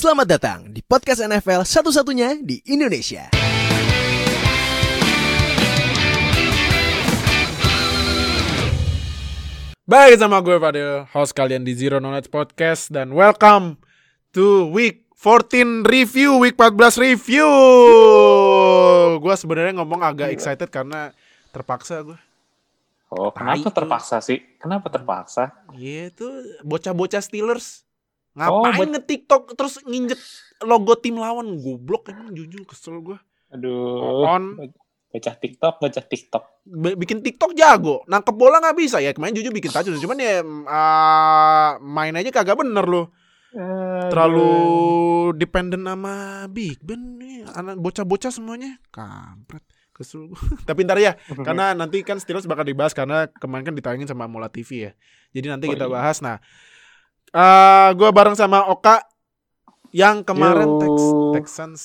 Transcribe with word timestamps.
Selamat 0.00 0.32
datang 0.32 0.72
di 0.72 0.80
podcast 0.80 1.20
NFL 1.20 1.60
satu-satunya 1.60 2.40
di 2.40 2.56
Indonesia. 2.72 3.28
Baik 9.84 10.16
sama 10.16 10.40
gue 10.40 10.56
Fadil, 10.56 11.04
host 11.12 11.36
kalian 11.36 11.68
di 11.68 11.76
Zero 11.76 12.00
Knowledge 12.00 12.32
Podcast 12.32 12.88
dan 12.88 13.12
welcome 13.12 13.76
to 14.32 14.72
week 14.72 15.04
14 15.20 15.84
review, 15.84 16.40
week 16.40 16.56
14 16.56 16.96
review. 16.96 17.50
Gue 19.20 19.34
sebenarnya 19.36 19.84
ngomong 19.84 20.00
agak 20.00 20.32
excited 20.32 20.72
karena 20.72 21.12
terpaksa 21.52 22.00
gue. 22.00 22.16
Oh, 23.12 23.28
kenapa 23.36 23.68
terpaksa 23.68 24.24
sih? 24.24 24.40
Kenapa 24.56 24.88
terpaksa? 24.88 25.52
Iya 25.76 26.08
itu 26.08 26.24
bocah-bocah 26.64 27.20
Steelers 27.20 27.89
ngapain 28.32 28.74
buat- 28.76 28.90
nge-tiktok 28.92 29.42
terus 29.52 29.82
nginjek 29.82 30.20
logo 30.62 30.94
tim 30.94 31.16
lawan 31.16 31.56
goblok 31.56 32.08
emang 32.08 32.30
jujur 32.30 32.62
kesel 32.64 33.00
gue. 33.00 33.18
Aduh. 33.50 34.22
On 34.22 34.44
Baca 35.10 35.34
TikTok, 35.34 35.82
baca 35.82 36.00
TikTok. 36.00 36.44
B- 36.62 36.94
bikin 36.94 37.18
TikTok 37.18 37.50
jago, 37.52 38.06
nangkep 38.06 38.30
bola 38.30 38.62
nggak 38.62 38.78
bisa 38.78 39.02
ya. 39.02 39.10
Kemarin 39.10 39.34
jujur 39.34 39.50
bikin 39.50 39.66
touchdown, 39.68 39.98
cuman 39.98 40.16
ya 40.16 40.38
uh, 40.38 41.70
main 41.82 42.14
aja 42.14 42.30
kagak 42.30 42.54
bener 42.54 42.86
loh. 42.86 43.10
Terlalu 44.06 44.50
dependen 45.34 45.82
sama 45.82 46.14
Big 46.46 46.78
Ben 46.80 47.18
nih, 47.18 47.42
anak 47.50 47.78
bocah-bocah 47.78 48.30
semuanya. 48.30 48.78
Kampret. 48.88 49.66
Kesel 49.90 50.26
gua. 50.26 50.38
Tapi 50.64 50.86
ntar 50.86 50.96
ya, 50.96 51.18
karena 51.46 51.74
nanti 51.74 52.00
kan 52.00 52.16
Steelers 52.16 52.46
bakal 52.46 52.62
dibahas 52.62 52.94
karena 52.94 53.26
kemarin 53.28 53.66
kan 53.66 53.74
ditayangin 53.74 54.06
sama 54.06 54.24
Mola 54.24 54.46
TV 54.46 54.86
ya. 54.86 54.92
Jadi 55.30 55.46
nanti 55.48 55.66
Oh, 55.66 55.70
kita 55.70 55.86
iya. 55.86 55.92
bahas. 55.92 56.22
Nah, 56.22 56.38
eh 57.30 57.88
gue 57.94 58.10
bareng 58.10 58.34
sama 58.34 58.66
Oka 58.66 59.02
yang 59.90 60.22
kemarin 60.22 60.66
Yo. 60.66 60.78
Tex- 60.82 61.14
Texans. 61.34 61.80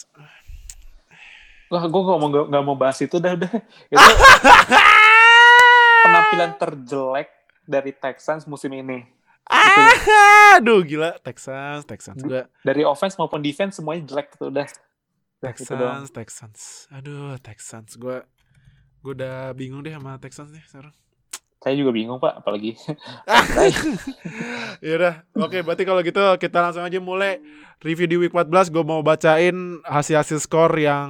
Wah, 1.69 1.81
gue 1.89 2.01
gak 2.01 2.19
mau 2.21 2.29
gak, 2.29 2.63
mau 2.63 2.77
bahas 2.77 3.01
itu 3.01 3.17
dah 3.17 3.33
udah. 3.33 3.51
Itu 3.89 3.97
penampilan 6.05 6.51
terjelek 6.61 7.29
dari 7.65 7.91
Texans 7.97 8.45
musim 8.45 8.69
ini. 8.77 9.01
Ah, 9.45 10.57
aduh 10.57 10.81
gila 10.81 11.17
Texans, 11.21 11.85
Texans 11.85 12.21
gue. 12.21 12.45
Dari 12.65 12.81
offense 12.81 13.17
maupun 13.17 13.41
defense 13.41 13.77
semuanya 13.77 14.05
jelek 14.05 14.33
itu 14.33 14.49
udah. 14.49 14.65
Gitu. 14.65 14.81
Texans, 15.45 16.09
Texans. 16.09 16.61
Aduh, 16.89 17.37
Texans. 17.37 17.93
Gue 18.01 18.25
gue 19.05 19.13
udah 19.13 19.53
bingung 19.53 19.85
deh 19.85 19.93
sama 19.93 20.17
Texans 20.17 20.49
nih 20.49 20.65
sekarang. 20.65 20.93
Saya 21.65 21.81
juga 21.81 21.97
bingung 21.97 22.21
pak, 22.21 22.45
apalagi. 22.45 22.77
Yaudah, 24.85 25.25
oke 25.33 25.65
berarti 25.65 25.81
kalau 25.81 26.05
gitu 26.05 26.21
kita 26.37 26.61
langsung 26.61 26.85
aja 26.85 27.01
mulai 27.01 27.41
review 27.81 28.05
di 28.05 28.21
week 28.21 28.37
14. 28.37 28.69
Gue 28.69 28.85
mau 28.85 29.01
bacain 29.01 29.81
hasil-hasil 29.81 30.45
skor 30.45 30.69
yang 30.77 31.09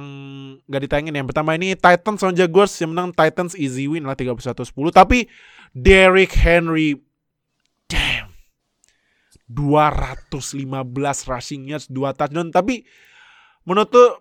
gak 0.64 0.88
ditayangin. 0.88 1.12
Yang 1.12 1.28
pertama 1.36 1.60
ini 1.60 1.76
Titans 1.76 2.24
on 2.24 2.32
Jaguars 2.32 2.72
yang 2.80 2.96
menang 2.96 3.12
Titans 3.12 3.52
easy 3.52 3.84
win 3.84 4.08
lah 4.08 4.16
31-10. 4.16 4.72
Tapi 4.96 5.28
Derrick 5.76 6.32
Henry, 6.32 7.04
damn, 7.84 8.32
215 9.52 10.32
rushing 11.28 11.68
yards, 11.68 11.84
2 11.92 12.16
touchdown. 12.16 12.48
Tapi 12.48 12.80
menurut 13.68 13.92
tuh, 13.92 14.16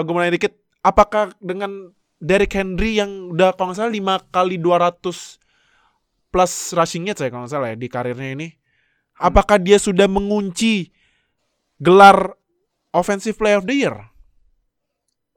gue 0.00 0.14
mulai 0.16 0.32
dikit, 0.32 0.56
apakah 0.80 1.36
dengan 1.44 1.92
Derrick 2.24 2.56
Henry 2.56 2.96
yang 2.96 3.36
udah 3.36 3.52
kalau 3.52 3.76
nggak 3.76 3.84
salah 3.84 3.92
5 3.92 4.32
kali 4.32 4.56
200 4.56 5.43
plus 6.34 6.50
rushing 6.74 7.06
yards 7.06 7.22
ya 7.22 7.30
kalau 7.30 7.46
nggak 7.46 7.54
salah 7.54 7.70
ya 7.70 7.78
di 7.78 7.86
karirnya 7.86 8.34
ini. 8.34 8.48
Apakah 9.14 9.56
dia 9.56 9.78
sudah 9.78 10.10
mengunci 10.10 10.90
gelar 11.78 12.34
Offensive 12.90 13.38
Player 13.38 13.58
of 13.58 13.64
the 13.64 13.76
Year? 13.76 13.94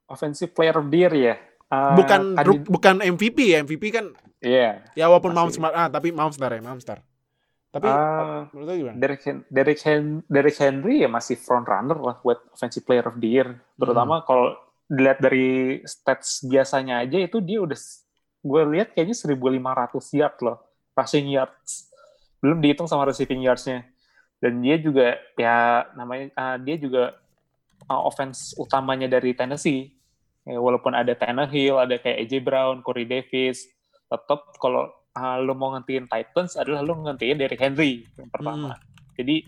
Offensive 0.08 0.50
player 0.50 0.72
of 0.74 0.88
the 0.88 0.98
year 0.98 1.14
ya. 1.14 1.36
Uh, 1.68 1.94
Bukan 1.94 2.22
kandid- 2.34 2.48
ruk- 2.48 2.68
bukan 2.72 2.96
MVP 3.04 3.38
ya. 3.52 3.60
MVP 3.60 3.92
kan 3.92 4.06
Iya. 4.40 4.88
ya 4.96 5.06
walaupun. 5.06 5.36
Mahomes 5.36 5.60
ah 5.68 5.92
tapi 5.92 6.16
Mahomes 6.16 6.40
star 6.40 6.50
ya, 6.50 6.64
Mahomes 6.64 6.82
star. 6.82 7.04
Tapi 7.68 7.84
Ah, 7.86 8.48
menurut 8.56 8.72
gimana? 8.72 8.96
Derrick, 8.96 9.22
Hen- 9.84 10.24
Derrick 10.26 10.56
Henry 10.58 11.04
ya 11.04 11.12
masih 11.12 11.36
front 11.36 11.68
runner 11.68 12.00
lah 12.00 12.16
buat 12.18 12.40
offensive 12.50 12.88
player 12.88 13.04
of 13.04 13.20
the 13.20 13.28
year. 13.28 13.60
Terutama 13.76 14.24
kalau 14.24 14.56
dilihat 14.88 15.20
dari 15.20 15.48
stats 15.84 16.40
biasanya 16.42 17.04
aja 17.04 17.20
itu 17.20 17.44
dia 17.44 17.60
udah 17.60 17.76
gue 18.40 18.62
lihat 18.72 18.96
kayaknya 18.96 19.12
1500 19.14 20.16
yard 20.16 20.40
loh 20.40 20.64
rushing 20.98 21.30
yards. 21.30 21.94
Belum 22.42 22.58
dihitung 22.58 22.90
sama 22.90 23.06
receiving 23.06 23.46
yards-nya. 23.46 23.86
Dan 24.42 24.62
dia 24.66 24.82
juga 24.82 25.18
ya 25.38 25.86
namanya 25.94 26.34
ah, 26.34 26.58
dia 26.58 26.78
juga 26.82 27.14
ah, 27.86 28.02
offense 28.02 28.58
utamanya 28.58 29.06
dari 29.06 29.38
Tennessee. 29.38 29.94
Ya, 30.48 30.64
walaupun 30.64 30.96
ada 30.96 31.12
Tannehill, 31.12 31.76
ada 31.76 32.00
kayak 32.00 32.24
AJ 32.24 32.34
Brown, 32.40 32.80
Corey 32.80 33.04
Davis, 33.04 33.68
tetap 34.08 34.56
kalau 34.58 34.88
ah, 35.14 35.38
lo 35.38 35.54
mau 35.54 35.76
ngentiin 35.76 36.08
Titans 36.08 36.56
adalah 36.56 36.82
lo 36.82 36.96
ngentiin 37.04 37.38
Derrick 37.38 37.62
Henry 37.62 38.08
yang 38.16 38.32
pertama. 38.32 38.80
Jadi 39.18 39.44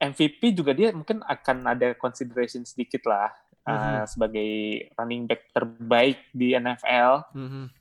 MVP 0.00 0.56
juga 0.56 0.72
dia 0.72 0.90
mungkin 0.92 1.20
akan 1.24 1.56
ada 1.76 1.92
consideration 1.96 2.64
sedikit 2.64 3.04
lah 3.08 3.32
ah, 3.64 4.04
sebagai 4.04 4.84
running 4.98 5.24
back 5.24 5.48
terbaik 5.56 6.18
di 6.36 6.52
NFL. 6.52 7.24
Mhm. 7.36 7.79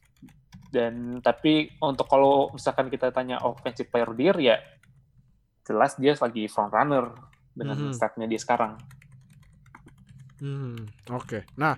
Dan 0.69 1.17
tapi 1.19 1.73
untuk 1.81 2.05
kalau 2.05 2.53
misalkan 2.53 2.87
kita 2.87 3.09
tanya 3.09 3.41
offensive 3.41 3.89
player 3.89 4.05
of 4.05 4.13
the 4.13 4.23
year 4.23 4.37
ya 4.37 4.57
jelas 5.65 5.97
dia 5.97 6.13
lagi 6.13 6.45
front 6.45 6.69
runner 6.69 7.09
dengan 7.53 7.89
Mhm. 7.89 7.93
statnya 7.93 8.25
dia 8.25 8.37
sekarang. 8.37 8.77
Hmm, 10.39 10.87
oke. 11.11 11.43
Nah, 11.53 11.75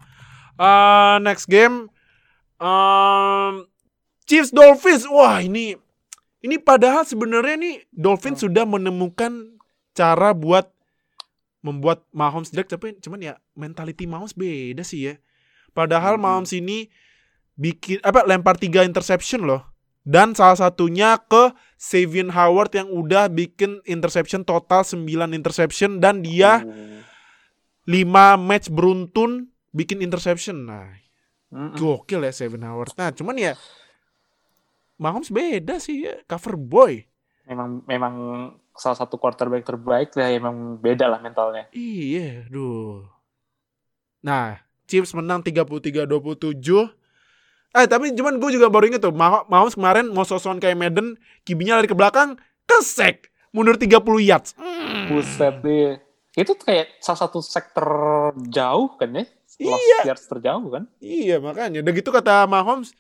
uh, 0.56 1.18
next 1.18 1.50
game 1.50 1.90
um, 2.62 3.66
Chiefs 4.24 4.54
Dolphins. 4.54 5.10
Wah, 5.10 5.42
ini 5.42 5.74
ini 6.42 6.56
padahal 6.56 7.04
sebenarnya 7.04 7.58
nih 7.58 7.76
Dolphins 7.90 8.46
sudah 8.46 8.64
menemukan 8.64 9.58
cara 9.92 10.32
buat 10.32 10.70
membuat 11.62 12.02
Mahomes 12.10 12.50
jelek 12.50 12.70
tapi 12.70 12.98
cuman 12.98 13.22
ya 13.22 13.34
mentality 13.54 14.06
Mahomes 14.06 14.34
beda 14.34 14.82
sih 14.82 15.10
ya. 15.10 15.14
Padahal 15.74 16.18
Mhm. 16.18 16.22
Mahomes 16.22 16.54
ini 16.54 16.90
bikin 17.60 18.00
apa 18.04 18.24
lempar 18.28 18.56
tiga 18.60 18.86
interception 18.86 19.48
loh. 19.48 19.66
Dan 20.02 20.34
salah 20.34 20.58
satunya 20.58 21.14
ke 21.30 21.54
Savion 21.78 22.34
Howard 22.34 22.74
yang 22.74 22.90
udah 22.90 23.30
bikin 23.30 23.86
interception 23.86 24.42
total 24.42 24.82
9 24.82 25.06
interception 25.30 26.02
dan 26.02 26.26
dia 26.26 26.66
Uh, 26.66 26.92
5 27.90 28.38
match 28.38 28.70
beruntun 28.70 29.50
bikin 29.74 30.06
interception. 30.06 30.70
Nah, 30.70 30.94
mm-mm. 31.50 31.78
gokil 31.78 32.22
ya 32.22 32.34
Seven 32.34 32.62
Howard. 32.62 32.94
Nah, 32.96 33.10
cuman 33.12 33.36
ya 33.38 33.54
Mahomes 35.02 35.34
beda 35.34 35.82
sih 35.82 36.06
ya, 36.06 36.22
cover 36.30 36.54
boy. 36.54 37.10
memang 37.50 37.82
memang 37.90 38.16
salah 38.78 38.96
satu 38.96 39.18
quarterback 39.18 39.66
terbaik 39.66 40.14
lah 40.14 40.30
emang 40.30 40.78
beda 40.78 41.10
lah 41.10 41.20
mentalnya. 41.20 41.68
Iya, 41.74 42.48
duh. 42.48 43.04
Nah, 44.22 44.62
Chiefs 44.86 45.12
menang 45.18 45.42
33-27. 45.42 46.06
Eh, 47.72 47.88
tapi 47.88 48.12
cuman 48.12 48.36
gue 48.36 48.52
juga 48.52 48.68
baru 48.68 48.92
inget 48.92 49.00
tuh, 49.00 49.16
Mah- 49.16 49.48
Mahomes 49.48 49.80
kemarin 49.80 50.12
mau 50.12 50.28
sosokan 50.28 50.60
kayak 50.60 50.76
Madden, 50.76 51.16
kibinya 51.48 51.80
lari 51.80 51.88
ke 51.88 51.96
belakang, 51.96 52.36
kesek, 52.68 53.32
mundur 53.56 53.80
30 53.80 54.20
yards. 54.20 54.52
Hmm. 54.60 55.08
Buset 55.08 55.64
deh. 55.64 55.96
Itu 56.36 56.56
kayak 56.56 57.00
salah 57.00 57.28
satu 57.28 57.40
sektor 57.40 57.88
jauh 58.48 58.96
kan 59.00 59.12
ya? 59.16 59.24
Iya. 59.62 60.12
yards 60.12 60.26
terjauh 60.26 60.68
kan? 60.68 60.84
Iya 61.00 61.38
makanya. 61.38 61.80
Udah 61.86 61.94
gitu 61.94 62.10
kata 62.10 62.44
Mahomes, 62.50 62.92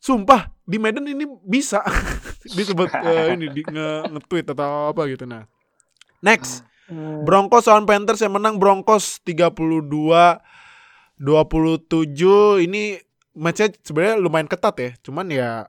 sumpah 0.00 0.52
di 0.68 0.76
Medan 0.76 1.08
ini 1.08 1.24
bisa. 1.40 1.80
Dia 2.56 2.64
sebut 2.66 2.92
eh, 2.92 3.36
ini 3.36 3.48
di 3.48 3.62
nge, 3.64 4.12
nge-tweet 4.12 4.52
atau 4.52 4.92
apa 4.92 5.08
gitu 5.08 5.24
nah. 5.24 5.48
Next, 6.20 6.64
Broncos 7.24 7.68
lawan 7.68 7.88
Panthers 7.88 8.20
yang 8.20 8.36
menang 8.36 8.60
Broncos 8.60 9.20
32 9.24 9.80
27 11.16 12.64
ini 12.64 12.96
matchnya 13.34 13.74
sebenarnya 13.82 14.16
lumayan 14.18 14.48
ketat 14.48 14.74
ya. 14.78 14.90
Cuman 15.02 15.26
ya 15.30 15.68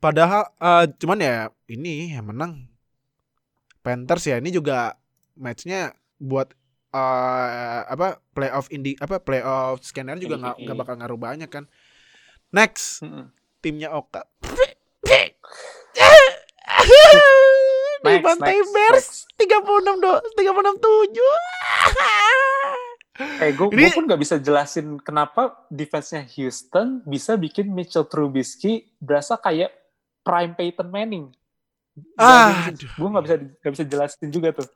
padahal 0.00 0.48
eh, 0.56 0.86
cuman 0.96 1.18
ya 1.20 1.36
ini 1.68 2.14
yang 2.14 2.30
menang 2.30 2.70
Panthers 3.82 4.26
ya. 4.26 4.38
Ini 4.38 4.50
juga 4.54 4.96
matchnya 5.36 5.92
buat 6.18 6.54
eh, 6.94 7.80
apa 7.86 8.22
playoff 8.32 8.70
indi 8.72 8.96
apa 8.98 9.20
playoff 9.20 9.84
scanner 9.84 10.16
juga 10.16 10.40
nggak 10.40 10.56
nggak 10.64 10.76
bakal 10.78 10.94
ngaruh 10.98 11.20
banyak 11.20 11.50
kan. 11.50 11.66
Next, 12.50 13.04
timnya 13.62 13.94
Oka. 13.94 14.26
Dibantai 18.00 18.56
next, 18.56 18.72
Bears 18.72 19.28
next. 19.36 19.38
36 19.38 20.00
do 20.00 20.12
36 20.34 20.80
Eh, 23.20 23.52
gue 23.52 23.66
Ini- 23.76 23.92
pun 23.92 24.08
gak 24.08 24.20
bisa 24.20 24.40
jelasin 24.40 24.96
kenapa 24.96 25.68
defense-nya 25.68 26.24
Houston 26.24 27.04
bisa 27.04 27.36
bikin 27.36 27.68
Mitchell 27.68 28.08
Trubisky 28.08 28.88
berasa 28.96 29.36
kayak 29.36 29.68
prime 30.24 30.56
Peyton 30.56 30.88
Manning. 30.88 31.28
Ah, 32.16 32.72
gue 32.72 33.08
gak 33.12 33.24
bisa 33.28 33.36
gak 33.60 33.72
bisa 33.76 33.84
jelasin 33.84 34.28
juga 34.32 34.56
tuh. 34.56 34.68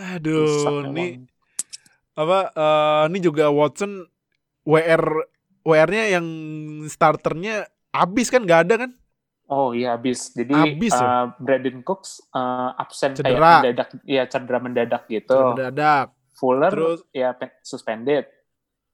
Aduh, 0.00 0.48
Rusak 0.48 0.92
ini 0.92 1.28
apa 2.16 2.52
eh, 2.52 3.02
ini 3.12 3.18
juga 3.20 3.48
Watson 3.48 4.04
WR 4.68 5.04
WR-nya 5.64 6.16
yang 6.16 6.26
starternya 6.88 7.68
abis 7.92 8.32
kan 8.32 8.44
nggak 8.44 8.60
ada 8.68 8.74
kan? 8.86 8.90
Oh 9.50 9.74
iya 9.74 9.98
habis. 9.98 10.30
Jadi 10.30 10.54
Habis 10.54 10.94
ya? 10.94 11.02
uh, 11.02 11.26
Brandon 11.42 11.82
Cooks 11.82 12.22
uh, 12.30 12.70
absen 12.78 13.18
Cedera. 13.18 13.34
kayak 13.34 13.42
mendadak, 13.42 13.88
ya 14.06 14.22
cedera 14.30 14.58
mendadak 14.62 15.02
gitu. 15.10 15.34
Mendadak. 15.34 16.14
Fuller 16.40 16.72
Terus 16.72 17.04
ya 17.12 17.36
pe- 17.36 17.60
suspended. 17.60 18.24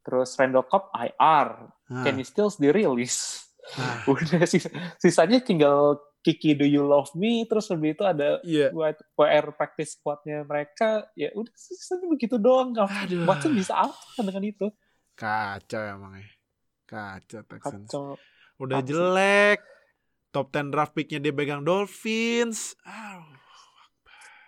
Terus 0.03 0.35
Randall 0.35 0.67
Cobb 0.67 0.91
IR. 0.91 1.49
nah, 1.87 2.03
Kenny 2.03 2.27
Stills 2.27 2.59
dirilis. 2.59 3.47
nah, 3.79 4.03
Udah 4.11 4.43
sis- 4.43 4.71
sisanya 4.99 5.39
tinggal 5.39 6.03
Kiki 6.27 6.59
Do 6.59 6.67
You 6.67 6.83
Love 6.83 7.15
Me. 7.15 7.47
Terus 7.47 7.71
lebih 7.71 7.95
itu 7.95 8.03
ada 8.03 8.43
iya. 8.43 8.75
buat 8.75 8.99
WR 9.15 9.55
practice 9.55 9.95
squadnya 9.95 10.43
mereka. 10.43 11.07
Ya 11.15 11.31
udah 11.39 11.55
sisanya 11.55 12.11
begitu 12.11 12.35
doang. 12.35 12.75
Aduh. 12.75 13.23
Watson 13.23 13.55
bisa 13.55 13.79
apa 13.79 14.19
dengan 14.27 14.43
itu? 14.43 14.67
Kacau 15.15 15.83
emang 15.87 16.19
ya. 16.19 16.27
Kacau 16.87 17.47
Texans. 17.47 17.87
Kacau. 17.87 18.19
Udah 18.59 18.83
Kacau. 18.83 18.91
jelek. 18.91 19.61
Top 20.35 20.51
10 20.53 20.69
draft 20.69 20.93
picknya 20.93 21.23
dia 21.23 21.33
pegang 21.33 21.63
Dolphins. 21.63 22.75
Aduh. 22.83 23.36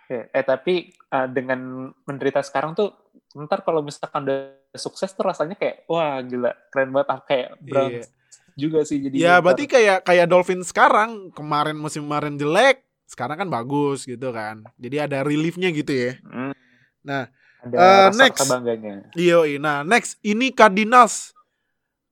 Eh 0.09 0.41
tapi 0.41 0.89
uh, 1.13 1.29
dengan 1.29 1.93
menderita 2.03 2.41
sekarang 2.41 2.73
tuh 2.73 2.89
ntar 3.37 3.61
kalau 3.61 3.85
misalkan 3.85 4.25
udah 4.25 4.57
sukses 4.73 5.13
tuh 5.13 5.29
rasanya 5.29 5.53
kayak 5.53 5.85
wah 5.85 6.17
gila 6.25 6.49
keren 6.73 6.89
banget 6.89 7.09
ah, 7.13 7.21
kayak 7.21 7.49
Browns 7.61 8.09
Iya. 8.09 8.57
juga 8.57 8.79
sih 8.81 8.97
jadi 9.05 9.15
Ya 9.15 9.33
berarti 9.37 9.69
kayak 9.69 10.01
kayak 10.01 10.25
Dolphins 10.25 10.73
sekarang 10.73 11.29
kemarin 11.37 11.77
musim 11.77 12.09
kemarin 12.09 12.41
jelek, 12.41 12.81
sekarang 13.05 13.37
kan 13.45 13.49
bagus 13.53 14.09
gitu 14.09 14.33
kan. 14.33 14.65
Jadi 14.81 14.97
ada 14.97 15.21
reliefnya 15.21 15.69
gitu 15.69 15.93
ya. 15.93 16.17
Hmm. 16.25 16.57
Nah, 17.05 17.29
ada 17.61 17.75
eh, 17.75 18.05
rasa, 18.09 18.19
next. 18.19 18.49
bangganya 18.49 18.93
Iya, 19.13 19.39
nah 19.61 19.85
next 19.85 20.17
ini 20.25 20.49
Cardinals 20.49 21.31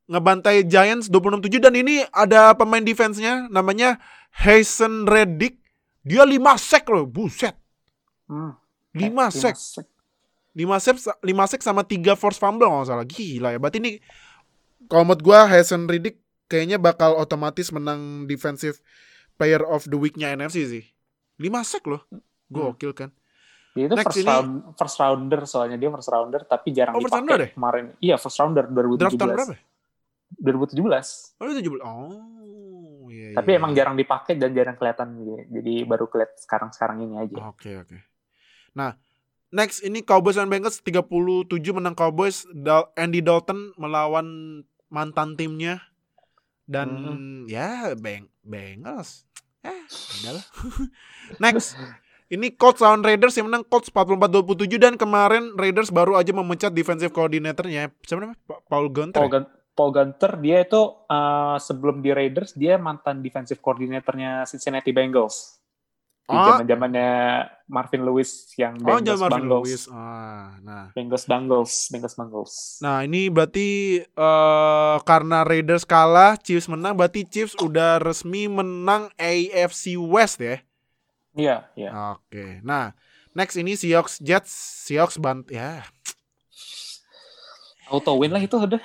ngebantai 0.07 0.63
Giants 0.63 1.11
26-7 1.11 1.59
dan 1.59 1.73
ini 1.75 2.05
ada 2.15 2.55
pemain 2.55 2.79
defense-nya 2.83 3.51
namanya 3.51 3.99
Hazen 4.31 5.03
Reddick. 5.03 5.59
Dia 6.07 6.23
5 6.23 6.55
sack 6.55 6.87
loh, 6.87 7.03
buset. 7.03 7.57
Hmm. 8.27 8.51
5 8.93 8.97
Eh, 8.97 8.99
lima 9.03 9.25
5 9.29 10.79
sack 10.79 10.97
5 11.21 11.45
sack 11.45 11.61
sama 11.61 11.81
3 11.81 12.13
force 12.13 12.35
fumble 12.35 12.65
kalau 12.65 12.81
salah. 12.83 13.05
Gila 13.05 13.51
ya. 13.51 13.59
Berarti 13.59 13.77
ini 13.77 13.91
kalau 14.85 15.03
menurut 15.03 15.21
gua 15.21 15.45
Hazen 15.45 15.85
Reddick 15.85 16.17
kayaknya 16.45 16.77
bakal 16.77 17.13
otomatis 17.13 17.69
menang 17.69 18.25
defensive 18.25 18.79
player 19.35 19.61
of 19.61 19.85
the 19.85 19.95
week-nya 19.95 20.33
NFC 20.33 20.65
sih. 20.65 20.83
5 21.37 21.45
sack 21.61 21.85
loh. 21.85 22.01
Gokil 22.47 22.91
kan. 22.91 23.13
Dia 23.71 23.85
itu 23.85 23.93
Next 23.93 24.09
first, 24.09 24.17
ini- 24.17 24.25
round, 24.27 24.51
first 24.73 24.97
rounder 24.97 25.41
soalnya 25.43 25.77
dia 25.77 25.85
first 25.87 26.09
rounder 26.09 26.41
tapi 26.43 26.73
jarang 26.73 26.97
Oh, 26.97 26.99
dipakai 26.99 27.37
ya? 27.37 27.49
kemarin 27.53 27.85
iya 27.99 28.15
first 28.17 28.33
rounder 28.35 28.65
2017 28.65 28.97
Draft 28.97 29.13
tahun 29.15 29.29
berapa? 29.29 29.53
ya? 29.53 29.59
2017 30.35 31.37
Oh, 31.37 31.45
itu 31.45 31.53
17. 31.61 31.77
Oh, 31.79 33.05
iya 33.07 33.37
tapi 33.37 33.49
iya, 33.49 33.59
emang 33.61 33.71
iya. 33.71 33.77
jarang 33.77 33.95
dipakai 33.95 34.33
dan 34.33 34.49
jarang 34.51 34.75
kelihatan 34.75 35.07
jadi, 35.15 35.33
jadi 35.53 35.73
baru 35.85 36.09
kelihatan 36.09 36.37
sekarang 36.37 36.69
sekarang 36.73 36.97
ini 36.99 37.15
aja 37.19 37.37
Oke, 37.45 37.77
oke. 37.77 37.97
Nah, 38.77 38.93
next 39.49 39.81
ini 39.81 40.05
Cowboys 40.05 40.37
dan 40.37 40.45
Bengals 40.45 40.77
37 40.85 41.49
menang 41.73 41.97
Cowboys. 41.97 42.45
Dal- 42.53 42.93
Andy 42.93 43.25
Dalton 43.25 43.73
melawan 43.73 44.61
mantan 44.87 45.33
timnya 45.33 45.81
dan 46.69 46.87
ya 47.49 47.97
Beng 47.97 48.29
Bengals. 48.45 49.25
Eh, 49.65 49.81
udahlah. 50.21 50.45
next. 51.43 51.73
Ini 52.27 52.59
Colts 52.59 52.83
lawan 52.83 53.07
Raiders 53.07 53.39
yang 53.39 53.47
menang 53.47 53.63
Colts 53.63 53.87
44-27 53.87 54.67
dan 54.75 54.99
kemarin 54.99 55.55
Raiders 55.55 55.87
baru 55.87 56.19
aja 56.19 56.35
memecat 56.35 56.75
defensive 56.75 57.15
coordinator-nya. 57.15 57.87
Siapa 58.03 58.19
namanya? 58.19 58.35
Pa- 58.43 58.59
Paul 58.67 58.91
Gunter. 58.91 59.15
Paul, 59.23 59.31
ya? 59.31 59.33
Gun- 59.39 59.51
Paul 59.71 59.91
Gunter 59.95 60.31
dia 60.43 60.57
itu 60.59 60.81
uh, 61.07 61.55
sebelum 61.55 62.03
di 62.03 62.11
Raiders 62.11 62.51
dia 62.51 62.75
mantan 62.75 63.23
defensive 63.23 63.63
coordinatornya 63.63 64.43
Cincinnati 64.43 64.91
Bengals 64.91 65.56
di 66.27 66.35
Ah. 66.35 66.59
zaman 66.59 66.67
zamannya 66.67 67.09
Marvin 67.67 68.03
Lewis 68.03 68.51
yang 68.55 68.75
Oh, 68.83 68.99
Bengals 68.99 69.17
Marvin 69.17 69.47
Bengals 69.47 69.63
Lewis. 69.63 69.81
Ah, 69.87 70.59
nah. 70.59 70.91
Bengals 70.91 71.23
Bengals 71.23 71.73
Bengals 71.87 72.15
Bengals 72.15 72.53
Nah 72.79 73.01
ini 73.01 73.31
berarti 73.31 73.67
eh 74.03 74.95
karena 75.01 75.41
Raiders 75.41 75.83
kalah, 75.83 76.35
Chiefs 76.35 76.67
menang, 76.67 76.99
berarti 76.99 77.23
Chiefs 77.23 77.55
udah 77.57 77.97
resmi 77.97 78.45
menang 78.45 79.07
AFC 79.15 79.95
West 79.95 80.37
ya. 80.37 80.59
iya 81.31 81.69
iya 81.73 81.93
Oke, 82.11 82.59
nah 82.61 82.91
next 83.31 83.55
ini 83.55 83.73
Seahawks 83.73 84.17
Jets, 84.17 84.51
Seahawks 84.83 85.15
bant 85.15 85.45
ya 85.47 85.85
auto 87.87 88.19
win 88.19 88.35
lah 88.35 88.41
itu 88.41 88.57
udah 88.57 88.81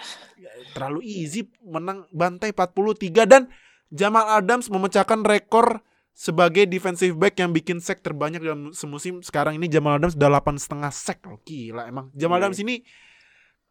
terlalu 0.72 1.02
easy 1.02 1.42
menang 1.58 2.06
bantai 2.10 2.54
43 2.54 3.26
dan 3.26 3.50
Jamal 3.90 4.30
Adams 4.30 4.70
memecahkan 4.70 5.26
rekor 5.26 5.82
sebagai 6.12 6.68
defensive 6.68 7.16
back 7.16 7.40
yang 7.40 7.50
bikin 7.50 7.80
sack 7.80 8.00
terbanyak 8.00 8.38
dalam 8.38 8.70
semusim. 8.70 9.20
Sekarang 9.20 9.56
ini 9.56 9.66
Jamal 9.66 9.96
Adams 9.96 10.12
udah 10.12 10.38
8 10.38 10.56
setengah 10.56 10.92
sack 10.92 11.24
loh. 11.24 11.40
Gila 11.42 11.88
emang. 11.88 12.12
Jamal 12.12 12.38
Iya. 12.38 12.46
Adams 12.46 12.60
ini 12.60 12.84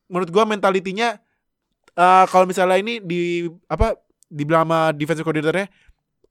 menurut 0.05 0.29
gua 0.29 0.43
mentalitinya 0.43 1.15
eh, 1.91 2.25
kalau 2.27 2.43
misalnya 2.43 2.77
ini 2.77 2.99
di 2.99 3.45
apa 3.67 3.95
dibilang 4.27 4.63
sama 4.65 4.79
defensive 4.91 5.23
coordinatornya 5.23 5.67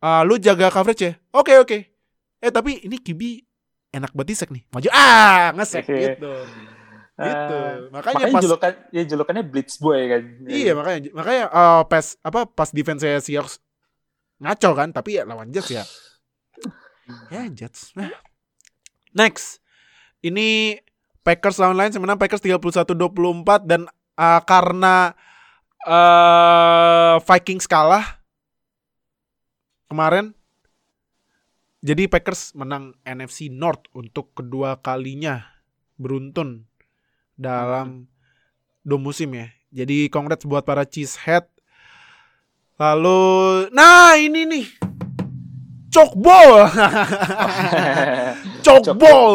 "Ah, 0.00 0.24
lu 0.24 0.36
jaga 0.36 0.68
coverage 0.68 1.02
ya. 1.04 1.12
Oke 1.30 1.56
oke. 1.56 1.78
Eh 2.40 2.50
tapi 2.50 2.80
ini 2.80 2.96
QB 2.96 3.20
enak 3.92 4.10
banget 4.10 4.28
di 4.28 4.34
sack 4.34 4.50
nih. 4.50 4.64
Maju 4.68 4.88
ah 4.90 5.52
ngesek 5.52 5.84
Oke. 5.84 5.94
gitu. 6.16 6.32
Gitu. 7.20 7.56
Eh, 7.60 7.92
Makanya, 7.92 8.16
makanya 8.16 8.32
pas 8.32 8.40
julukan 8.40 8.72
ya 8.88 9.02
julukannya 9.04 9.44
Blitz 9.44 9.76
Boy 9.76 10.08
kan 10.08 10.22
Iya 10.48 10.72
makanya 10.72 11.12
makanya 11.12 11.44
eh, 11.52 11.82
pas 11.84 12.16
apa 12.24 12.48
pas 12.48 12.72
defense 12.72 13.04
saya 13.04 13.20
Seahawks 13.20 13.60
ngaco 14.40 14.70
kan 14.72 14.88
tapi 14.90 15.20
ya 15.20 15.28
lawan 15.28 15.52
Jets 15.52 15.70
ya. 15.70 15.84
Ya 17.34 17.46
Jets. 17.50 17.90
Nah. 17.98 18.10
Next. 19.10 19.58
Ini 20.22 20.78
Packers 21.26 21.58
lawan 21.58 21.75
Lions 21.75 21.94
yang 21.98 22.06
menang 22.06 22.20
Packers 22.20 22.42
31-24 22.42 23.66
dan 23.66 23.90
eh, 24.16 24.42
karena 24.46 25.14
eh 25.81 27.16
Vikings 27.25 27.64
kalah 27.64 28.20
kemarin 29.88 30.37
jadi 31.81 32.12
Packers 32.12 32.52
menang 32.52 32.93
NFC 33.08 33.48
North 33.48 33.88
untuk 33.96 34.36
kedua 34.36 34.84
kalinya 34.84 35.48
beruntun 35.96 36.69
dalam 37.40 38.05
dua 38.84 39.00
musim 39.00 39.32
ya. 39.32 39.48
Jadi 39.72 40.12
congrats 40.12 40.44
buat 40.44 40.69
para 40.69 40.84
cheesehead. 40.84 41.48
Lalu, 42.81 43.20
nah 43.70 44.17
ini 44.17 44.49
nih, 44.49 44.67
cokball, 45.93 46.65
cokball. 48.65 49.32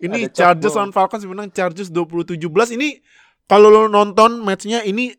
Ini 0.00 0.26
Ada 0.26 0.32
Chargers 0.32 0.72
lawan 0.72 0.90
Falcons 0.90 1.22
menang 1.22 1.46
Chargers 1.46 1.86
2017. 1.86 2.42
Ini 2.74 2.98
kalau 3.44 3.68
lo 3.68 3.86
nonton 3.86 4.40
matchnya 4.40 4.80
ini 4.82 5.12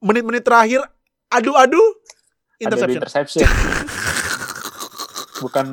menit-menit 0.00 0.42
terakhir, 0.42 0.80
adu-adu, 1.28 1.78
ada 2.58 2.74
di 2.88 2.96
interception. 2.96 2.96
interception 2.96 3.44
bukan 5.44 5.66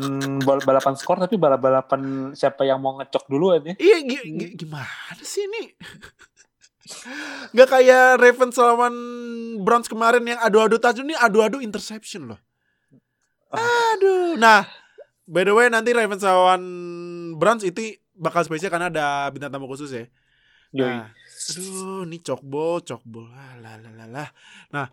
bal- 0.43 0.61
balapan 0.61 0.93
skor 0.93 1.15
tapi 1.15 1.37
balap-balapan 1.37 2.33
siapa 2.33 2.61
yang 2.61 2.77
mau 2.77 2.97
ngecok 2.99 3.23
duluan 3.25 3.61
ya 3.63 3.73
Iya, 3.79 3.97
gi- 4.03 4.25
gi- 4.35 4.53
gimana 4.57 5.21
sih 5.21 5.45
ini? 5.45 5.69
Gak 7.51 7.67
kayak 7.67 8.19
Ravens 8.21 8.55
lawan 8.55 8.95
Browns 9.61 9.87
kemarin 9.91 10.23
yang 10.23 10.39
adu-adu 10.39 10.79
touchdown 10.79 11.11
ini 11.11 11.17
adu-adu 11.17 11.59
interception 11.59 12.35
loh. 12.35 12.39
Aduh. 13.51 14.39
Nah, 14.39 14.63
by 15.27 15.43
the 15.43 15.53
way 15.53 15.67
nanti 15.67 15.91
Ravens 15.91 16.23
lawan 16.23 16.61
Browns 17.35 17.67
itu 17.67 17.99
bakal 18.15 18.45
spesial 18.45 18.71
karena 18.71 18.87
ada 18.87 19.27
bintang 19.33 19.51
tamu 19.51 19.67
khusus 19.67 19.91
ya. 19.91 20.05
Nah, 20.71 21.11
aduh, 21.51 22.07
ini 22.07 22.17
cokbol, 22.23 22.79
cokbol. 22.85 23.27
Ah, 23.35 23.59
lah, 23.59 23.75
lah, 23.75 23.91
lah, 23.91 24.07
lah. 24.07 24.29
Nah, 24.71 24.87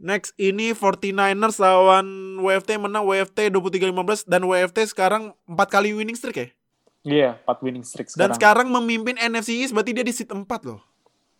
next 0.00 0.32
ini 0.40 0.72
49ers 0.72 1.60
lawan 1.60 2.40
WFT 2.40 2.80
menang 2.80 3.04
WFT 3.04 3.52
23-15 3.52 4.24
dan 4.24 4.48
WFT 4.48 4.78
sekarang 4.88 5.36
4 5.44 5.60
kali 5.68 5.92
winning 5.92 6.16
streak 6.16 6.38
ya. 6.40 6.48
Iya, 7.04 7.30
4 7.44 7.64
winning 7.64 7.84
streak 7.84 8.08
Dan 8.16 8.32
sekarang. 8.32 8.66
sekarang 8.66 8.66
memimpin 8.72 9.20
NFC 9.20 9.60
East 9.60 9.76
berarti 9.76 9.92
dia 9.92 10.04
di 10.04 10.12
seat 10.12 10.32
4 10.32 10.40
loh. 10.64 10.80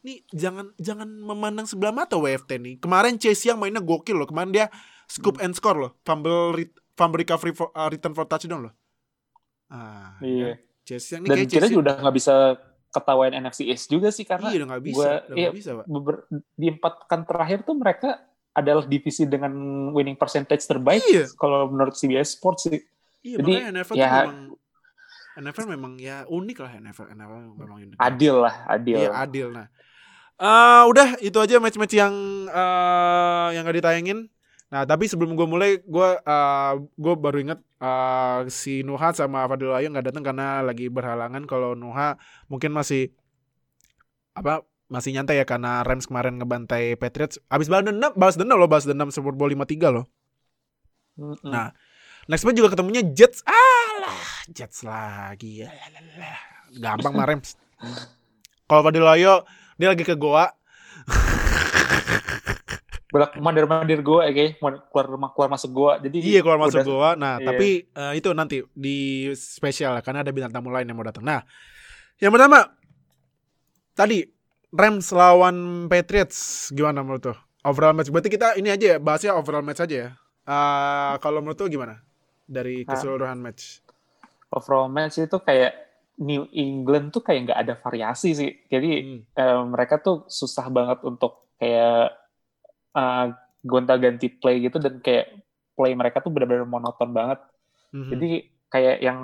Nih 0.01 0.25
jangan 0.31 0.73
jangan 0.77 1.05
memandang 1.07 1.65
sebelah 1.65 1.93
mata 1.93 2.17
WFT 2.17 2.57
nih. 2.57 2.75
Kemarin 2.79 3.17
Chase 3.17 3.45
Young 3.45 3.59
mainnya 3.59 3.81
gokil 3.81 4.17
loh. 4.17 4.25
Kemarin 4.25 4.51
dia 4.51 4.67
scoop 5.05 5.37
and 5.39 5.53
score 5.53 5.77
loh. 5.77 5.93
Fumble 6.01 6.53
re- 6.53 6.73
fumble 6.93 7.19
recovery 7.19 7.53
for, 7.53 7.69
uh, 7.71 7.87
return 7.87 8.13
for 8.13 8.25
touchdown 8.25 8.67
loh. 8.67 8.75
Ah, 9.67 10.17
Iya. 10.19 10.57
kan? 10.57 10.59
Chase 10.83 11.07
Young 11.11 11.23
nih 11.23 11.29
Dan 11.31 11.39
kita 11.47 11.67
juga 11.67 11.83
udah 11.83 11.95
nggak 12.01 12.17
bisa 12.17 12.35
ketawain 12.91 13.33
NFC 13.33 13.61
East 13.65 13.87
juga 13.87 14.11
sih 14.11 14.25
karena 14.25 14.51
Iya 14.51 14.57
udah 14.59 14.69
gak 14.69 14.83
bisa, 14.83 14.97
gua- 14.97 15.21
udah 15.23 15.37
iya, 15.37 15.47
gak 15.47 15.57
bisa, 15.57 15.71
Pak. 15.77 15.85
beber- 15.87 16.25
di 16.51 16.67
empat 16.69 16.93
pekan 16.99 17.23
terakhir 17.23 17.59
tuh 17.63 17.77
mereka 17.77 18.09
adalah 18.51 18.83
divisi 18.83 19.23
dengan 19.25 19.53
winning 19.91 20.19
percentage 20.19 20.65
terbaik 20.65 21.05
Iya. 21.07 21.31
kalau 21.37 21.71
menurut 21.71 21.95
CBS 21.95 22.35
Sports 22.35 22.67
sih. 22.67 22.83
Iya, 23.23 23.39
Jadi, 23.39 23.53
makanya 23.55 23.71
NFL 23.79 23.95
ya, 23.95 24.09
memang 24.11 24.39
NFL 25.33 25.67
memang 25.71 25.93
ya 25.97 26.17
unik 26.27 26.59
lah 26.59 26.73
NFL 26.83 27.07
NFL 27.11 27.41
memang 27.55 27.77
unik. 27.79 27.97
Adil 27.97 28.35
lah, 28.35 28.55
adil. 28.67 28.97
Iya 28.99 29.11
adil. 29.15 29.49
Nah, 29.55 29.69
Eh, 30.41 30.83
udah 30.89 31.21
itu 31.21 31.37
aja 31.37 31.61
match-match 31.61 31.95
yang 32.01 32.15
eh 32.49 33.47
yang 33.53 33.63
gak 33.69 33.77
ditayangin. 33.77 34.33
Nah 34.73 34.89
tapi 34.89 35.05
sebelum 35.05 35.37
gue 35.37 35.45
mulai, 35.45 35.71
gue 35.85 36.09
eh 36.17 36.73
gue 36.81 37.15
baru 37.21 37.39
inget 37.45 37.61
eh 37.83 38.49
si 38.49 38.81
Nuha 38.81 39.13
sama 39.13 39.45
Fadil 39.45 39.77
Ayu 39.77 39.93
nggak 39.93 40.13
datang 40.13 40.25
karena 40.25 40.65
lagi 40.65 40.89
berhalangan. 40.89 41.45
Kalau 41.45 41.77
Nuha 41.77 42.17
mungkin 42.49 42.73
masih 42.73 43.13
apa 44.33 44.65
masih 44.89 45.13
nyantai 45.15 45.39
ya 45.39 45.47
karena 45.47 45.85
Rams 45.85 46.09
kemarin 46.09 46.41
ngebantai 46.41 46.97
Patriots. 46.97 47.37
Abis 47.53 47.69
balas 47.69 47.85
dendam, 47.85 48.13
balas 48.17 48.37
dendam 48.41 48.57
loh, 48.57 48.71
balas 48.71 48.89
dendam 48.89 49.13
Super 49.13 49.37
Bowl 49.37 49.53
53 49.53 49.93
loh. 49.93 50.09
Mm-mm. 51.21 51.53
Nah, 51.53 51.77
Next 52.31 52.47
match 52.47 52.63
juga 52.63 52.71
ketemunya 52.71 53.03
Jets. 53.11 53.43
Alah, 53.43 54.47
Jets 54.55 54.87
lagi. 54.87 55.67
Gampang 56.79 57.11
mah 57.11 57.27
Rams. 57.27 57.59
Kalau 58.71 58.87
Fadil 58.87 59.03
Ayo, 59.03 59.43
dia 59.81 59.89
lagi 59.89 60.05
ke 60.05 60.13
Goa. 60.13 60.53
Bolak 63.11 63.35
mandir 63.43 63.67
mandir 63.67 63.99
gue, 64.01 64.21
ya 64.23 64.31
kayak 64.31 64.51
keluar 64.87 65.05
rumah 65.09 65.29
keluar 65.35 65.49
masuk 65.51 65.71
gue. 65.73 65.93
Jadi 66.07 66.17
Iya 66.31 66.41
keluar 66.41 66.61
masuk 66.61 66.79
udah- 66.79 66.87
Goa. 66.87 67.11
Nah, 67.19 67.35
iya. 67.37 67.47
tapi 67.49 67.69
eh, 67.83 68.13
itu 68.15 68.29
nanti 68.31 68.57
di 68.71 69.27
spesial 69.33 69.99
karena 69.99 70.21
ada 70.21 70.31
bintang 70.31 70.53
tamu 70.53 70.69
lain 70.71 70.85
yang 70.85 70.95
mau 70.95 71.03
datang. 71.03 71.25
Nah, 71.25 71.41
yang 72.17 72.31
pertama 72.31 72.71
tadi 73.93 74.23
Rams 74.71 75.11
lawan 75.11 75.89
Patriots 75.89 76.71
gimana 76.71 77.03
menurut 77.03 77.25
tuh? 77.25 77.37
Overall 77.61 77.93
match. 77.93 78.09
Berarti 78.09 78.31
kita 78.31 78.55
ini 78.55 78.71
aja 78.71 78.95
ya, 78.95 78.97
bahasnya 78.97 79.35
overall 79.35 79.61
match 79.61 79.81
aja 79.81 79.97
ya. 79.97 80.09
Eh, 80.45 81.13
kalau 81.19 81.43
menurut 81.43 81.57
tuh 81.57 81.67
gimana? 81.67 81.99
Dari 82.45 82.85
Ah. 82.85 82.95
keseluruhan 82.95 83.39
match. 83.39 83.81
overall 84.51 84.87
match 84.87 85.17
itu 85.17 85.39
kayak 85.41 85.73
New 86.21 86.45
England 86.53 87.17
tuh 87.17 87.25
kayak 87.25 87.49
nggak 87.49 87.61
ada 87.65 87.75
variasi 87.81 88.37
sih. 88.37 88.53
Jadi 88.69 88.91
Hmm. 89.01 89.21
eh, 89.33 89.63
mereka 89.65 89.99
tuh 90.01 90.29
susah 90.29 90.69
banget 90.69 91.01
untuk 91.05 91.53
kayak 91.57 92.17
eh, 92.91 93.27
gonta-ganti 93.63 94.29
play 94.41 94.67
gitu 94.67 94.83
dan 94.83 94.99
kayak 95.01 95.31
play 95.77 95.93
mereka 95.97 96.21
tuh 96.21 96.33
benar-benar 96.33 96.69
monoton 96.69 97.11
banget. 97.15 97.41
Mhm. 97.95 98.11
Jadi 98.13 98.31
kayak 98.71 98.99
yang 99.03 99.21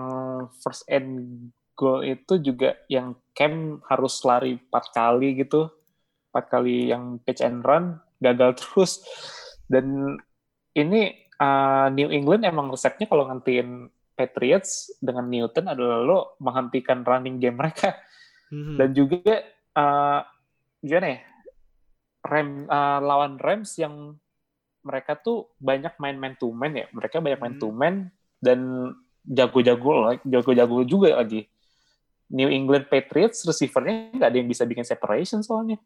first 0.64 0.88
and 0.90 1.50
goal 1.76 2.00
itu 2.00 2.40
juga 2.40 2.74
yang 2.88 3.14
Cam 3.36 3.84
harus 3.92 4.16
lari 4.24 4.56
empat 4.56 4.96
kali 4.96 5.36
gitu, 5.44 5.68
empat 6.32 6.44
kali 6.48 6.88
yang 6.88 7.20
pitch 7.20 7.44
and 7.44 7.60
run 7.60 8.00
gagal 8.24 8.56
terus. 8.60 9.04
Dan 9.68 10.16
ini 10.72 11.12
uh, 11.36 11.92
New 11.92 12.08
England 12.08 12.48
emang 12.48 12.72
resepnya 12.72 13.04
kalau 13.04 13.28
ngantiin 13.28 13.92
Patriots 14.16 14.96
dengan 14.99 15.28
Newton 15.28 15.68
adalah 15.68 16.00
lo 16.00 16.18
menghentikan 16.40 17.04
running 17.04 17.37
game 17.37 17.61
mereka. 17.61 17.94
Mhm. 18.46 18.78
dan 18.78 18.88
juga 18.94 19.42
uh, 19.75 20.23
gimana 20.78 21.18
ya? 21.18 21.20
Ram 22.26 22.49
uh, 22.66 22.99
lawan 23.02 23.38
Rams 23.42 23.75
yang 23.78 24.14
mereka 24.87 25.18
tuh 25.18 25.50
banyak 25.58 25.99
main 25.99 26.14
man 26.14 26.38
to 26.38 26.54
man 26.54 26.75
ya. 26.78 26.87
Mereka 26.94 27.18
banyak 27.18 27.42
main 27.42 27.54
Hmm. 27.58 27.62
to 27.62 27.68
man 27.75 27.94
dan 28.38 28.58
jago-jago 29.26 30.14
jago-jago 30.23 30.87
juga 30.87 31.18
lagi. 31.18 31.50
New 32.30 32.46
England 32.46 32.87
Patriots 32.87 33.42
receivernya 33.46 34.14
nggak 34.14 34.30
ada 34.30 34.38
yang 34.38 34.50
bisa 34.50 34.62
bikin 34.62 34.87
separation 34.87 35.42
soalnya. 35.42 35.82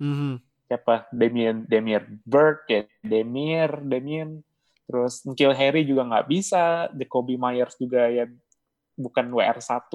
Mhm. 0.00 0.40
siapa? 0.68 1.08
Damien 1.12 1.64
Damien 1.64 2.20
Bird 2.28 2.68
ya 2.68 2.84
Demir 3.00 3.72
Damien 3.84 4.44
terus 4.88 5.20
Nikhil 5.22 5.52
Harry 5.52 5.84
juga 5.84 6.02
nggak 6.02 6.26
bisa 6.26 6.88
Jacoby 6.90 7.36
Myers 7.36 7.76
juga 7.76 8.08
ya 8.08 8.24
bukan 8.96 9.28
WR1 9.30 9.92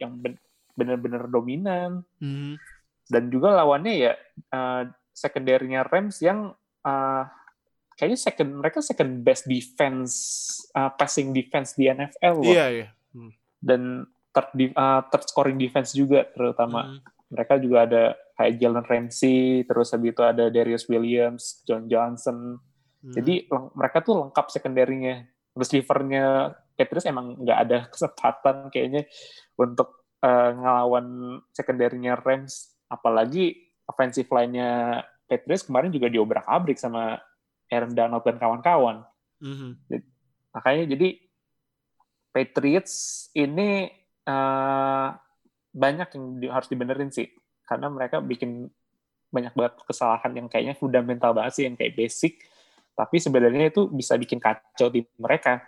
yang 0.00 0.16
ben- 0.16 0.40
benar-benar 0.74 1.28
dominan 1.28 2.02
Mhm. 2.18 2.56
dan 3.06 3.28
juga 3.28 3.52
lawannya 3.52 3.94
ya 3.94 4.12
uh, 4.50 4.82
secondary-nya 5.12 5.84
Rams 5.84 6.18
yang 6.18 6.50
uh, 6.82 7.24
kayaknya 7.94 8.18
second 8.18 8.50
mereka 8.58 8.82
second 8.82 9.22
best 9.22 9.46
defense 9.46 10.12
uh, 10.72 10.90
passing 10.90 11.30
defense 11.30 11.76
di 11.76 11.86
NFL 11.86 12.42
loh 12.42 12.50
Iya, 12.50 12.66
iya. 12.72 12.88
dan 13.62 14.02
third, 14.34 14.50
uh, 14.74 15.06
third 15.06 15.24
scoring 15.28 15.54
defense 15.54 15.94
juga 15.94 16.26
terutama 16.26 16.90
Mhm. 16.90 16.98
mereka 17.30 17.54
juga 17.56 17.78
ada 17.86 18.02
kayak 18.34 18.58
Jalen 18.58 18.82
Ramsey 18.82 19.62
terus 19.62 19.94
habis 19.94 20.10
itu 20.10 20.22
ada 20.24 20.50
Darius 20.50 20.90
Williams 20.90 21.62
John 21.62 21.86
Johnson 21.86 22.58
Mhm. 23.04 23.12
jadi 23.12 23.34
mereka 23.76 24.00
tuh 24.00 24.24
lengkap 24.24 24.46
secondary-nya. 24.48 25.28
Receiver-nya 25.54 26.50
Patriots 26.74 27.06
emang 27.06 27.38
nggak 27.38 27.58
ada 27.68 27.78
kesempatan 27.92 28.72
kayaknya 28.72 29.06
untuk 29.54 30.08
uh, 30.24 30.50
ngelawan 30.56 31.38
secondary-nya 31.52 32.16
Rams. 32.18 32.74
Apalagi 32.88 33.54
offensive 33.84 34.26
line-nya 34.32 35.02
Patriots 35.28 35.68
kemarin 35.68 35.92
juga 35.92 36.08
diobrak-abrik 36.08 36.80
sama 36.80 37.20
Aaron 37.68 37.92
Donald 37.92 38.24
dan 38.24 38.36
kawan-kawan. 38.40 39.04
Mhm. 39.44 39.76
makanya 40.54 40.94
jadi 40.94 41.08
Patriots 42.30 43.28
ini 43.34 43.90
eh, 44.24 45.08
banyak 45.74 46.08
yang 46.16 46.24
di- 46.40 46.50
harus 46.50 46.70
dibenerin 46.70 47.10
sih. 47.10 47.28
Karena 47.66 47.90
mereka 47.90 48.22
bikin 48.22 48.70
banyak 49.28 49.52
banget 49.52 49.74
kesalahan 49.84 50.32
yang 50.32 50.46
kayaknya 50.46 50.78
fundamental 50.78 51.34
banget 51.34 51.52
sih 51.58 51.64
yang 51.66 51.74
kayak 51.74 51.98
basic 51.98 52.38
tapi 52.94 53.18
sebenarnya 53.18 53.74
itu 53.74 53.90
bisa 53.90 54.14
bikin 54.14 54.38
kacau 54.38 54.88
tim 54.90 55.06
mereka. 55.18 55.62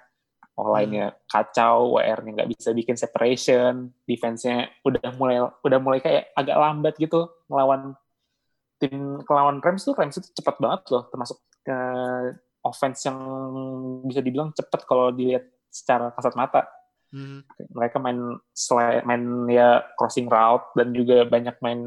Lainnya 0.57 1.13
kacau 1.29 2.01
WR-nya 2.01 2.33
nggak 2.33 2.51
bisa 2.57 2.73
bikin 2.73 2.97
separation 2.97 3.93
defense-nya 4.09 4.73
udah 4.89 5.13
mulai 5.21 5.45
udah 5.61 5.79
mulai 5.83 6.01
kayak 6.01 6.33
agak 6.33 6.57
lambat 6.57 6.97
gitu 6.97 7.29
ngelawan 7.53 7.93
tim 8.81 9.21
ngelawan 9.21 9.61
Rams 9.61 9.85
tuh 9.85 9.93
Rams 9.93 10.17
itu 10.17 10.33
cepat 10.33 10.57
banget 10.57 10.81
loh. 10.97 11.05
Termasuk 11.13 11.39
eh, 11.69 12.41
offense 12.65 13.05
yang 13.05 13.19
bisa 14.09 14.25
dibilang 14.25 14.49
cepat 14.57 14.89
kalau 14.89 15.13
dilihat 15.13 15.45
secara 15.69 16.09
kasat 16.17 16.33
mata. 16.33 16.65
Mhm. 17.15 17.39
mereka 17.71 18.03
main 18.03 18.19
main 19.07 19.23
ya 19.47 19.79
crossing 19.95 20.27
route 20.27 20.67
dan 20.75 20.91
juga 20.91 21.23
banyak 21.23 21.55
main 21.63 21.81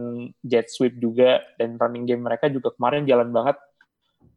jet 0.48 0.72
sweep 0.72 0.96
juga 0.96 1.44
dan 1.60 1.76
running 1.76 2.08
game 2.08 2.24
mereka 2.24 2.48
juga 2.48 2.72
kemarin 2.72 3.04
jalan 3.04 3.28
banget 3.30 3.60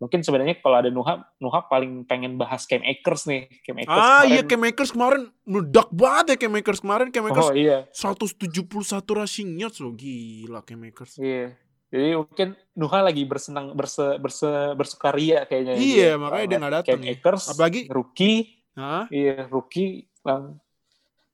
mungkin 0.02 0.18
sebenarnya 0.18 0.58
kalau 0.58 0.76
ada 0.76 0.90
Nuha 0.90 1.14
Nuha 1.38 1.62
paling 1.62 2.02
pengen 2.02 2.34
bahas 2.34 2.66
Cam 2.66 2.82
Akers 2.82 3.22
nih 3.24 3.46
Cam 3.62 3.78
Akers 3.78 3.94
Ah 3.94 4.26
iya 4.26 4.42
kemarin- 4.42 4.48
Cam 4.50 4.62
Akers 4.66 4.90
kemarin 4.90 5.22
meledak 5.44 5.88
banget 5.88 6.24
ya 6.26 6.36
Cam 6.40 6.54
Akers 6.54 6.80
kemarin 6.80 7.06
Cam 7.08 7.24
Akers 7.24 7.46
oh 7.46 7.54
iya 7.54 7.78
171 7.88 8.66
rushing 9.14 9.54
yards 9.54 9.78
loh 9.78 9.92
gila 9.92 10.60
Cam 10.60 10.82
Akers. 10.82 11.16
iya 11.16 11.54
jadi 11.86 12.16
mungkin 12.16 12.48
Nuha 12.72 12.98
lagi 13.00 13.22
bersenang 13.22 13.72
berse, 13.72 14.16
berse, 14.16 14.48
bersukaria 14.72 15.44
kayaknya 15.44 15.76
Iya, 15.76 16.16
makanya 16.16 16.46
dia 16.46 16.58
nggak 16.58 16.74
datang 16.74 16.88
Cam 16.90 17.00
ya. 17.00 17.12
Akers 17.14 17.44
Apalagi 17.48 17.80
rookie 17.86 18.38
Hah? 18.72 19.04
iya 19.08 19.46
rookie 19.46 19.90
lang- 20.20 20.58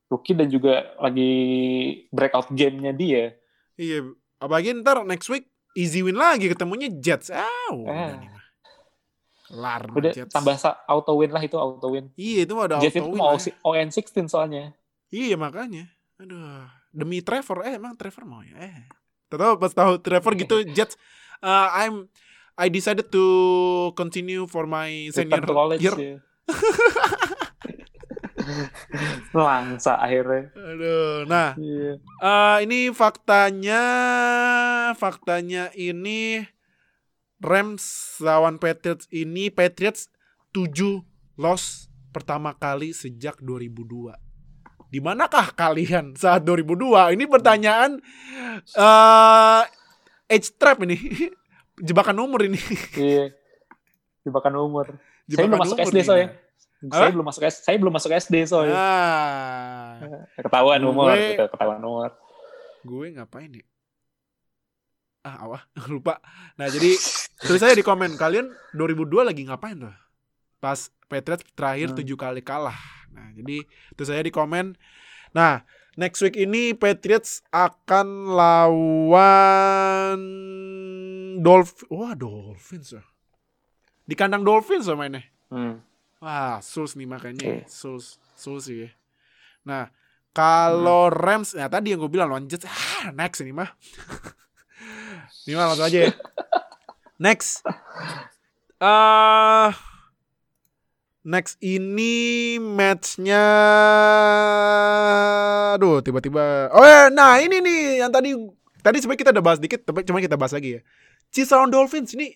rookie 0.06 0.34
dan 0.34 0.48
juga 0.48 0.75
lagi 0.98 1.32
breakout 2.08 2.50
game-nya 2.50 2.90
dia 2.90 3.32
Iya, 3.75 4.10
apalagi 4.37 4.76
ntar 4.76 5.00
next 5.02 5.26
week 5.26 5.46
easy 5.72 6.00
win 6.00 6.16
lagi 6.16 6.48
ketemunya 6.48 6.90
Jets. 6.90 7.30
Ah, 7.30 7.46
udah 7.70 8.18
Eh. 8.18 8.38
Mah 9.50 9.97
udah 9.97 10.12
Jets. 10.12 10.28
tambah 10.28 10.55
auto 10.85 11.12
win 11.17 11.33
lah 11.33 11.40
itu 11.40 11.57
auto 11.57 11.88
win 11.88 12.12
Iya, 12.14 12.45
itu 12.45 12.52
ada 12.61 12.76
Jets 12.78 12.97
auto 12.97 13.05
itu 13.05 13.11
win 13.11 13.19
mau 13.19 13.33
lah 13.33 13.40
ya. 13.40 13.55
ON 13.64 13.88
16 13.88 14.28
soalnya. 14.28 14.64
Iya, 15.09 15.40
makanya. 15.40 15.88
Aduh, 16.21 16.69
demi 16.90 17.25
Trevor 17.25 17.64
eh 17.64 17.81
emang 17.81 17.97
Trevor 17.97 18.25
mau 18.25 18.43
ya. 18.45 18.55
Eh. 18.61 18.85
Tahu 19.28 19.57
pas 19.57 19.73
tahu 19.73 19.97
Trevor 20.00 20.33
gitu 20.37 20.57
Jets 20.76 20.97
uh, 21.40 21.69
I'm 21.73 22.09
I 22.59 22.67
decided 22.69 23.09
to 23.14 23.25
continue 23.95 24.45
for 24.45 24.67
my 24.67 25.09
senior 25.14 25.47
college 25.47 25.78
year. 25.78 25.95
ya. 25.95 26.17
Langsa 29.31 29.95
akhirnya. 29.97 30.50
Aduh, 30.57 31.23
nah 31.28 31.55
Iya. 31.55 32.00
Eh, 32.00 32.57
ini 32.67 32.90
faktanya, 32.90 33.83
faktanya 34.95 35.71
ini 35.73 36.43
Rams 37.38 37.83
lawan 38.18 38.59
Patriots 38.59 39.07
ini 39.09 39.47
Patriots 39.49 40.11
7 40.50 41.02
loss 41.37 41.87
pertama 42.11 42.50
kali 42.52 42.90
sejak 42.90 43.38
2002. 43.38 44.11
Di 44.88 44.99
manakah 44.99 45.52
kalian 45.52 46.16
saat 46.16 46.42
2002? 46.42 47.14
Ini 47.14 47.25
pertanyaan 47.25 48.02
eh 48.75 49.62
age 50.26 50.50
trap 50.52 50.83
ini. 50.83 50.99
Jebakan 51.78 52.18
umur 52.18 52.42
ini. 52.42 52.59
Iya. 52.92 53.30
Jebakan 54.25 54.54
umur. 54.59 54.87
saya 54.90 54.99
Jebakan 55.30 55.47
belum 55.49 55.62
masuk 55.62 55.78
SD 55.78 55.95
nih. 55.95 56.04
soalnya. 56.04 56.28
Apa? 56.78 56.95
Saya 56.97 57.11
belum 57.11 57.26
masuk 57.26 57.42
S- 57.45 57.62
saya 57.62 57.76
belum 57.76 57.92
masuk 57.92 58.11
SD 58.12 58.35
soalnya. 58.45 58.75
Ah, 58.75 59.90
Ketahuan 60.37 60.78
umur, 60.80 61.11
Gue- 61.11 61.35
gitu, 61.35 61.45
ketahuan 61.49 61.80
umur. 61.80 62.11
gue 62.80 63.07
ngapain 63.12 63.50
ya? 63.52 63.66
Ah, 65.28 65.44
awah, 65.44 65.61
lupa. 65.92 66.25
Nah, 66.56 66.73
jadi 66.73 66.97
tulis 67.38 67.61
saya 67.61 67.76
di 67.76 67.85
komen 67.85 68.16
kalian 68.16 68.49
2002 68.73 69.28
lagi 69.28 69.44
ngapain 69.44 69.76
tuh? 69.76 69.92
Pas 70.56 70.88
Patriots 71.04 71.44
terakhir 71.52 71.92
Hmm. 71.92 71.99
tujuh 72.00 72.16
kali 72.16 72.40
kalah. 72.40 72.80
Nah, 73.12 73.28
jadi 73.37 73.61
tulis 73.92 74.08
saya 74.08 74.25
di 74.25 74.32
komen 74.32 74.73
Nah, 75.28 75.61
next 75.94 76.25
week 76.25 76.32
ini 76.35 76.73
Patriots 76.73 77.44
akan 77.52 78.32
lawan 78.32 80.20
Dolph 81.38 81.85
Wah, 81.92 82.16
Dolphins 82.16 82.97
ya. 82.97 83.04
Di 84.08 84.16
kandang 84.16 84.40
Dolphins 84.40 84.88
ya 84.88 84.97
mainnya. 84.97 85.20
Hmm. 85.52 85.85
Wah, 86.25 86.64
Souls 86.64 86.97
nih 86.97 87.04
makanya. 87.04 87.44
Oke. 87.44 87.68
Souls, 87.68 88.16
Souls 88.32 88.64
sih 88.64 88.88
ya. 88.88 88.90
Nah, 89.68 89.92
kalau 90.32 91.12
Rams, 91.12 91.52
ya 91.52 91.68
tadi 91.68 91.92
yang 91.92 92.00
gue 92.00 92.08
bilang 92.08 92.32
lawan 92.32 92.49
Jets, 92.49 92.64
ah, 92.64 93.12
next 93.12 93.44
ini 93.44 93.52
mah. 93.52 93.68
mah 95.55 95.73
langsung 95.73 95.87
aja 95.88 95.99
ya. 96.09 96.12
Next. 97.25 97.64
eh 98.78 99.71
next 101.28 101.59
ini 101.61 102.57
matchnya, 102.62 103.45
aduh 105.75 105.99
tiba-tiba, 106.00 106.73
oh 106.73 106.87
ya, 106.87 107.11
nah 107.11 107.37
ini 107.43 107.59
nih 107.59 108.00
yang 108.00 108.09
tadi 108.14 108.33
tadi 108.81 108.97
sebenarnya 109.02 109.21
kita 109.26 109.33
udah 109.35 109.45
bahas 109.45 109.61
dikit, 109.61 109.83
tapi 109.83 110.07
cuma 110.07 110.23
kita 110.23 110.38
bahas 110.38 110.55
lagi 110.55 110.78
ya. 110.78 110.81
Chiefs 111.35 111.52
Dolphins 111.52 112.14
ini, 112.17 112.33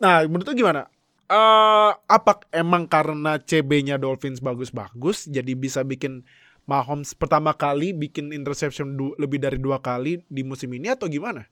nah 0.00 0.22
menurut 0.24 0.48
lu 0.48 0.64
gimana? 0.64 0.86
eh 1.28 1.92
apa 1.92 2.40
emang 2.56 2.88
karena 2.88 3.36
CB-nya 3.36 4.00
Dolphins 4.00 4.40
bagus-bagus 4.40 5.28
jadi 5.28 5.52
bisa 5.52 5.84
bikin 5.84 6.24
Mahomes 6.64 7.12
pertama 7.16 7.52
kali 7.56 7.96
bikin 7.96 8.32
interception 8.32 8.96
lebih 9.16 9.40
dari 9.40 9.56
dua 9.56 9.80
kali 9.80 10.24
di 10.28 10.44
musim 10.44 10.72
ini 10.72 10.92
atau 10.92 11.08
gimana? 11.08 11.48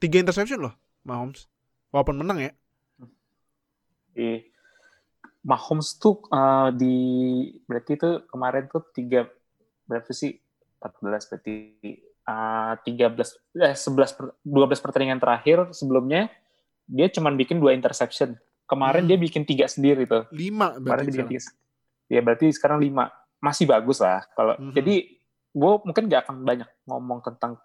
Tiga 0.00 0.16
interception 0.18 0.58
loh 0.60 0.74
Mahomes. 1.04 1.46
Walaupun 1.92 2.16
menang 2.16 2.40
ya. 2.40 2.52
Di 4.10 4.42
Mahomes 5.40 5.96
tuh 5.96 6.20
eh, 6.26 6.68
di 6.74 6.94
berarti 7.64 7.96
tuh 7.96 8.24
kemarin 8.26 8.66
tuh 8.66 8.84
tiga 8.90 9.24
berapa 9.84 10.08
sih 10.10 10.36
14 10.78 11.28
berarti 11.28 11.54
eh, 12.04 12.72
13 12.76 13.60
eh 13.60 13.74
11 13.74 14.16
per- 14.16 14.34
12 14.40 14.80
pertandingan 14.80 15.18
terakhir 15.18 15.68
sebelumnya 15.70 16.28
dia 16.84 17.06
cuman 17.06 17.36
bikin 17.36 17.56
dua 17.56 17.72
interception. 17.72 18.34
Kemarin 18.66 19.02
Hmm. 19.02 19.10
dia 19.10 19.18
bikin 19.18 19.42
tiga 19.42 19.66
sendiri 19.66 20.04
tuh. 20.04 20.26
Lima 20.30 20.74
Kemarin 20.74 20.82
berarti. 20.82 21.10
dia 21.10 21.22
bikin 21.22 21.38
tiga. 21.38 21.52
Ya 22.08 22.20
berarti 22.20 22.46
sekarang 22.50 22.78
lima. 22.78 23.08
Masih 23.38 23.64
bagus 23.64 23.98
lah. 23.98 24.26
Kalau 24.32 24.54
Mhm. 24.56 24.74
jadi 24.74 24.94
gue 25.50 25.72
mungkin 25.82 26.04
gak 26.06 26.22
akan 26.24 26.44
banyak 26.44 26.68
ngomong 26.84 27.18
tentang 27.20 27.58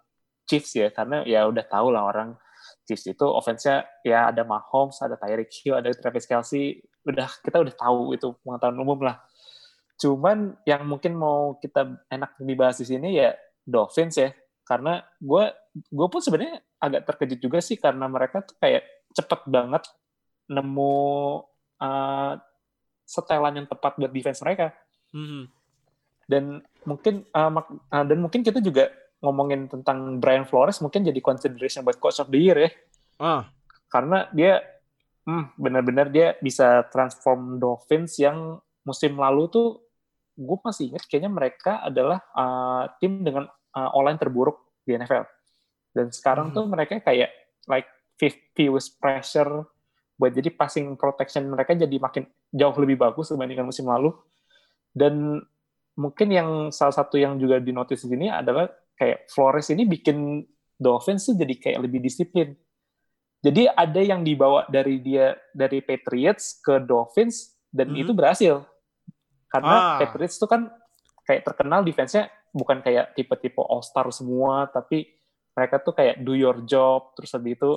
Chiefs 0.45 0.77
ya 0.77 0.93
karena 0.93 1.25
ya 1.25 1.45
udah 1.49 1.65
tahu 1.65 1.89
lah 1.89 2.05
orang 2.05 2.37
Chiefs 2.85 3.05
itu 3.09 3.25
offense-nya 3.25 3.85
ya 4.05 4.29
ada 4.29 4.45
Mahomes, 4.45 5.01
ada 5.01 5.17
Tyreek 5.17 5.49
Hill, 5.49 5.77
ada 5.77 5.89
Travis 5.93 6.25
Kelsey, 6.29 6.85
udah 7.05 7.29
kita 7.41 7.61
udah 7.61 7.73
tahu 7.73 8.13
itu 8.13 8.33
pengetahuan 8.45 8.77
umum 8.77 8.99
lah. 9.01 9.21
Cuman 9.97 10.53
yang 10.69 10.85
mungkin 10.85 11.17
mau 11.17 11.57
kita 11.57 12.05
enak 12.09 12.37
dibahas 12.41 12.77
di 12.81 12.85
sini 12.85 13.17
ya 13.17 13.33
Dolphins 13.65 14.21
ya, 14.21 14.29
karena 14.65 15.01
gue 15.17 15.43
gue 15.89 16.07
pun 16.09 16.21
sebenarnya 16.21 16.61
agak 16.81 17.01
terkejut 17.09 17.39
juga 17.41 17.59
sih 17.61 17.77
karena 17.81 18.05
mereka 18.05 18.45
tuh 18.45 18.53
kayak 18.61 18.85
cepet 19.17 19.41
banget 19.49 19.83
nemu 20.45 20.97
uh, 21.81 22.33
setelan 23.05 23.61
yang 23.61 23.67
tepat 23.69 23.97
buat 23.97 24.11
defense 24.13 24.41
mereka 24.41 24.73
Mhm. 25.15 25.47
dan 26.27 26.59
mungkin 26.83 27.23
uh, 27.31 27.49
uh, 27.63 28.03
dan 28.03 28.17
mungkin 28.19 28.43
kita 28.43 28.59
juga 28.59 28.91
ngomongin 29.24 29.67
tentang 29.72 30.19
Brian 30.19 30.43
Flores 30.48 30.79
mungkin 30.84 31.03
jadi 31.03 31.19
consideration 31.19 31.84
buat 31.84 31.98
coach 32.00 32.19
of 32.19 32.29
the 32.29 32.39
year 32.39 32.57
ya. 32.57 32.69
Ah, 33.19 33.41
karena 33.88 34.27
dia 34.36 34.60
hmm, 35.24 35.55
benar-benar 35.55 36.12
dia 36.12 36.36
bisa 36.43 36.84
transform 36.91 37.57
Dolphins 37.57 38.19
yang 38.19 38.60
musim 38.84 39.17
lalu 39.17 39.50
tuh 39.50 39.67
gue 40.36 40.57
masih 40.62 40.91
ingat 40.91 41.07
kayaknya 41.07 41.31
mereka 41.31 41.79
adalah 41.79 42.19
uh, 42.36 42.91
tim 43.00 43.24
dengan 43.24 43.48
uh, 43.48 43.89
online 43.95 44.19
terburuk 44.19 44.84
di 44.84 44.93
NFL 44.93 45.24
dan 45.95 46.12
sekarang 46.12 46.51
Mhm. 46.51 46.55
tuh 46.60 46.65
mereka 46.67 46.93
kayak 47.00 47.32
like 47.71 47.88
50 48.19 48.67
with 48.75 48.88
pressure 48.99 49.63
buat 50.15 50.32
jadi 50.32 50.51
passing 50.51 50.95
protection 50.95 51.47
mereka 51.47 51.75
jadi 51.75 51.95
makin 51.99 52.23
jauh 52.51 52.75
lebih 52.80 52.99
bagus 52.99 53.32
dibandingkan 53.32 53.67
musim 53.67 53.88
lalu. 53.88 54.15
Dan 54.95 55.43
mungkin 55.95 56.28
yang 56.32 56.49
salah 56.71 56.95
satu 56.95 57.19
yang 57.19 57.36
juga 57.36 57.60
di 57.60 57.75
notice 57.75 58.08
di 58.08 58.15
sini 58.15 58.28
adalah 58.32 58.67
kayak 58.95 59.27
Flores 59.31 59.69
ini 59.71 59.84
bikin 59.84 60.43
Dolphins 60.75 61.27
tuh 61.27 61.36
jadi 61.39 61.55
kayak 61.55 61.79
lebih 61.88 61.99
disiplin 62.03 62.55
jadi 63.45 63.69
ada 63.69 64.01
yang 64.01 64.25
dibawa 64.25 64.65
dari 64.65 64.97
dia 65.05 65.38
dari 65.53 65.77
Patriots 65.86 66.58
ke 66.65 66.81
Dolphins 66.81 67.53
dan 67.69 67.93
Mhm. 67.93 68.01
itu 68.01 68.12
berhasil. 68.17 68.65
Karena 69.53 69.75
Ah. 69.77 69.97
Patriots 70.01 70.41
itu 70.41 70.49
kan 70.49 70.73
kayak 71.29 71.45
terkenal 71.45 71.86
defense-nya 71.86 72.25
bukan 72.49 72.81
kayak 72.81 73.13
tipe-tipe 73.13 73.62
all 73.62 73.86
star 73.86 74.10
semua, 74.10 74.65
tapi 74.73 75.05
mereka 75.53 75.77
tuh 75.77 75.93
kayak 75.93 76.25
do 76.25 76.34
your 76.34 76.65
job, 76.65 77.13
terus 77.13 77.38
habis 77.38 77.53
itu 77.53 77.71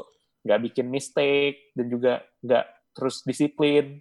nggak 0.49 0.61
bikin 0.73 0.87
mistake 0.89 1.69
dan 1.77 1.93
juga 1.93 2.25
nggak 2.41 2.67
terus 2.97 3.21
disiplin, 3.29 4.01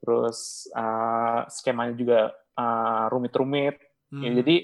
terus 0.00 0.64
uh, 0.72 1.44
skemanya 1.52 1.92
juga 1.92 2.20
uh, 2.56 3.12
rumit-rumit. 3.12 3.76
Ya, 4.16 4.32
mhm. 4.32 4.36
jadi 4.40 4.56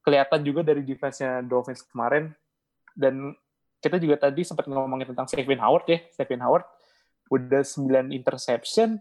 kelihatan 0.00 0.40
juga 0.44 0.60
dari 0.64 0.82
defense-nya 0.84 1.44
Dolphins 1.44 1.84
kemarin 1.88 2.32
dan 2.96 3.36
kita 3.80 3.96
juga 3.96 4.28
tadi 4.28 4.44
sempat 4.44 4.68
ngomongin 4.68 5.08
tentang 5.12 5.24
Stephen 5.28 5.60
Howard 5.60 5.86
ya. 5.88 5.98
Stephen 6.12 6.44
Howard 6.44 6.64
udah 7.30 7.62
9 7.64 8.12
interception 8.12 9.00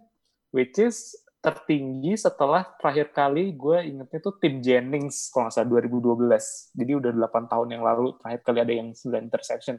which 0.56 0.78
is 0.80 1.18
tertinggi 1.40 2.20
setelah 2.20 2.68
terakhir 2.76 3.16
kali 3.16 3.56
gue 3.56 3.80
ingetnya 3.88 4.20
tuh 4.20 4.36
tim 4.44 4.60
Jennings 4.60 5.32
kalau 5.32 5.48
nggak 5.48 5.56
salah 5.56 5.70
2012. 5.72 6.76
Jadi 6.76 6.92
udah 7.00 7.12
8 7.16 7.52
tahun 7.52 7.68
yang 7.80 7.84
lalu 7.84 8.16
terakhir 8.20 8.42
kali 8.44 8.60
ada 8.60 8.74
yang 8.76 8.90
9 8.92 9.28
interception. 9.28 9.76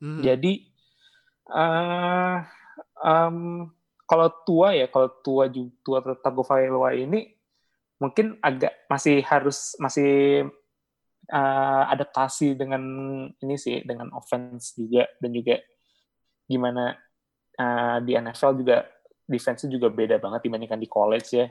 Mhm. 0.00 0.20
Jadi 0.20 0.52
eh 1.44 2.38
em, 3.04 3.36
kalau 4.04 4.28
tua 4.44 4.76
ya, 4.76 4.86
kalau 4.92 5.08
tua 5.24 5.48
juga 5.48 5.72
tua 5.80 5.98
Tagovailoa 6.20 6.92
ini 6.92 7.33
mungkin 8.04 8.36
agak 8.44 8.84
masih 8.92 9.24
harus 9.24 9.72
masih 9.80 10.44
eh, 11.32 11.84
adaptasi 11.88 12.52
dengan 12.52 12.82
ini 13.32 13.56
sih 13.56 13.80
dengan 13.80 14.12
offense 14.12 14.76
juga 14.76 15.08
dan 15.16 15.32
juga 15.32 15.56
gimana 16.44 16.92
eh, 17.56 17.96
di 18.04 18.12
NFL 18.12 18.60
juga 18.60 18.84
defense 19.24 19.64
juga 19.64 19.88
beda 19.88 20.20
banget 20.20 20.44
dibandingkan 20.44 20.80
di 20.80 20.88
college 20.88 21.28
ya. 21.32 21.48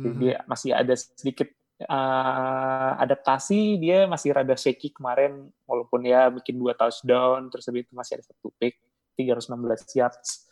Jadi 0.00 0.08
Mhm. 0.08 0.20
dia 0.24 0.36
masih 0.48 0.72
ada 0.72 0.94
sedikit 0.96 1.52
uh, 1.88 2.92
adaptasi 3.00 3.80
dia 3.80 4.04
masih 4.04 4.36
rada 4.36 4.52
shaky 4.52 4.92
kemarin 4.92 5.48
walaupun 5.64 6.04
ya 6.04 6.28
bikin 6.28 6.60
dua 6.60 6.76
touchdown 6.76 7.48
terus 7.48 7.64
habis 7.70 7.88
itu 7.88 7.94
masih 7.96 8.20
ada 8.20 8.24
satu 8.26 8.52
pick 8.60 8.76
316 9.16 9.96
yards 9.96 10.50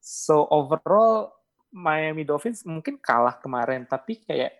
so 0.00 0.48
overall 0.48 1.34
Miami 1.74 2.24
Dolphins 2.24 2.64
mungkin 2.64 2.96
kalah 2.96 3.36
kemarin 3.36 3.84
tapi 3.84 4.22
kayak 4.22 4.54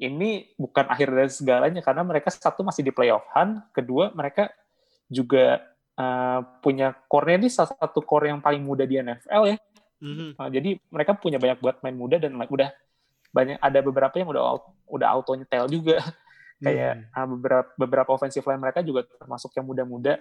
ini 0.00 0.48
bukan 0.56 0.88
akhir 0.88 1.12
dari 1.12 1.28
segalanya 1.28 1.84
karena 1.84 2.00
mereka 2.00 2.32
satu 2.32 2.64
masih 2.64 2.80
di 2.80 2.90
playoff 2.90 3.22
hunt 3.36 3.60
kedua 3.76 4.10
mereka 4.16 4.48
juga 5.12 5.60
uh, 6.00 6.40
punya 6.64 6.96
core 7.04 7.36
ini 7.36 7.52
salah 7.52 7.76
satu 7.76 8.00
core 8.00 8.32
yang 8.32 8.40
paling 8.40 8.64
muda 8.64 8.88
di 8.88 8.96
NFL 8.96 9.44
ya 9.46 9.58
Mhm. 10.00 10.40
Nah, 10.40 10.48
jadi 10.48 10.80
mereka 10.88 11.12
punya 11.12 11.36
banyak 11.36 11.60
buat 11.60 11.76
main 11.84 11.92
muda 11.92 12.16
dan 12.16 12.32
udah 12.32 12.72
banyak 13.30 13.60
ada 13.60 13.78
beberapa 13.84 14.16
yang 14.16 14.32
udah 14.32 14.58
udah 14.88 15.08
auto 15.12 15.36
nyetel 15.36 15.68
juga 15.68 16.00
kayak 16.64 16.92
Mhm. 16.96 17.04
ah, 17.12 17.26
beberapa 17.28 17.68
beberapa 17.76 18.10
offensive 18.16 18.48
line 18.48 18.64
mereka 18.64 18.80
juga 18.80 19.04
termasuk 19.04 19.52
yang 19.54 19.68
muda-muda. 19.68 20.16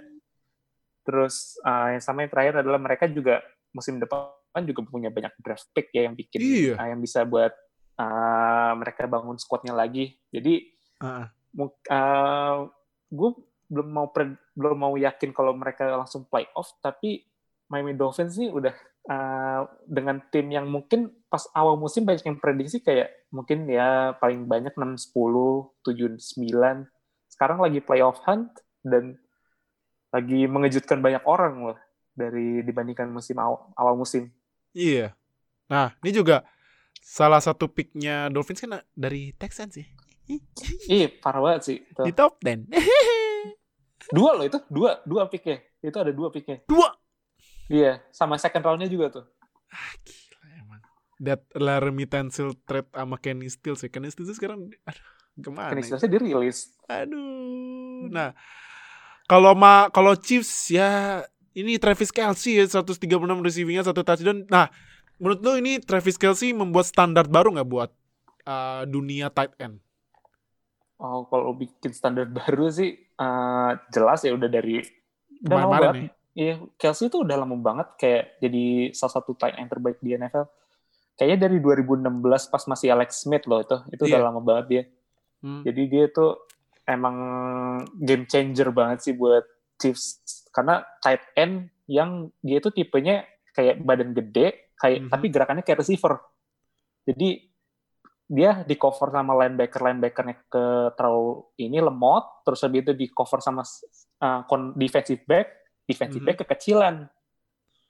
Terus 1.08 1.56
ah, 1.64 1.96
yang 1.96 2.04
sama 2.04 2.28
yang 2.28 2.32
terakhir 2.32 2.60
adalah 2.62 2.76
mereka 2.78 3.08
juga 3.08 3.40
musim 3.72 3.98
depan 4.04 4.36
juga 4.68 4.84
punya 4.84 5.10
banyak 5.10 5.32
draft 5.40 5.72
pick 5.72 5.96
ya 5.96 6.12
yang 6.12 6.16
bikin 6.20 6.40
Iya. 6.44 6.74
ah, 6.76 6.88
yang 6.92 7.00
bisa 7.00 7.24
buat 7.24 7.56
ah, 8.00 8.72
mereka 8.80 9.06
bangun 9.06 9.36
squadnya 9.36 9.76
lagi. 9.76 10.16
Jadi 10.32 10.80
Ah, 11.00 12.68
gue 13.08 13.30
belum 13.70 13.90
mau 13.90 14.08
pred- 14.10 14.42
belum 14.58 14.78
mau 14.78 14.94
yakin 14.98 15.30
kalau 15.32 15.54
mereka 15.54 15.86
langsung 15.94 16.26
playoff 16.26 16.74
tapi 16.82 17.24
Miami 17.70 17.94
Dolphins 17.94 18.34
sih 18.34 18.50
udah 18.50 18.74
uh, 19.08 19.62
dengan 19.86 20.18
tim 20.34 20.50
yang 20.50 20.66
mungkin 20.66 21.14
pas 21.30 21.46
awal 21.54 21.78
musim 21.78 22.02
banyak 22.02 22.26
yang 22.26 22.42
prediksi 22.42 22.82
kayak 22.82 23.30
mungkin 23.30 23.70
ya 23.70 24.18
paling 24.18 24.50
banyak 24.50 24.74
6 24.74 24.98
10 25.14 25.70
7 25.86 26.18
9 26.18 26.90
sekarang 27.30 27.62
lagi 27.62 27.80
playoff 27.80 28.20
hunt 28.26 28.50
dan 28.82 29.22
lagi 30.10 30.50
mengejutkan 30.50 30.98
banyak 30.98 31.22
orang 31.30 31.70
loh 31.70 31.78
dari 32.18 32.66
dibandingkan 32.66 33.08
musim 33.14 33.38
awal, 33.38 33.70
awal 33.78 33.94
musim 33.96 34.34
Iya. 34.74 35.14
Nah, 35.70 35.94
ini 36.02 36.14
juga 36.14 36.46
salah 37.10 37.42
satu 37.42 37.74
picknya 37.74 38.30
Dolphins 38.30 38.62
kan 38.62 38.86
dari 38.94 39.34
Texans 39.34 39.82
sih. 39.82 39.88
Ih, 40.86 41.10
parah 41.18 41.42
banget 41.42 41.62
sih. 41.66 41.78
Itu. 41.82 42.06
Di 42.06 42.14
top 42.14 42.38
10. 42.46 42.70
Dua 44.16 44.34
loh 44.34 44.42
itu, 44.42 44.58
dua, 44.74 45.06
dua 45.06 45.30
picknya. 45.30 45.62
Itu 45.86 45.98
ada 46.02 46.10
dua 46.10 46.34
picknya. 46.34 46.66
Dua. 46.66 46.90
Iya, 47.70 48.02
sama 48.10 48.42
second 48.42 48.66
round-nya 48.66 48.90
juga 48.90 49.22
tuh. 49.22 49.26
Ah, 49.70 49.94
gila 50.02 50.50
emang. 50.58 50.82
that 51.22 51.46
Laramie 51.54 52.10
Tansil 52.10 52.58
trade 52.66 52.90
sama 52.90 53.22
Kenny 53.22 53.46
Stills 53.54 53.86
ya. 53.86 53.90
Kenny 53.94 54.10
Stills 54.10 54.34
sekarang 54.34 54.74
aduh, 54.82 55.06
ke 55.38 55.50
mana? 55.54 55.78
Kenny 55.78 55.86
ya? 55.86 55.94
Stills 55.94 56.10
dirilis. 56.10 56.60
Aduh. 56.90 58.10
Nah, 58.10 58.34
kalau 59.30 59.54
ma 59.54 59.94
kalau 59.94 60.18
Chiefs 60.18 60.74
ya 60.74 61.22
ini 61.54 61.78
Travis 61.78 62.10
Kelsey 62.10 62.58
ya 62.58 62.66
136 62.66 63.06
receivingnya 63.46 63.86
satu 63.86 64.02
touchdown. 64.02 64.50
Nah, 64.50 64.74
menurut 65.20 65.40
lo 65.44 65.54
ini 65.60 65.78
Travis 65.84 66.16
Kelsey 66.16 66.56
membuat 66.56 66.88
standar 66.88 67.28
baru 67.28 67.54
nggak 67.54 67.70
buat 67.70 67.92
uh, 68.48 68.84
dunia 68.88 69.30
tight 69.30 69.54
end? 69.60 69.78
Oh, 71.00 71.24
kalau 71.32 71.56
bikin 71.56 71.96
standar 71.96 72.28
baru 72.28 72.68
sih 72.68 72.92
eh, 73.00 73.72
jelas 73.88 74.20
ya 74.20 74.36
udah 74.36 74.52
dari 74.52 74.84
udah 75.48 75.56
lama 75.56 75.80
Kemarin-kemarin 75.80 75.96
banget. 76.12 76.18
Iya, 76.40 76.56
Kelsey 76.80 77.12
itu 77.12 77.20
udah 77.24 77.36
lama 77.36 77.56
banget 77.60 77.88
kayak 78.00 78.24
jadi 78.40 78.96
salah 78.96 79.14
satu 79.20 79.32
tight 79.36 79.56
end 79.60 79.72
terbaik 79.72 80.00
di 80.04 80.16
NFL. 80.16 80.48
Kayaknya 81.20 81.38
dari 81.52 81.58
2016 81.60 82.52
pas 82.52 82.64
masih 82.64 82.96
Alex 82.96 83.28
Smith 83.28 83.44
loh 83.48 83.60
itu. 83.60 83.76
Itu 83.92 84.08
udah 84.08 84.20
Iya. 84.20 84.28
lama 84.28 84.40
banget 84.40 84.66
dia. 84.72 84.84
Hmm. 85.44 85.64
Jadi 85.68 85.82
dia 85.88 86.06
tuh 86.12 86.36
emang 86.88 87.16
game 88.00 88.24
changer 88.28 88.72
banget 88.72 89.04
sih 89.04 89.14
buat 89.16 89.44
Chiefs 89.80 90.20
karena 90.52 90.84
tight 91.00 91.24
end 91.40 91.72
yang 91.88 92.28
dia 92.44 92.60
tuh 92.60 92.76
tipenya 92.76 93.24
kayak 93.56 93.80
badan 93.84 94.12
gede, 94.12 94.69
kayak 94.80 95.00
Mhm. 95.06 95.10
tapi 95.12 95.26
gerakannya 95.28 95.64
kayak 95.68 95.84
receiver. 95.84 96.16
Jadi 97.04 97.30
dia 98.30 98.62
di 98.62 98.78
cover 98.78 99.10
sama 99.10 99.34
linebacker 99.34 99.82
linebackernya 99.82 100.38
ke 100.46 100.66
terlalu 100.94 101.50
ini 101.58 101.82
lemot, 101.82 102.46
terus 102.46 102.62
habis 102.62 102.86
itu 102.86 102.94
di 102.94 103.10
cover 103.10 103.42
sama 103.42 103.66
uh, 104.22 104.42
defensive 104.78 105.26
back, 105.26 105.48
defensive 105.84 106.22
Mhm. 106.22 106.28
back 106.30 106.38
kekecilan. 106.46 106.96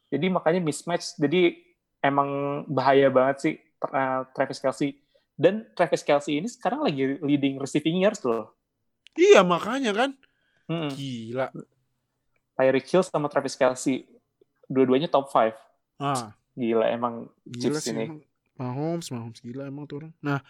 Jadi 0.10 0.26
makanya 0.32 0.62
mismatch. 0.64 1.20
Jadi 1.20 1.60
emang 2.02 2.64
bahaya 2.66 3.12
banget 3.12 3.36
sih 3.40 3.54
uh, 3.86 4.26
Travis 4.34 4.58
Kelsey. 4.58 4.98
Dan 5.40 5.68
Travis 5.76 6.04
Kelsey 6.04 6.40
ini 6.42 6.48
sekarang 6.52 6.84
lagi 6.84 7.20
leading 7.24 7.60
receiving 7.60 8.04
yards 8.04 8.24
loh. 8.28 8.56
Iya 9.16 9.44
makanya 9.44 9.92
kan. 9.96 10.12
Mm-mm. 10.68 10.92
Gila. 10.96 11.52
Tyreek 12.56 12.88
Hill 12.88 13.04
sama 13.04 13.28
Travis 13.32 13.56
Kelsey. 13.56 14.08
Dua-duanya 14.68 15.08
top 15.08 15.32
5. 15.32 15.56
Ah, 16.00 16.36
Gila 16.60 16.86
emang 16.92 17.32
gila 17.48 17.80
Chiefs 17.80 17.88
sih 17.88 17.96
ini. 17.96 18.04
emang. 18.06 18.20
Mahomes, 18.60 19.08
Mahomes 19.10 19.40
gila 19.40 19.64
emang 19.66 19.88
tuh 19.88 20.04
orang. 20.04 20.14
Nah, 20.20 20.44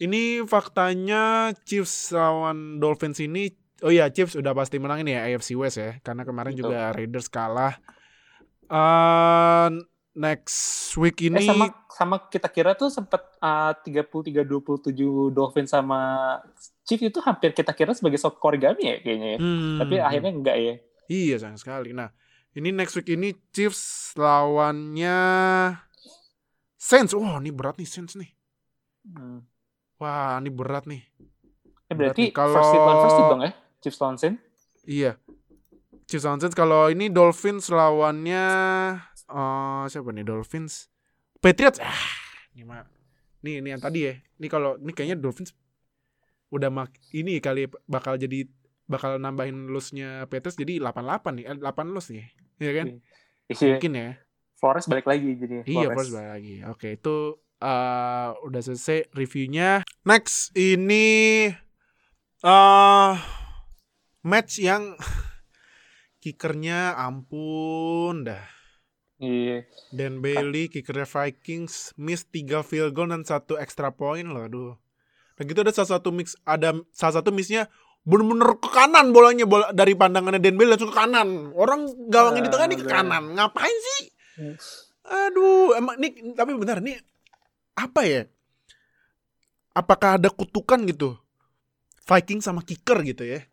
ini 0.00 0.40
faktanya 0.48 1.52
Chiefs 1.68 2.08
lawan 2.10 2.80
Dolphins 2.80 3.20
ini 3.20 3.52
Oh 3.78 3.94
iya, 3.94 4.10
Chiefs 4.10 4.34
udah 4.34 4.58
pasti 4.58 4.82
menang 4.82 5.06
ini 5.06 5.14
ya 5.14 5.22
AFC 5.30 5.54
West 5.54 5.78
ya, 5.78 6.02
karena 6.02 6.26
kemarin 6.26 6.50
Betul. 6.50 6.66
juga 6.66 6.90
Raiders 6.90 7.30
kalah. 7.30 7.78
Uh, 8.66 9.70
next 10.18 10.90
week 10.98 11.22
Eh, 11.22 11.30
ini 11.30 11.46
sama 11.46 11.70
sama 11.86 12.16
kita 12.26 12.50
kira 12.50 12.74
tuh 12.74 12.90
sempat 12.90 13.38
uh, 13.38 13.70
33-27 13.86 14.90
Dolphins 15.30 15.70
sama 15.70 16.00
Chiefs 16.82 17.06
itu 17.06 17.18
hampir 17.22 17.54
kita 17.54 17.70
kira 17.70 17.94
sebagai 17.94 18.18
soft 18.18 18.42
origami 18.42 18.82
ya 18.82 18.96
kayaknya 18.98 19.28
ya. 19.36 19.38
Hmm, 19.38 19.78
Tapi 19.78 19.94
akhirnya 20.02 20.32
enggak 20.34 20.56
ya. 20.58 20.74
Iya 21.06 21.36
sayang 21.38 21.60
sekali. 21.62 21.94
Nah, 21.94 22.10
ini 22.54 22.68
next 22.70 22.96
week 22.96 23.10
ini 23.10 23.36
Chiefs 23.50 24.12
lawannya 24.14 25.18
Saints. 26.78 27.12
Wah, 27.12 27.42
ini 27.42 27.50
berat 27.50 27.76
nih 27.76 27.88
Saints 27.88 28.14
nih. 28.14 28.30
Hmm. 29.04 29.42
Wah, 29.98 30.38
ini 30.38 30.48
berat 30.48 30.86
nih. 30.86 31.02
Eh, 31.88 31.94
berarti 31.96 32.30
Berarti 32.30 32.36
kalau- 32.36 32.54
first 32.54 32.70
seed 32.70 32.80
lawan 32.80 32.96
first 33.02 33.16
seed 33.16 33.26
dong 33.26 33.42
ya? 33.42 33.52
Chiefs 33.80 33.98
lawan 33.98 34.16
Saints? 34.16 34.40
Iya. 34.84 35.12
Chiefs 36.06 36.24
lawan 36.24 36.38
Saints. 36.38 36.56
Kalau 36.56 36.88
ini 36.88 37.10
Dolphins 37.10 37.66
lawannya 37.68 38.44
eh 39.28 39.82
siapa 39.86 40.08
nih 40.08 40.24
Dolphins? 40.24 40.88
Patriots. 41.38 41.78
Ah, 41.78 41.94
ini 42.54 42.64
mah. 42.64 42.86
Nih, 43.38 43.62
ini 43.62 43.70
yang 43.70 43.78
tadi 43.78 44.08
ya. 44.08 44.14
Ini 44.38 44.46
kalau 44.46 44.74
ini 44.76 44.90
kayaknya 44.90 45.16
Dolphins 45.16 45.54
udah 46.48 46.72
mak 46.72 46.88
ini 47.12 47.38
kali 47.38 47.68
bakal 47.84 48.16
jadi 48.16 48.48
bakal 48.88 49.20
nambahin 49.20 49.68
loss-nya 49.68 50.24
Patriots 50.26 50.56
jadi 50.56 50.80
88 50.80 51.36
nih. 51.36 51.44
Eh, 51.44 51.56
8 51.60 51.94
loss 51.94 52.08
nih. 52.08 52.26
Iya 52.58 52.72
kan? 52.72 52.86
Iya. 53.52 53.66
Mungkin 53.76 53.92
ya. 53.94 54.10
Flores 54.58 54.90
balik 54.90 55.06
lagi 55.06 55.38
jadi. 55.38 55.62
Iya, 55.62 55.88
first 55.94 56.10
balik 56.10 56.30
lagi. 56.34 56.56
Oke, 56.66 56.88
itu 56.98 57.16
eh 57.62 58.28
udah 58.42 58.60
selesai 58.64 59.12
reviewnya. 59.14 59.86
Next 60.02 60.50
ini 60.58 61.06
eh 62.42 63.12
match 64.24 64.58
yang 64.58 64.98
kickernya 66.24 66.98
ampun 66.98 68.26
dah. 68.26 68.42
Iya. 69.18 69.66
Dan 69.90 70.22
Bailey 70.22 70.70
kickernya 70.70 71.06
Vikings 71.06 71.94
miss 71.98 72.26
3 72.30 72.62
field 72.62 72.94
goal 72.94 73.10
dan 73.10 73.26
satu 73.26 73.58
extra 73.58 73.90
point 73.90 74.26
loh, 74.26 74.46
aduh. 74.46 74.74
Dan 75.38 75.46
gitu 75.46 75.62
ada 75.62 75.70
salah 75.70 75.98
satu 75.98 76.10
mix 76.10 76.34
ada 76.42 76.74
salah 76.90 77.22
satu 77.22 77.30
missnya 77.30 77.70
bener-bener 78.08 78.56
ke 78.56 78.68
kanan 78.72 79.12
bolanya 79.12 79.44
bola 79.44 79.68
dari 79.76 79.92
pandangannya 79.92 80.40
Dan 80.40 80.56
Bailey 80.56 80.72
langsung 80.72 80.88
ke 80.88 80.96
kanan. 80.96 81.52
Orang 81.52 82.08
gawangnya 82.08 82.48
di 82.48 82.50
tengah 82.50 82.66
nih 82.72 82.78
ke 82.80 82.86
kanan. 82.88 83.36
Ngapain 83.36 83.76
sih? 83.76 84.02
Aduh, 85.04 85.76
emang 85.76 86.00
nih 86.00 86.32
tapi 86.32 86.56
benar 86.56 86.80
nih 86.80 86.96
apa 87.76 88.00
ya? 88.08 88.22
Apakah 89.76 90.16
ada 90.16 90.32
kutukan 90.32 90.88
gitu? 90.88 91.20
Viking 92.08 92.40
sama 92.40 92.64
kicker 92.64 93.04
gitu 93.04 93.28
ya? 93.28 93.44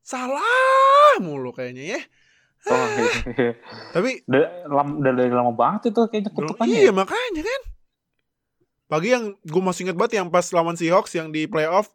Salah 0.00 1.20
mulu 1.20 1.52
kayaknya 1.52 2.00
ya. 2.00 2.00
Oh, 2.66 2.86
iya. 2.96 3.54
Tapi 3.92 4.10
udah, 4.28 4.42
lama, 4.66 4.92
udah 5.04 5.12
dari 5.14 5.30
lama 5.30 5.52
banget 5.52 5.92
itu 5.92 6.00
kayaknya 6.08 6.30
kutukannya. 6.32 6.80
iya 6.80 6.90
ya. 6.90 6.92
makanya 6.96 7.42
kan. 7.44 7.62
Pagi 8.88 9.08
yang 9.12 9.36
gue 9.44 9.62
masih 9.62 9.84
inget 9.84 9.96
banget 10.00 10.16
yang 10.16 10.32
pas 10.32 10.48
lawan 10.56 10.74
Seahawks 10.74 11.12
yang 11.12 11.28
di 11.28 11.44
playoff 11.44 11.92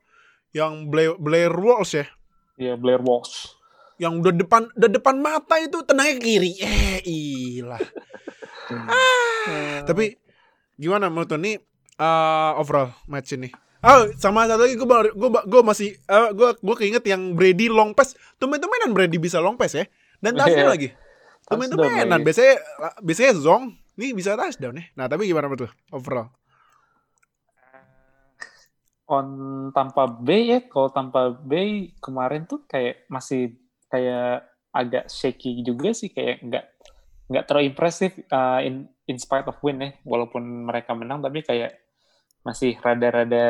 yang 0.53 0.87
Blair, 0.87 1.17
Blair 1.17 1.51
Walsh 1.51 1.93
ya, 1.95 2.05
Iya, 2.55 2.77
Blair 2.77 3.01
Walsh. 3.01 3.57
yang 3.97 4.17
udah 4.17 4.31
depan 4.31 4.69
udah 4.71 4.89
depan 4.91 5.15
mata 5.17 5.57
itu 5.57 5.81
tenangnya 5.81 6.17
kiri. 6.17 6.51
Eh, 6.59 7.01
ilah. 7.03 7.81
Eh, 9.43 9.79
Tapi 9.83 10.15
gimana 10.75 11.07
menurut 11.07 11.29
lo 11.29 11.37
nih 11.37 11.57
eh, 11.93 12.51
overall 12.55 12.93
match 13.05 13.33
ini? 13.33 13.49
Oh, 13.83 14.07
sama 14.15 14.47
satu 14.47 14.63
lagi 14.63 14.79
gue 14.79 14.87
gue 15.11 15.29
gue 15.43 15.61
masih 15.61 15.89
eh, 15.93 16.29
gue 16.31 16.49
gue 16.55 16.75
keinget 16.77 17.03
yang 17.03 17.33
Brady 17.33 17.67
long 17.67 17.91
pass. 17.91 18.15
Tumben-tumbenan 18.37 18.95
Brady 18.95 19.19
bisa 19.19 19.37
long 19.37 19.59
pass 19.59 19.75
ya. 19.75 19.83
Dan 20.17 20.33
touchdown 20.33 20.63
Iya. 20.63 20.71
lagi. 20.71 20.89
Touchdown 20.89 21.47
Tumben-tumbenan. 21.49 22.07
lagi. 22.09 22.23
Biasanya 22.23 22.53
biasanya 22.97 23.31
zong, 23.35 23.63
nih 23.93 24.15
bisa 24.15 24.33
touchdown 24.33 24.73
ya. 24.73 24.85
Nah, 24.95 25.05
tapi 25.05 25.27
gimana 25.27 25.51
menurut 25.51 25.67
overall? 25.89 26.31
On 29.13 29.28
Tampa 29.69 30.10
Bay 30.10 30.58
ya, 30.58 30.60
kalau 30.65 30.89
Tampa 30.89 31.30
Bay 31.38 31.93
kemarin 32.02 32.49
tuh 32.49 32.65
kayak 32.65 33.06
masih 33.08 33.54
kayak 33.88 34.49
agak 34.73 35.06
shaky 35.06 35.62
juga 35.62 35.93
sih, 35.93 36.10
kayak 36.10 36.41
nggak 36.41 36.65
nggak 37.30 37.43
terlalu 37.45 37.69
impresif 37.69 38.17
uh, 38.34 38.60
in 38.65 38.89
in 39.06 39.21
spite 39.21 39.45
of 39.45 39.62
win 39.62 39.80
ya, 39.80 39.89
walaupun 40.02 40.41
mereka 40.65 40.97
menang 40.97 41.21
tapi 41.21 41.45
kayak 41.45 41.78
masih 42.41 42.76
rada-rada 42.82 43.45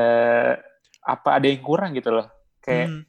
apa 1.04 1.30
ada 1.39 1.47
yang 1.47 1.63
kurang 1.63 1.95
gitu 1.95 2.12
loh, 2.12 2.28
kayak 2.62 2.88
Hmm. 2.91 3.04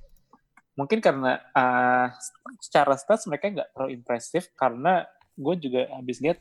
mungkin 0.75 0.99
karena 0.99 1.39
uh, 1.55 2.11
secara 2.59 2.99
stats 2.99 3.27
mereka 3.31 3.51
nggak 3.51 3.71
terlalu 3.75 3.91
impresif. 3.99 4.51
Karena 4.59 5.07
gue 5.35 5.55
juga 5.59 5.91
habis 5.95 6.19
lihat 6.23 6.39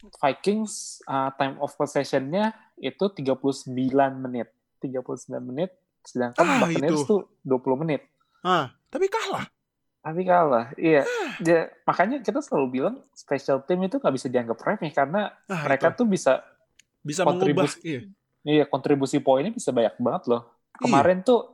Vikings 0.00 1.04
uh, 1.04 1.30
time 1.36 1.60
of 1.60 1.76
possession-nya 1.76 2.56
itu 2.80 3.04
39 3.04 3.68
menit. 4.16 4.48
39 4.80 5.12
menit 5.42 5.70
sedangkan 6.00 6.40
Ah, 6.40 6.58
Buccaneers 6.58 6.96
itu. 6.96 7.06
tuh 7.06 7.20
20 7.42 7.76
menit. 7.78 8.02
Ah, 8.40 8.72
tapi 8.88 9.06
kalah. 9.06 9.44
Tapi 10.00 10.24
kalah. 10.24 10.72
Iya. 10.74 11.04
Ja- 11.38 11.68
makanya 11.84 12.18
kita 12.18 12.40
selalu 12.40 12.66
bilang 12.72 12.96
special 13.12 13.60
team 13.60 13.84
itu 13.84 13.96
nggak 13.96 14.14
bisa 14.16 14.26
dianggap 14.26 14.56
remeh 14.58 14.88
karena 14.90 15.28
Ah, 15.44 15.60
mereka 15.62 15.92
itu. 15.92 15.96
tuh 15.98 16.06
bisa 16.08 16.32
bisa 16.98 17.20
mengubah. 17.22 17.68
kontribusi- 17.68 17.82
Iya. 17.82 18.00
iya 18.42 18.64
kontribusi 18.64 19.18
poinnya 19.18 19.50
bisa 19.50 19.68
banyak 19.70 19.92
banget 19.94 20.22
loh. 20.26 20.42
Kemarin 20.74 21.20
tuh 21.20 21.52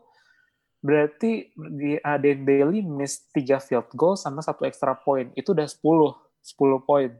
berarti 0.79 1.51
di 1.51 1.99
Aden 1.99 2.41
Bailey 2.41 2.79
miss 2.81 3.27
3 3.29 3.59
field 3.59 3.91
goal 3.93 4.15
sama 4.15 4.39
satu 4.39 4.63
extra 4.63 4.95
point. 4.95 5.35
Itu 5.35 5.51
udah 5.51 5.67
10, 5.67 6.15
10 6.41 6.79
poin. 6.79 7.11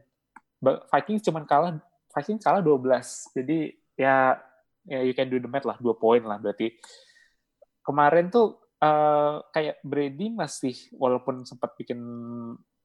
Vikings 0.87 1.21
cuman 1.21 1.43
kalah 1.43 1.75
Vikings 2.09 2.39
kalah 2.39 2.63
12. 2.63 3.27
Jadi 3.31 3.69
ya 3.93 4.39
ya 4.87 5.03
you 5.03 5.13
can 5.13 5.27
do 5.27 5.37
the 5.37 5.49
math 5.51 5.67
lah, 5.67 5.77
2 5.77 5.85
poin 5.99 6.23
lah 6.23 6.39
berarti. 6.39 6.73
Kemarin 7.83 8.31
tuh 8.31 8.57
eh, 8.79 9.35
kayak 9.53 9.83
Brady 9.83 10.33
masih 10.33 10.75
walaupun 10.95 11.43
sempat 11.43 11.75
bikin 11.75 11.99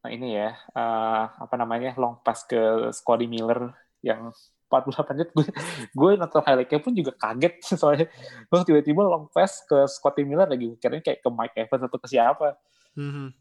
nah 0.02 0.10
ini 0.10 0.34
ya 0.34 0.50
eh, 0.50 1.24
apa 1.30 1.54
namanya 1.54 1.94
long 1.94 2.18
pass 2.26 2.42
ke 2.42 2.90
Scotty 2.90 3.30
Miller 3.30 3.70
yang 4.02 4.34
48 4.66 5.14
menit 5.14 5.30
gue 5.30 5.46
gue 5.94 6.10
nonton 6.18 6.42
highlightnya 6.42 6.80
pun 6.82 6.90
juga 6.90 7.14
kaget 7.14 7.54
soalnya 7.78 8.10
gue 8.50 8.58
tiba-tiba 8.66 9.06
long 9.06 9.30
pass 9.30 9.62
ke 9.62 9.86
Scotty 9.86 10.26
Miller 10.26 10.50
lagi 10.50 10.74
kira 10.82 10.98
kayak 10.98 11.22
ke 11.22 11.28
Mike 11.30 11.54
Evans 11.54 11.86
atau 11.86 11.98
ke 12.02 12.08
siapa 12.10 12.58
Mhm. 12.92 13.32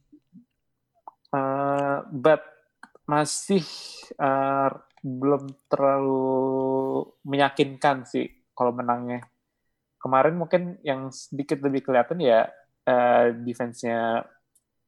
Eh, 1.32 2.00
but 2.12 2.44
masih 3.08 3.64
eh, 4.16 4.70
belum 5.02 5.44
terlalu 5.68 7.08
meyakinkan 7.28 8.04
sih 8.08 8.28
kalau 8.58 8.72
menangnya. 8.76 9.26
Kemarin 10.02 10.36
mungkin 10.38 10.82
yang 10.82 11.14
sedikit 11.14 11.62
lebih 11.62 11.86
kelihatan 11.86 12.18
ya 12.20 12.50
uh, 12.90 13.26
defense-nya 13.46 14.26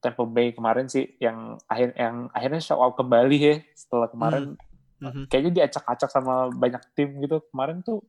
Tampa 0.04 0.28
Bay 0.28 0.52
kemarin 0.52 0.92
sih 0.92 1.16
yang 1.22 1.56
akhir 1.70 1.96
yang 1.96 2.28
akhirnya 2.36 2.60
show 2.60 2.82
out 2.84 3.00
kembali 3.00 3.38
ya 3.40 3.56
setelah 3.72 4.12
kemarin 4.12 4.60
Hmm. 4.60 4.72
Mhm. 5.04 5.24
kayaknya 5.28 5.52
diacak-acak 5.64 6.08
sama 6.08 6.48
banyak 6.48 6.80
tim 6.96 7.20
gitu. 7.20 7.44
Kemarin 7.52 7.84
tuh 7.84 8.08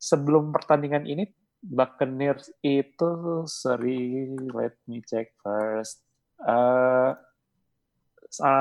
sebelum 0.00 0.56
pertandingan 0.56 1.04
ini 1.04 1.28
Buccaneers 1.58 2.48
itu 2.64 3.44
seri 3.44 4.30
let 4.56 4.78
me 4.88 5.04
check 5.04 5.36
first. 5.42 6.00
Uh, 6.40 7.12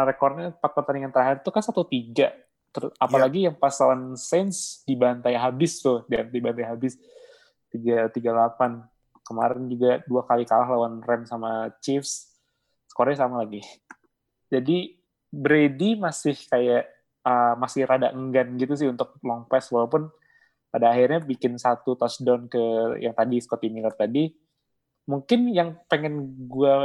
rekornya 0.08 0.56
empat 0.56 0.72
pertandingan 0.76 1.14
terakhir 1.14 1.40
itu 1.40 1.50
kan 1.54 1.64
satu 1.64 1.88
tiga. 1.88 2.36
Apalagi 2.98 3.50
yang 3.50 3.56
pas 3.58 3.74
lawan 3.82 4.14
Saints 4.16 4.84
dibantai 4.86 5.34
habis 5.34 5.82
tuh, 5.82 6.06
dan 6.06 6.30
dibantai 6.30 6.66
habis 6.66 6.98
tiga 7.74 8.08
tiga 8.14 8.34
delapan. 8.34 8.84
Kemarin 9.28 9.68
juga 9.68 10.00
dua 10.08 10.24
kali 10.24 10.48
kalah 10.48 10.70
lawan 10.72 11.04
Rams 11.04 11.28
sama 11.28 11.74
Chiefs. 11.84 12.32
Skornya 12.88 13.28
sama 13.28 13.44
lagi. 13.44 13.60
Jadi 14.48 14.96
Brady 15.28 16.00
masih 16.00 16.40
kayak 16.48 16.88
uh, 17.28 17.54
masih 17.60 17.84
rada 17.84 18.16
enggan 18.16 18.56
gitu 18.56 18.74
sih 18.80 18.88
untuk 18.88 19.20
long 19.20 19.44
pass 19.52 19.68
walaupun 19.68 20.08
pada 20.72 20.96
akhirnya 20.96 21.20
bikin 21.20 21.60
satu 21.60 22.00
touchdown 22.00 22.48
ke 22.48 22.60
yang 23.04 23.12
tadi 23.12 23.44
Scotty 23.44 23.68
Miller 23.68 23.92
tadi 23.92 24.32
mungkin 25.08 25.52
yang 25.52 25.80
pengen 25.88 26.48
gue 26.48 26.76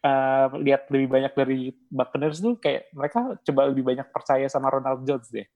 uh, 0.00 0.46
lihat 0.58 0.86
lebih 0.88 1.08
banyak 1.08 1.32
dari 1.32 1.58
Buccaneers 1.88 2.38
tuh 2.38 2.54
kayak 2.56 2.90
mereka 2.92 3.18
coba 3.40 3.60
lebih 3.66 3.82
banyak 3.82 4.06
percaya 4.08 4.46
sama 4.46 4.68
Ronald 4.68 5.02
Jones 5.02 5.28
deh 5.28 5.46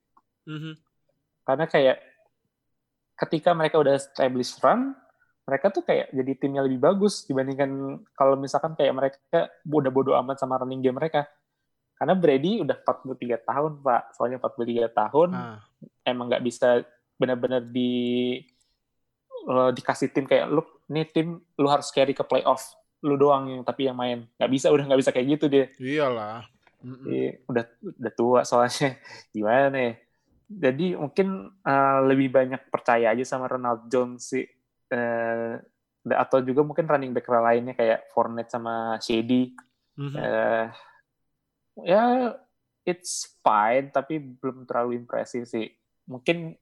Mhm. 0.43 0.73
karena 1.43 1.65
kayak 1.65 1.97
ketika 3.15 3.53
mereka 3.53 3.77
udah 3.77 3.95
establish 3.95 4.57
run 4.59 4.91
mereka 5.43 5.67
tuh 5.69 5.83
kayak 5.83 6.07
jadi 6.09 6.31
timnya 6.35 6.63
lebih 6.63 6.79
bagus 6.79 7.23
dibandingkan 7.23 7.69
kalau 8.11 8.35
misalkan 8.35 8.75
kayak 8.75 8.91
mereka 8.91 9.19
udah 9.63 9.91
bodo 9.91 10.11
amat 10.15 10.39
sama 10.39 10.55
running 10.57 10.79
game 10.79 10.95
mereka 10.95 11.27
karena 11.93 12.15
Brady 12.15 12.59
udah 12.59 12.75
43 12.75 13.15
tahun 13.39 13.71
pak 13.79 14.03
soalnya 14.13 14.37
43 14.39 14.87
tahun 14.89 15.29
Ah. 15.31 15.59
emang 16.03 16.27
nggak 16.27 16.43
bisa 16.43 16.83
benar-benar 17.15 17.63
di 17.63 18.39
lo 19.43 19.69
dikasih 19.69 20.09
tim 20.09 20.23
kayak 20.23 20.47
lu 20.47 20.63
nih 20.87 21.03
tim 21.05 21.27
lu 21.55 21.67
harus 21.67 21.91
carry 21.91 22.11
ke 22.11 22.23
playoff 22.23 22.63
lu 23.03 23.19
doang 23.19 23.51
yang 23.51 23.61
tapi 23.67 23.91
yang 23.91 23.97
main. 23.99 24.25
Nggak 24.39 24.51
bisa 24.51 24.67
udah 24.71 24.83
nggak 24.87 25.01
bisa 25.03 25.11
kayak 25.11 25.27
gitu 25.37 25.45
dia. 25.51 25.65
Iyalah. 25.75 26.47
Mhm. 26.83 27.05
Iya, 27.07 27.31
udah 27.47 27.63
udah 27.99 28.13
tua 28.15 28.41
soalnya. 28.47 28.95
Gimana 29.35 29.77
ya? 29.77 29.93
Jadi 30.53 30.95
mungkin 30.95 31.49
uh, 31.63 31.99
lebih 32.07 32.31
banyak 32.31 32.71
percaya 32.71 33.11
aja 33.11 33.23
sama 33.27 33.51
Ronald 33.51 33.91
Jones 33.91 34.23
sih. 34.31 34.45
Eh, 34.93 35.53
atau 36.03 36.43
juga 36.43 36.61
mungkin 36.67 36.83
running 36.83 37.15
back 37.15 37.31
lainnya 37.31 37.73
kayak 37.73 38.11
Fournette 38.11 38.51
sama 38.51 38.99
Shady. 38.99 39.55
Mhm. 39.93 40.17
eh 40.17 40.67
ya 41.85 42.33
it's 42.81 43.37
fine 43.45 43.93
tapi 43.93 44.17
belum 44.19 44.67
terlalu 44.67 44.99
impresif 44.99 45.47
sih. 45.47 45.71
Mungkin 46.09 46.57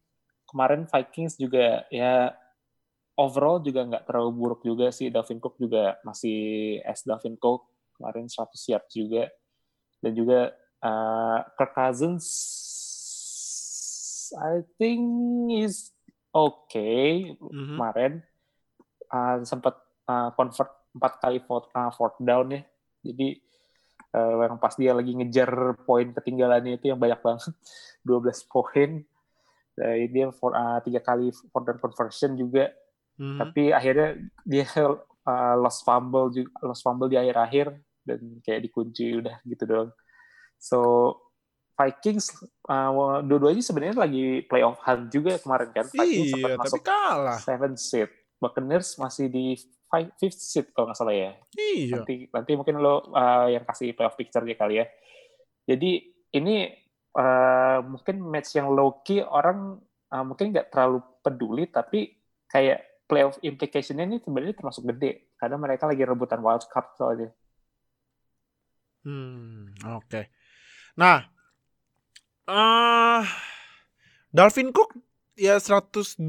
kemarin 0.45 0.85
Vikings 0.85 1.39
juga 1.39 1.87
ya 1.89 2.35
overall 3.21 3.61
juga 3.61 3.85
nggak 3.85 4.09
terlalu 4.09 4.31
buruk 4.33 4.61
juga 4.65 4.89
sih. 4.89 5.13
Dalvin 5.13 5.37
Cook 5.37 5.61
juga 5.61 6.01
masih 6.01 6.81
as 6.81 7.05
Dalvin 7.05 7.37
Cook. 7.37 7.69
Kemarin 7.95 8.25
100 8.25 8.71
yard 8.73 8.85
juga. 8.89 9.23
Dan 10.01 10.11
juga 10.17 10.39
uh, 10.81 11.39
Kirk 11.53 11.73
Cousins 11.77 12.25
I 14.33 14.63
think 14.79 15.03
is 15.53 15.91
okay 16.33 17.35
Mhm. 17.37 17.77
kemarin. 17.77 18.13
Uh, 19.11 19.43
sempat 19.43 19.75
uh, 20.07 20.31
convert 20.33 20.71
empat 20.95 21.13
kali 21.19 21.39
fourth, 21.43 21.67
uh, 21.75 21.91
fourth 21.93 22.17
down 22.23 22.49
ya. 22.51 22.61
Jadi 23.03 23.37
uh, 24.15 24.47
yang 24.47 24.57
pas 24.57 24.73
dia 24.75 24.95
lagi 24.95 25.11
ngejar 25.13 25.77
poin 25.83 26.09
ketinggalannya 26.15 26.79
itu 26.79 26.91
yang 26.91 26.99
banyak 26.99 27.19
banget. 27.19 27.53
12 28.07 28.49
poin. 28.49 29.03
Dari 29.71 30.05
dia 30.11 30.27
for, 30.35 30.51
uh, 30.51 30.79
tiga 30.83 30.99
kali 30.99 31.31
fourth 31.31 31.65
down 31.67 31.79
conversion 31.79 32.35
juga 32.35 32.71
Mhm. 33.21 33.37
tapi 33.37 33.69
akhirnya 33.69 34.17
dia 34.41 34.65
uh, 35.29 35.55
lost 35.55 35.85
fumble 35.85 36.33
juga 36.33 36.49
lost 36.63 36.81
fumble 36.81 37.05
di 37.05 37.15
akhir-akhir 37.15 37.69
dan 38.01 38.19
kayak 38.41 38.65
dikunci 38.65 39.21
udah 39.21 39.37
gitu 39.45 39.63
doang 39.63 39.89
so 40.57 41.13
Vikings 41.71 42.33
uh, 42.65 43.21
dua-duanya 43.21 43.61
sebenarnya 43.61 43.95
lagi 43.95 44.41
playoff 44.45 44.81
hunt 44.81 45.09
juga 45.09 45.37
kemarin 45.37 45.69
kan 45.71 45.85
Vikings 45.87 46.29
sempat 46.29 46.49
Iya, 46.49 46.55
tapi 46.55 46.61
masuk 46.65 46.81
kalah. 46.81 47.37
seven 47.37 47.73
seed 47.73 48.09
Buccaneers 48.37 48.97
masih 48.97 49.29
di 49.29 49.53
five, 49.85 50.09
fifth 50.17 50.41
seed 50.41 50.65
kalau 50.73 50.89
nggak 50.89 50.97
salah 50.97 51.13
ya 51.13 51.31
Iya. 51.53 52.01
nanti 52.01 52.25
nanti 52.27 52.51
mungkin 52.53 52.75
lo 52.77 53.05
uh, 53.07 53.47
yang 53.47 53.65
kasih 53.65 53.93
playoff 53.93 54.13
picture 54.13 54.41
dia 54.41 54.53
kali 54.53 54.81
ya 54.81 54.85
jadi 55.63 55.91
ini 56.31 56.55
uh, 57.13 57.81
mungkin 57.81 58.17
match 58.23 58.53
yang 58.53 58.69
low 58.69 59.01
key 59.01 59.21
orang 59.21 59.77
uh, 60.09 60.23
mungkin 60.23 60.49
nggak 60.49 60.69
terlalu 60.69 61.01
peduli 61.21 61.65
tapi 61.65 62.13
kayak 62.45 62.90
playoff 63.11 63.35
implication-nya 63.43 64.07
ini 64.07 64.23
sebenarnya 64.23 64.55
termasuk 64.55 64.87
gede 64.87 65.35
karena 65.35 65.59
mereka 65.59 65.83
lagi 65.91 66.07
rebutan 66.07 66.39
wild 66.39 66.63
card 66.71 66.87
soalnya 66.95 67.29
Hmm, 69.01 69.73
oke. 69.97 70.29
Nah, 70.93 71.25
eh 72.45 73.25
Dalvin 74.29 74.69
Cook 74.69 74.93
ya 75.33 75.57
102 75.57 76.21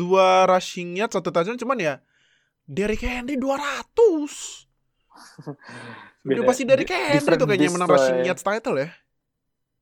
rushing 0.48 0.96
yard 0.96 1.12
satu 1.12 1.28
touchdown 1.28 1.60
cuman 1.60 1.76
ya 1.76 1.94
Derrick 2.64 3.04
Henry 3.04 3.36
200. 3.36 3.92
Udah 6.24 6.44
pasti 6.48 6.64
Derrick 6.64 6.88
di- 6.88 6.96
Henry 6.96 7.36
tuh 7.36 7.44
kayaknya 7.44 7.76
menang 7.76 7.92
rushing 7.92 8.24
ya. 8.24 8.32
yards 8.32 8.40
title 8.40 8.80
ya. 8.80 8.88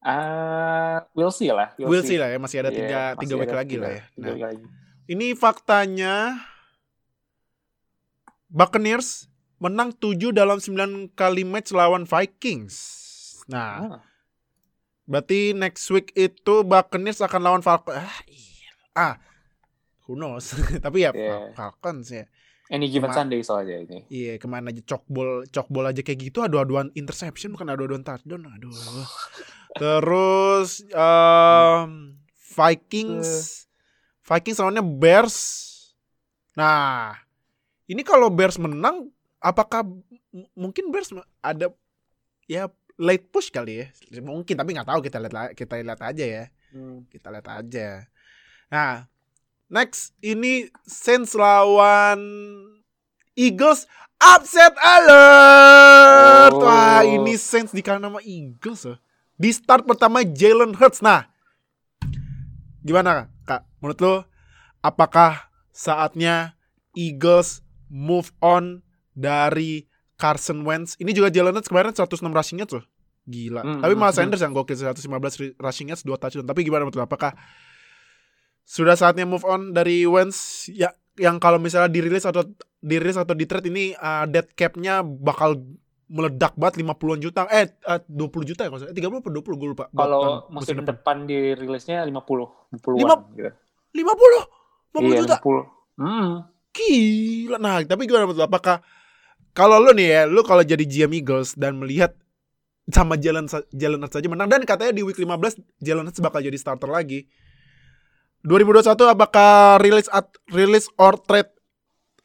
Ah, 0.02 1.04
we'll 1.12 1.30
see 1.30 1.52
lah 1.52 1.76
We'll 1.76 2.00
see 2.02 2.16
lah 2.16 2.32
ya, 2.32 2.40
masih 2.40 2.64
ada 2.64 2.72
tiga, 2.72 3.14
masih 3.14 3.22
tiga 3.22 3.34
week 3.36 3.52
lagi 3.52 3.76
lah 3.78 3.90
ya. 3.92 4.02
Nah, 4.16 4.34
ini 5.06 5.36
faktanya 5.36 6.40
Buccaneers 8.50 9.30
menang 9.56 9.92
7 9.92 10.30
dalam 10.30 10.58
9 10.58 10.74
kali 11.10 11.42
match 11.42 11.70
lawan 11.70 12.02
Vikings. 12.02 12.74
Nah, 13.46 13.70
Ah, 13.80 14.00
Berarti 15.04 15.50
next 15.52 15.86
week 15.88 16.14
itu 16.14 16.62
Buccaneers 16.62 17.18
akan 17.18 17.40
lawan 17.40 17.62
Falcons. 17.62 17.94
Ah, 17.96 18.14
iya. 18.24 18.70
ah 18.92 19.14
who 20.04 20.14
knows. 20.14 20.50
Tapi 20.84 21.02
ya 21.02 21.10
Yeah. 21.10 21.50
Falcons 21.52 22.10
ya. 22.10 22.26
any 22.68 22.86
given 22.86 23.10
Cuma- 23.10 23.18
Sunday 23.18 23.42
soalnya 23.42 23.82
ini 23.82 24.06
Iya, 24.06 24.38
ke 24.38 24.46
mana 24.46 24.70
aja 24.70 24.78
cokbol 24.84 25.42
cokbol 25.44 25.82
aja 25.84 26.00
kayak 26.00 26.22
gitu 26.24 26.38
adu-aduan 26.40 26.94
interception 26.94 27.50
bukan 27.50 27.66
adu-aduan 27.68 28.02
touchdown. 28.02 28.46
Aduh. 28.48 28.70
Terus 29.82 30.86
um, 30.90 32.14
Vikings 32.54 33.66
Vikings 34.22 34.58
lawannya 34.58 34.86
Bears. 34.86 35.38
Nah, 36.54 37.18
ini 37.90 38.06
kalau 38.06 38.30
Bears 38.30 38.54
menang 38.54 39.10
apakah 39.42 39.82
mungkin 40.54 40.94
Bears 40.94 41.10
ada 41.42 41.74
ya 42.46 42.70
late 42.94 43.26
push 43.34 43.50
kali 43.50 43.82
ya? 43.82 43.86
Mungkin 44.22 44.54
tapi 44.54 44.70
nggak 44.78 44.86
tahu 44.86 45.00
kita 45.02 45.18
lihat 45.18 45.58
kita 45.58 45.82
lihat 45.82 45.98
aja 45.98 46.24
ya. 46.24 46.44
Hmm. 46.70 47.02
Kita 47.10 47.34
lihat 47.34 47.50
aja. 47.50 48.06
Nah, 48.70 49.10
next 49.66 50.14
ini 50.22 50.70
Saints 50.86 51.34
lawan 51.34 52.22
Eagles 53.34 53.90
upset 54.22 54.78
alert. 54.78 56.54
Oh. 56.54 56.62
Wah, 56.62 57.02
ini 57.02 57.34
Saints 57.34 57.74
di 57.74 57.82
nama 57.82 58.22
Eagles 58.22 58.86
loh. 58.86 59.02
Di 59.34 59.50
start 59.50 59.82
pertama 59.82 60.22
Jalen 60.22 60.78
Hurts. 60.78 61.02
Nah, 61.02 61.26
gimana 62.86 63.26
Kak? 63.48 63.66
Menurut 63.82 63.98
lo 63.98 64.14
apakah 64.78 65.50
saatnya 65.74 66.54
Eagles 66.94 67.66
move 67.90 68.30
on 68.38 68.80
dari 69.12 69.84
Carson 70.14 70.62
Wentz? 70.62 70.94
Ini 70.96 71.10
juga 71.10 71.28
Jalen 71.28 71.52
Hurts 71.52 71.66
kemarin 71.66 71.90
106 71.90 72.06
rushing 72.24 72.58
yards 72.58 72.72
loh. 72.72 72.84
Gila. 73.22 73.60
Hmm, 73.60 73.80
Tapi 73.80 73.92
Miles 73.92 74.14
hmm. 74.14 74.20
Sanders 74.24 74.40
yang 74.40 74.52
gokil 74.52 74.74
115 74.74 75.02
ri- 75.36 75.54
rushing 75.56 75.90
yards 75.90 76.02
2 76.02 76.14
touchdown. 76.16 76.44
Tapi 76.44 76.60
gimana 76.62 76.82
menurut? 76.82 76.98
Apakah 76.98 77.34
sudah 78.62 78.94
saatnya 78.94 79.24
move 79.24 79.42
on 79.42 79.70
dari 79.70 80.04
Wentz 80.04 80.68
ya 80.68 80.88
yang 81.18 81.36
kalau 81.36 81.58
misalnya 81.58 81.90
dirilis 81.90 82.22
atau 82.22 82.46
dirilis 82.78 83.18
atau 83.18 83.34
di 83.34 83.44
trade 83.44 83.66
ini 83.66 83.92
uh, 83.92 84.24
dead 84.24 84.46
cap-nya 84.54 85.02
bakal 85.02 85.58
meledak 86.06 86.54
banget 86.54 86.80
50-an 86.80 87.20
juta 87.20 87.46
eh 87.46 87.70
uh, 87.84 88.00
20 88.02 88.42
juta 88.44 88.62
ya 88.62 88.68
kalau 88.68 88.80
salah. 88.80 88.94
30 88.94 89.20
atau 89.20 89.32
20 89.32 89.60
gue 89.60 89.68
lupa 89.68 89.84
kalau 89.90 90.20
tahun- 90.20 90.42
musim 90.50 90.76
depan 90.80 91.16
dirilisnya 91.22 92.02
50 92.02 92.78
50 92.78 92.98
Lima- 92.98 93.26
gitu. 93.32 93.50
50 93.90 94.96
50 94.96 95.06
Iya, 95.06 95.18
juta 95.18 95.36
50. 95.38 96.00
Hmm. 96.00 96.32
Gila 96.88 97.58
nah 97.60 97.84
tapi 97.84 98.08
gimana 98.08 98.24
menurut 98.24 98.40
lo 98.40 98.46
apakah 98.48 98.80
kalau 99.52 99.82
lu 99.82 99.92
nih 99.92 100.08
ya 100.08 100.22
lu 100.30 100.40
kalau 100.46 100.62
jadi 100.64 100.82
GM 100.86 101.12
Eagles 101.20 101.58
dan 101.58 101.76
melihat 101.76 102.14
sama 102.90 103.14
Jalen 103.16 103.46
Jalen 103.70 104.00
Hurts 104.02 104.14
saja 104.18 104.28
menang 104.28 104.50
dan 104.50 104.66
katanya 104.66 104.92
di 104.94 105.02
week 105.06 105.18
15 105.18 105.62
Jalen 105.78 106.04
Hurts 106.10 106.20
bakal 106.22 106.42
jadi 106.42 106.58
starter 106.58 106.90
lagi. 106.90 107.30
2021 108.42 108.96
apakah 109.14 109.78
rilis 109.84 110.08
at 110.08 110.26
rilis 110.48 110.88
or 110.96 111.20
trade 111.20 111.52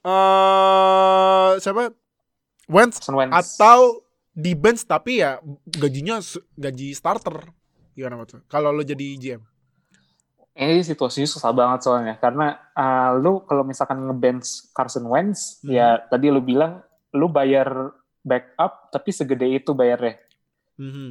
eh 0.06 1.52
siapa? 1.60 1.92
Wentz 2.66 3.04
Wentz. 3.12 3.34
atau 3.36 4.02
di 4.36 4.56
bench 4.56 4.88
tapi 4.88 5.22
ya 5.22 5.38
gajinya 5.70 6.20
gaji 6.58 6.96
starter. 6.96 7.52
Gimana 7.96 8.28
tuh? 8.28 8.44
Kalau 8.52 8.76
lo 8.76 8.84
jadi 8.84 9.16
GM? 9.16 9.42
Ini 10.56 10.88
situasinya 10.88 11.28
susah 11.28 11.52
banget 11.52 11.84
soalnya 11.84 12.16
karena 12.16 12.56
uh, 12.72 13.12
lu 13.20 13.44
kalau 13.44 13.68
misalkan 13.68 14.00
ngebench 14.08 14.72
Carson 14.72 15.04
Wentz 15.04 15.60
Hmm. 15.60 15.76
ya 15.76 16.00
tadi 16.00 16.32
lu 16.32 16.40
bilang 16.40 16.80
lu 17.12 17.28
bayar 17.28 17.92
backup 18.24 18.88
tapi 18.90 19.12
segede 19.12 19.52
itu 19.52 19.76
bayarnya. 19.76 20.16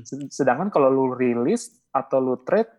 Sed- 0.02 0.32
Sedangkan 0.32 0.72
kalau 0.72 0.88
lu 0.88 1.04
rilis 1.12 1.76
atau 1.92 2.24
lu 2.24 2.40
trade 2.40 2.72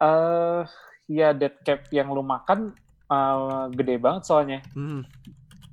eh 0.00 0.64
ya 1.06 1.36
dead 1.36 1.60
cap 1.60 1.84
yang 1.92 2.08
lu 2.08 2.24
makan 2.24 2.72
eh, 3.06 3.64
gede 3.76 4.00
banget 4.00 4.22
soalnya. 4.24 4.64
Mhm. 4.72 5.04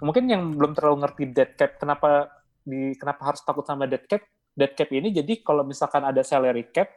Mungkin 0.03 0.23
yang 0.27 0.43
belum 0.53 0.75
terlalu 0.75 1.07
ngerti 1.07 1.23
dead 1.31 1.51
cap 1.55 1.79
kenapa 1.79 2.27
di 2.61 2.91
kenapa 2.99 3.31
harus 3.31 3.39
takut 3.47 3.63
sama 3.63 3.87
dead 3.87 4.03
cap? 4.03 4.27
Dead 4.51 4.75
cap 4.75 4.91
ini 4.91 5.09
jadi 5.09 5.39
kalau 5.39 5.63
misalkan 5.63 6.03
ada 6.03 6.19
salary 6.19 6.67
cap 6.67 6.91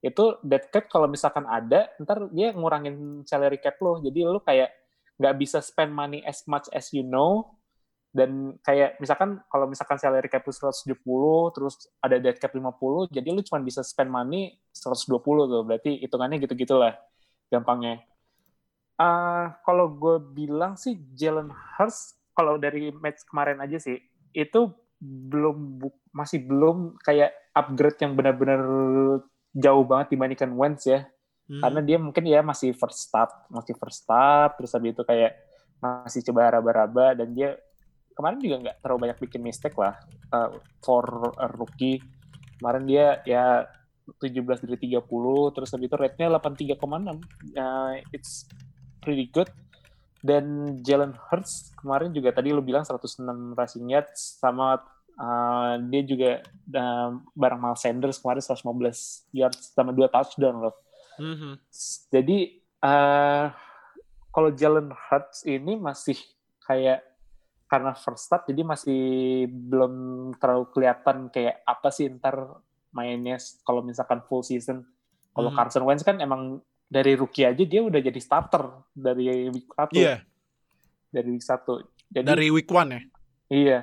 itu 0.00 0.40
dead 0.40 0.64
cap 0.72 0.88
kalau 0.88 1.04
misalkan 1.04 1.44
ada 1.44 1.92
ntar 2.00 2.32
dia 2.32 2.56
ngurangin 2.56 3.24
salary 3.28 3.60
cap 3.60 3.76
lo. 3.84 4.00
Jadi 4.00 4.24
lo 4.24 4.40
kayak 4.40 4.72
nggak 5.20 5.34
bisa 5.36 5.60
spend 5.60 5.92
money 5.92 6.24
as 6.24 6.44
much 6.48 6.68
as 6.72 6.88
you 6.96 7.04
know. 7.04 7.56
Dan 8.10 8.58
kayak 8.66 8.98
misalkan 8.98 9.38
kalau 9.46 9.70
misalkan 9.70 10.00
salary 10.00 10.26
cap 10.26 10.42
lu 10.42 10.50
170 10.50 11.54
terus 11.54 11.86
ada 12.02 12.18
dead 12.18 12.34
cap 12.42 12.50
50 12.50 13.06
jadi 13.06 13.28
lu 13.30 13.38
cuma 13.46 13.62
bisa 13.62 13.86
spend 13.86 14.10
money 14.10 14.58
120 14.74 15.14
tuh. 15.20 15.62
Berarti 15.62 16.00
hitungannya 16.02 16.42
gitu-gitulah 16.42 16.96
gampangnya. 17.52 18.02
Ah, 19.00 19.56
kalau 19.64 19.88
gue 19.96 20.16
bilang 20.20 20.76
sih 20.76 20.96
Jalen 21.16 21.48
Hurts 21.52 22.20
kalau 22.36 22.56
dari 22.56 22.92
match 22.92 23.24
kemarin 23.28 23.60
aja 23.60 23.76
sih 23.80 23.96
itu 24.32 24.60
belum 25.00 25.80
masih 26.12 26.44
belum 26.44 27.00
kayak 27.00 27.32
upgrade 27.56 27.98
yang 28.04 28.12
benar-benar 28.12 28.60
jauh 29.54 29.84
banget 29.86 30.14
dibandingkan 30.14 30.50
Wentz 30.54 30.86
ya. 30.86 31.06
Mhm. 31.50 31.58
karena 31.66 31.80
dia 31.82 31.98
mungkin 31.98 32.24
ya 32.30 32.46
masih 32.46 32.70
first 32.78 33.10
start 33.10 33.34
masih 33.50 33.74
first 33.74 34.06
start 34.06 34.54
terus 34.54 34.70
habis 34.70 34.94
itu 34.94 35.02
kayak 35.02 35.34
masih 35.82 36.22
coba 36.30 36.54
raba-raba 36.54 37.18
dan 37.18 37.34
dia 37.34 37.58
kemarin 38.14 38.38
juga 38.38 38.56
nggak 38.68 38.76
terlalu 38.84 39.00
banyak 39.08 39.18
bikin 39.24 39.40
mistake 39.40 39.76
lah 39.80 39.96
uh, 40.36 40.60
for 40.84 41.32
a 41.40 41.48
rookie. 41.56 42.04
Kemarin 42.60 42.84
dia 42.84 43.24
ya 43.24 43.64
17 44.20 44.68
dari 44.68 44.76
30 44.76 45.00
terus 45.56 45.72
habis 45.72 45.86
itu 45.88 45.96
rate-nya 45.96 46.28
83,6 46.28 46.76
Uh, 47.56 47.96
it's 48.12 48.44
pretty 49.00 49.32
good. 49.32 49.48
Dan 50.20 50.76
Jalen 50.84 51.16
Hurts 51.16 51.72
kemarin 51.80 52.12
juga 52.12 52.36
tadi 52.36 52.52
lu 52.52 52.60
bilang 52.60 52.84
106 52.84 53.24
rushing 53.56 53.88
yards 53.88 54.36
sama 54.36 54.76
uh, 55.20 55.76
dia 55.86 56.02
juga 56.02 56.30
uh, 56.72 57.10
bareng 57.36 57.60
Miles 57.60 57.78
Sanders 57.78 58.16
kemarin 58.16 58.40
115 58.40 59.28
yards 59.30 59.70
sama 59.70 59.92
dua 59.92 60.08
touchdown 60.08 60.64
loh 60.64 60.74
Mhm. 61.20 61.60
jadi 62.08 62.38
eh 62.80 63.44
kalau 64.30 64.50
Jalen 64.50 64.88
Hurts 64.88 65.44
ini 65.44 65.76
masih 65.76 66.16
kayak 66.64 67.04
karena 67.66 67.92
first 67.92 68.24
start 68.24 68.48
jadi 68.48 68.64
masih 68.64 69.00
belum 69.46 69.94
terlalu 70.40 70.70
kelihatan 70.72 71.28
kayak 71.28 71.60
apa 71.62 71.92
sih 71.92 72.08
ntar 72.08 72.62
mainnya 72.90 73.38
kalau 73.62 73.84
misalkan 73.84 74.18
full 74.26 74.42
season. 74.42 74.82
Kalau 75.30 75.50
Mhm. 75.50 75.56
Carson 75.56 75.86
Wentz 75.86 76.02
kan 76.02 76.18
emang 76.18 76.58
dari 76.86 77.14
rookie 77.14 77.46
aja 77.46 77.62
dia 77.62 77.78
udah 77.78 78.02
jadi 78.02 78.18
starter 78.18 78.66
dari 78.90 79.46
week 79.46 79.70
1. 79.70 79.94
Iya, 79.94 80.16
Dari 81.06 81.28
week 81.30 81.44
1. 81.46 81.78
Jadi 82.10 82.26
dari 82.26 82.48
week 82.50 82.66
one 82.66 82.90
ya. 82.90 83.00
Iya. 83.46 83.78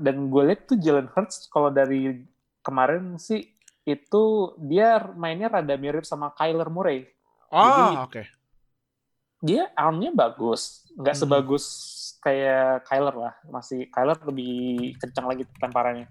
Dan 0.00 0.32
gue 0.32 0.42
lihat 0.48 0.64
tuh 0.64 0.80
Jalen 0.80 1.12
Hurts 1.12 1.48
kalau 1.48 1.68
dari 1.68 2.24
kemarin 2.64 3.20
sih 3.20 3.44
itu 3.84 4.22
dia 4.56 4.96
mainnya 5.12 5.52
rada 5.52 5.76
mirip 5.76 6.08
sama 6.08 6.32
Kyler 6.32 6.72
Murray. 6.72 7.04
Ah, 7.52 8.02
oke. 8.02 8.24
dia 9.44 9.68
armnya 9.76 10.08
bagus, 10.08 10.88
nggak 10.96 11.12
Hmm. 11.14 11.22
sebagus 11.28 11.64
kayak 12.24 12.88
Kyler 12.88 13.12
lah, 13.12 13.34
masih 13.44 13.92
Kyler 13.92 14.16
lebih 14.24 14.96
kencang 14.96 15.28
lagi 15.28 15.44
lemparannya. 15.60 16.08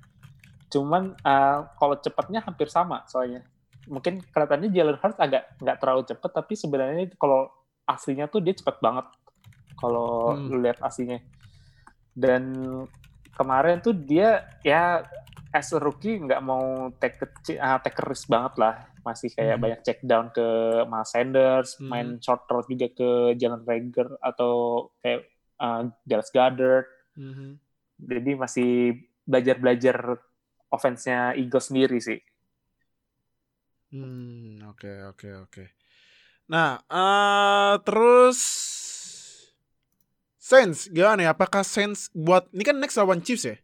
Cuman 0.70 1.18
uh, 1.18 1.66
kalau 1.74 1.98
cepatnya 1.98 2.46
hampir 2.46 2.70
sama 2.70 3.02
soalnya. 3.10 3.42
Mungkin 3.90 4.22
kelihatannya 4.30 4.70
Jalen 4.70 5.02
Hurts 5.02 5.18
agak 5.18 5.50
nggak 5.58 5.78
terlalu 5.82 6.02
cepat, 6.06 6.32
tapi 6.32 6.54
sebenarnya 6.54 7.10
kalau 7.18 7.50
aslinya 7.90 8.30
tuh 8.30 8.40
dia 8.40 8.54
cepat 8.54 8.78
banget. 8.78 9.10
Kalau 9.82 10.38
Hmm. 10.38 10.54
lu 10.54 10.62
lihat 10.62 10.78
aslinya. 10.86 11.18
Dan 12.14 12.54
kemarin 13.34 13.82
tuh 13.82 13.94
dia 13.94 14.46
ya 14.62 15.02
as 15.54 15.70
a 15.74 15.80
rookie 15.82 16.18
nggak 16.22 16.42
mau 16.42 16.90
take 16.98 17.18
a, 17.22 17.28
uh, 17.62 17.80
take 17.82 17.98
risk 18.06 18.26
banget 18.30 18.54
lah 18.58 18.76
masih 19.06 19.30
kayak 19.36 19.60
Hmm. 19.60 19.64
banyak 19.68 19.80
check 19.86 20.00
down 20.02 20.32
ke 20.32 20.48
Miles 20.88 21.10
Sanders 21.12 21.70
Hmm. 21.78 21.90
main 21.92 22.08
short 22.22 22.48
route 22.50 22.70
juga 22.72 22.88
ke 22.94 23.10
Jalen 23.38 23.64
Rager 23.68 24.08
atau 24.24 24.54
kayak 25.04 25.28
uh, 25.60 25.82
Dallas 26.06 26.32
Goddard 26.34 26.88
Mhm. 27.14 27.60
jadi 28.02 28.32
masih 28.34 28.72
belajar-belajar 29.24 29.98
offense-nya 30.74 31.38
Eagles 31.38 31.70
sendiri 31.70 32.02
sih 32.02 32.18
Hmm, 33.94 34.58
oke 34.66 34.90
oke 35.14 35.30
oke. 35.46 35.64
Nah, 36.50 36.82
eh 36.90 37.74
terus 37.86 38.40
Saints 40.54 40.86
gimana 40.88 41.20
ya? 41.20 41.30
Apakah 41.32 41.66
Saints 41.66 42.14
buat 42.14 42.46
ini 42.50 42.62
kan 42.62 42.78
next 42.78 42.96
lawan 42.96 43.20
Chiefs 43.20 43.44
ya? 43.44 43.58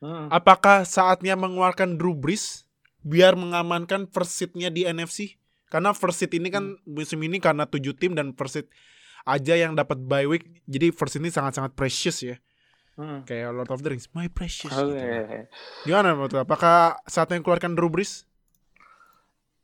Hmm. 0.00 0.32
Apakah 0.32 0.82
saatnya 0.82 1.36
mengeluarkan 1.36 2.00
Drew 2.00 2.16
Brees 2.16 2.64
biar 3.00 3.36
mengamankan 3.36 4.08
first 4.08 4.32
seat-nya 4.34 4.72
di 4.72 4.88
NFC? 4.88 5.36
Karena 5.68 5.92
first 5.92 6.18
seat 6.18 6.32
ini 6.32 6.48
kan 6.48 6.80
musim 6.82 7.20
ini 7.20 7.36
karena 7.36 7.62
tujuh 7.62 7.92
tim 7.94 8.16
dan 8.16 8.32
first 8.32 8.56
seat 8.56 8.66
aja 9.22 9.54
yang 9.54 9.76
dapat 9.76 10.00
bye 10.00 10.24
week. 10.24 10.64
Jadi 10.64 10.90
first 10.90 11.14
seat 11.14 11.22
ini 11.22 11.28
sangat-sangat 11.28 11.76
precious 11.76 12.24
ya. 12.24 12.36
Hmm. 12.96 13.22
Kayak 13.22 13.54
Lord 13.54 13.70
of 13.70 13.80
the 13.80 13.92
Rings, 13.92 14.08
my 14.10 14.26
precious. 14.26 14.72
Oh, 14.72 14.88
gitu. 14.88 14.98
iya. 14.98 15.46
Gimana 15.84 16.12
menurut? 16.12 16.32
Apakah 16.34 16.98
saatnya 17.04 17.38
mengeluarkan 17.38 17.72
Drew 17.72 17.88
Brees? 17.88 18.24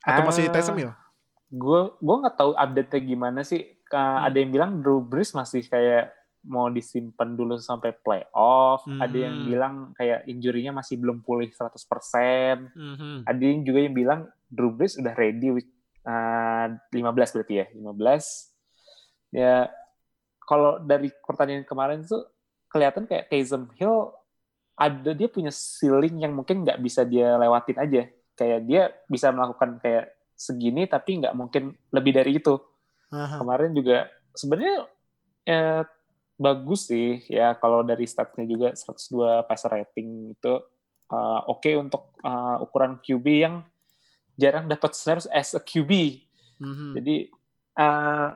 Atau 0.00 0.22
masih 0.22 0.46
Ah, 0.46 0.54
Taysom 0.54 0.76
Hill? 0.76 0.92
gue 1.46 1.80
gue 1.96 2.16
nggak 2.20 2.36
tahu 2.36 2.52
update-nya 2.54 3.00
gimana 3.00 3.40
sih 3.40 3.78
Ka- 3.86 4.18
Hmm. 4.18 4.26
ada 4.26 4.36
yang 4.36 4.50
bilang 4.50 4.70
Drew 4.82 4.98
Brees 4.98 5.30
masih 5.30 5.62
kayak 5.62 6.10
mau 6.46 6.66
disimpan 6.66 7.34
dulu 7.34 7.58
sampai 7.58 7.90
playoff 7.92 8.86
ada 8.96 9.12
yang 9.12 9.36
Hmm. 9.36 9.44
bilang 9.44 9.74
kayak 9.92 10.24
injurinya 10.24 10.72
masih 10.74 10.96
belum 10.96 11.20
pulih 11.20 11.50
100% 11.50 12.70
Mhm. 12.72 13.26
ada 13.26 13.42
yang 13.42 13.60
juga 13.62 13.78
yang 13.80 13.92
bilang 13.92 14.20
Drew 14.46 14.70
Brees 14.70 14.94
udah 14.94 15.12
ready 15.12 15.50
week 15.50 15.68
uh, 16.02 16.70
15 16.88 17.34
berarti 17.34 17.54
ya 17.56 17.66
15 17.68 18.54
ya 19.30 19.66
kalau 20.40 20.78
dari 20.78 21.10
pertandingan 21.20 21.66
kemarin 21.66 22.00
tuh 22.00 22.22
kelihatan 22.66 23.04
kayak 23.04 23.26
Taysom 23.26 23.66
Hill 23.74 24.14
ada 24.76 25.10
dia 25.10 25.26
punya 25.26 25.50
ceiling 25.50 26.20
yang 26.20 26.30
mungkin 26.30 26.62
nggak 26.62 26.78
bisa 26.78 27.02
dia 27.02 27.34
lewatin 27.34 27.76
aja 27.76 28.02
kayak 28.32 28.60
dia 28.62 28.82
bisa 29.06 29.32
melakukan 29.32 29.80
kayak 29.80 30.08
segini 30.32 30.84
tapi 30.84 31.18
nggak 31.18 31.32
mungkin 31.32 31.74
lebih 31.90 32.12
dari 32.12 32.36
itu 32.36 32.54
Aha. 33.08 33.40
kemarin 33.40 33.72
juga 33.72 34.06
sebenarnya 34.30 34.84
eh, 35.42 35.82
bagus 36.36 36.88
sih. 36.88 37.24
Ya 37.28 37.56
kalau 37.56 37.82
dari 37.82 38.04
statnya 38.04 38.44
juga 38.44 38.68
102 38.72 39.44
passer 39.48 39.72
rating 39.72 40.36
itu 40.36 40.54
eh, 41.12 41.40
oke 41.48 41.70
untuk 41.76 42.12
eh, 42.22 42.56
ukuran 42.64 43.00
QB 43.00 43.26
yang 43.26 43.64
jarang 44.36 44.68
dapat 44.68 44.92
snaps 44.92 45.26
as 45.32 45.56
a 45.56 45.60
QB 45.60 46.22
Mhm. 46.56 46.96
jadi 46.96 47.16
eh, 47.76 48.28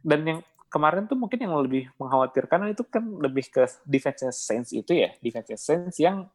dan 0.00 0.20
yang 0.24 0.40
kemarin 0.72 1.04
tuh 1.04 1.16
mungkin 1.16 1.40
yang 1.40 1.56
lebih 1.56 1.88
mengkhawatirkan 1.96 2.72
itu 2.72 2.84
kan 2.88 3.04
lebih 3.20 3.48
ke 3.48 3.64
defense 3.84 4.24
Saints 4.36 4.70
itu 4.72 4.92
ya. 4.92 5.12
Defense 5.20 5.56
Saints 5.60 5.96
yang 6.00 6.28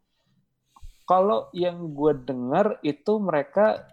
kalau 1.05 1.51
yang 1.51 1.77
gue 1.91 2.13
dengar 2.23 2.79
itu 2.81 3.13
mereka 3.19 3.85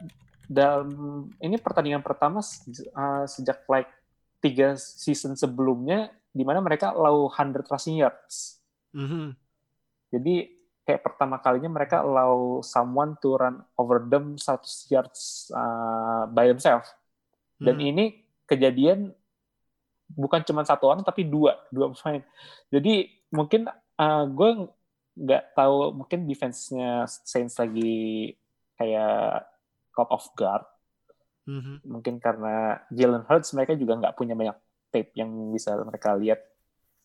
dalam 0.48 1.28
ini 1.44 1.60
pertandingan 1.60 2.00
pertama 2.00 2.40
uh, 2.40 3.24
sejak 3.28 3.66
like 3.68 3.90
tiga 4.38 4.78
season 4.78 5.34
sebelumnya 5.34 6.14
di 6.30 6.46
mana 6.46 6.62
mereka 6.62 6.94
low 6.94 7.26
100 7.26 7.66
rushing 7.66 7.98
yards. 7.98 8.62
Mhm. 8.94 9.34
Jadi 10.14 10.34
kayak 10.86 11.04
pertama 11.04 11.36
kalinya 11.42 11.68
mereka 11.68 12.00
allow 12.00 12.64
someone 12.64 13.18
to 13.20 13.36
run 13.36 13.60
over 13.76 14.00
them 14.00 14.40
100 14.40 14.88
yards 14.88 15.52
uh, 15.52 16.24
by 16.32 16.48
themselves. 16.48 16.88
Dan 17.60 17.76
Mhm. 17.76 17.90
ini 17.92 18.04
kejadian 18.48 19.12
bukan 20.08 20.40
cuma 20.46 20.64
satu 20.64 20.88
orang 20.88 21.04
tapi 21.04 21.28
dua, 21.28 21.60
dua 21.68 21.92
pemain. 21.92 22.24
Jadi 22.72 23.12
mungkin 23.28 23.68
uh, 23.98 24.24
gue 24.24 24.50
nggak 25.18 25.58
tahu 25.58 25.92
mungkin 25.92 26.24
defense-nya 26.24 27.04
Saints 27.04 27.58
lagi 27.58 28.32
kayak 28.78 29.44
caught 29.92 30.08
off 30.14 30.30
guard. 30.38 30.62
Mhm. 31.48 31.88
Mungkin 31.88 32.20
karena 32.20 32.84
Jalen 32.92 33.24
Hurts 33.24 33.56
mereka 33.56 33.72
juga 33.72 33.96
nggak 33.96 34.14
punya 34.20 34.36
banyak 34.36 34.56
tape 34.92 35.16
yang 35.16 35.32
bisa 35.48 35.72
mereka 35.80 36.12
lihat 36.20 36.44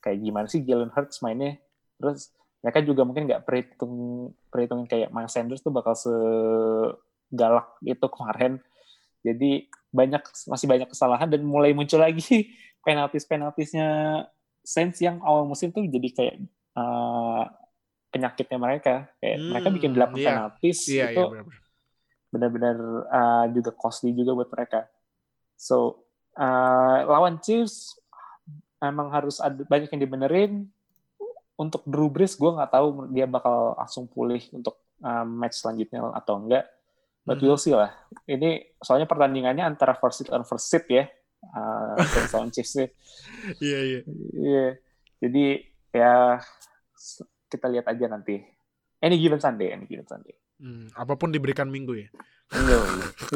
kayak 0.04 0.20
gimana 0.20 0.52
sih 0.52 0.68
Jalen 0.68 0.92
Hurts 0.92 1.24
mainnya. 1.24 1.56
Terus 1.96 2.36
mereka 2.60 2.84
juga 2.84 3.08
mungkin 3.08 3.24
nggak 3.32 3.48
perhitung 3.48 3.96
perhitungin 4.52 4.88
kayak 4.92 5.10
Miles 5.16 5.32
Sanders 5.32 5.64
tuh 5.64 5.72
bakal 5.72 5.96
segalak 5.96 7.72
itu 7.88 8.04
kemarin. 8.12 8.60
Jadi 9.24 9.72
banyak 9.96 10.24
masih 10.52 10.68
banyak 10.68 10.92
kesalahan 10.92 11.32
dan 11.32 11.42
mulai 11.48 11.72
muncul 11.72 12.04
lagi 12.04 12.52
penaltis 12.86 13.24
penaltisnya 13.24 14.20
Saints 14.64 15.00
yang 15.00 15.24
awal 15.24 15.48
musim 15.48 15.72
tuh 15.72 15.88
jadi 15.88 16.10
kayak 16.12 16.36
uh, 16.76 17.48
penyakitnya 18.12 18.60
mereka. 18.60 19.08
Kayak 19.24 19.38
Hmm, 19.40 19.48
mereka 19.56 19.68
bikin 19.72 19.92
8 19.96 20.20
iya. 20.20 20.28
penaltis 20.28 20.78
Iya, 20.92 21.06
itu 21.16 21.24
iya 21.24 21.32
benar. 21.32 21.63
Benar-benar 22.34 22.76
uh, 23.08 23.46
juga 23.54 23.70
costly 23.70 24.10
juga 24.18 24.34
buat 24.34 24.50
mereka. 24.50 24.90
So 25.54 26.02
uh, 26.34 27.06
lawan 27.06 27.38
Chiefs 27.38 28.02
emang 28.82 29.14
harus 29.14 29.38
ada 29.38 29.62
banyak 29.64 29.94
yang 29.94 30.02
dibenerin. 30.02 30.52
Untuk 31.54 31.86
Drew 31.86 32.10
Brees 32.10 32.34
gue 32.34 32.50
nggak 32.50 32.74
tahu 32.74 33.14
dia 33.14 33.30
bakal 33.30 33.78
langsung 33.78 34.10
pulih 34.10 34.42
untuk 34.50 34.82
uh, 35.06 35.22
match 35.22 35.62
selanjutnya 35.62 36.02
atau 36.18 36.42
enggak. 36.42 36.66
But 37.24 37.40
Mhm. 37.40 37.44
we'll 37.46 37.62
see 37.62 37.72
lah. 37.72 37.94
Ini 38.26 38.76
soalnya 38.82 39.08
pertandingannya 39.08 39.64
antara 39.64 39.96
first 39.96 40.20
seed 40.20 40.28
dan 40.28 40.44
first 40.44 40.68
seed 40.68 40.84
ya. 40.90 41.06
Uh, 41.54 41.96
lawan 42.36 42.50
Chiefs 42.50 42.76
nih. 42.76 42.90
Iya, 43.62 43.80
iya. 43.80 44.00
Iya. 44.34 44.68
Jadi 45.24 45.46
ya 45.94 46.42
kita 47.48 47.70
lihat 47.70 47.86
aja 47.88 48.10
nanti. 48.10 48.42
Any 49.00 49.22
given 49.22 49.40
Sunday, 49.40 49.72
any 49.72 49.86
given 49.86 50.10
Sunday. 50.10 50.34
Hmm, 50.62 50.88
apa 50.94 51.16
pun 51.16 51.32
diberikan 51.34 51.68
minggu 51.68 51.98
ya. 51.98 52.08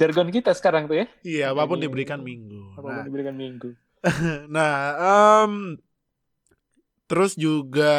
Jargon 0.00 0.28
kita 0.32 0.52
sekarang 0.56 0.88
tuh 0.88 1.02
ya. 1.02 1.06
Iya, 1.22 1.44
apa 1.52 1.64
pun 1.66 1.78
Ini- 1.78 1.84
diberikan 1.88 2.20
minggu. 2.20 2.76
Apa 2.78 2.88
Nah, 2.88 3.04
diberikan 3.04 3.36
minggu. 3.36 3.70
Nah, 4.54 4.74
em, 4.98 5.78
terus 7.06 7.36
juga 7.36 7.94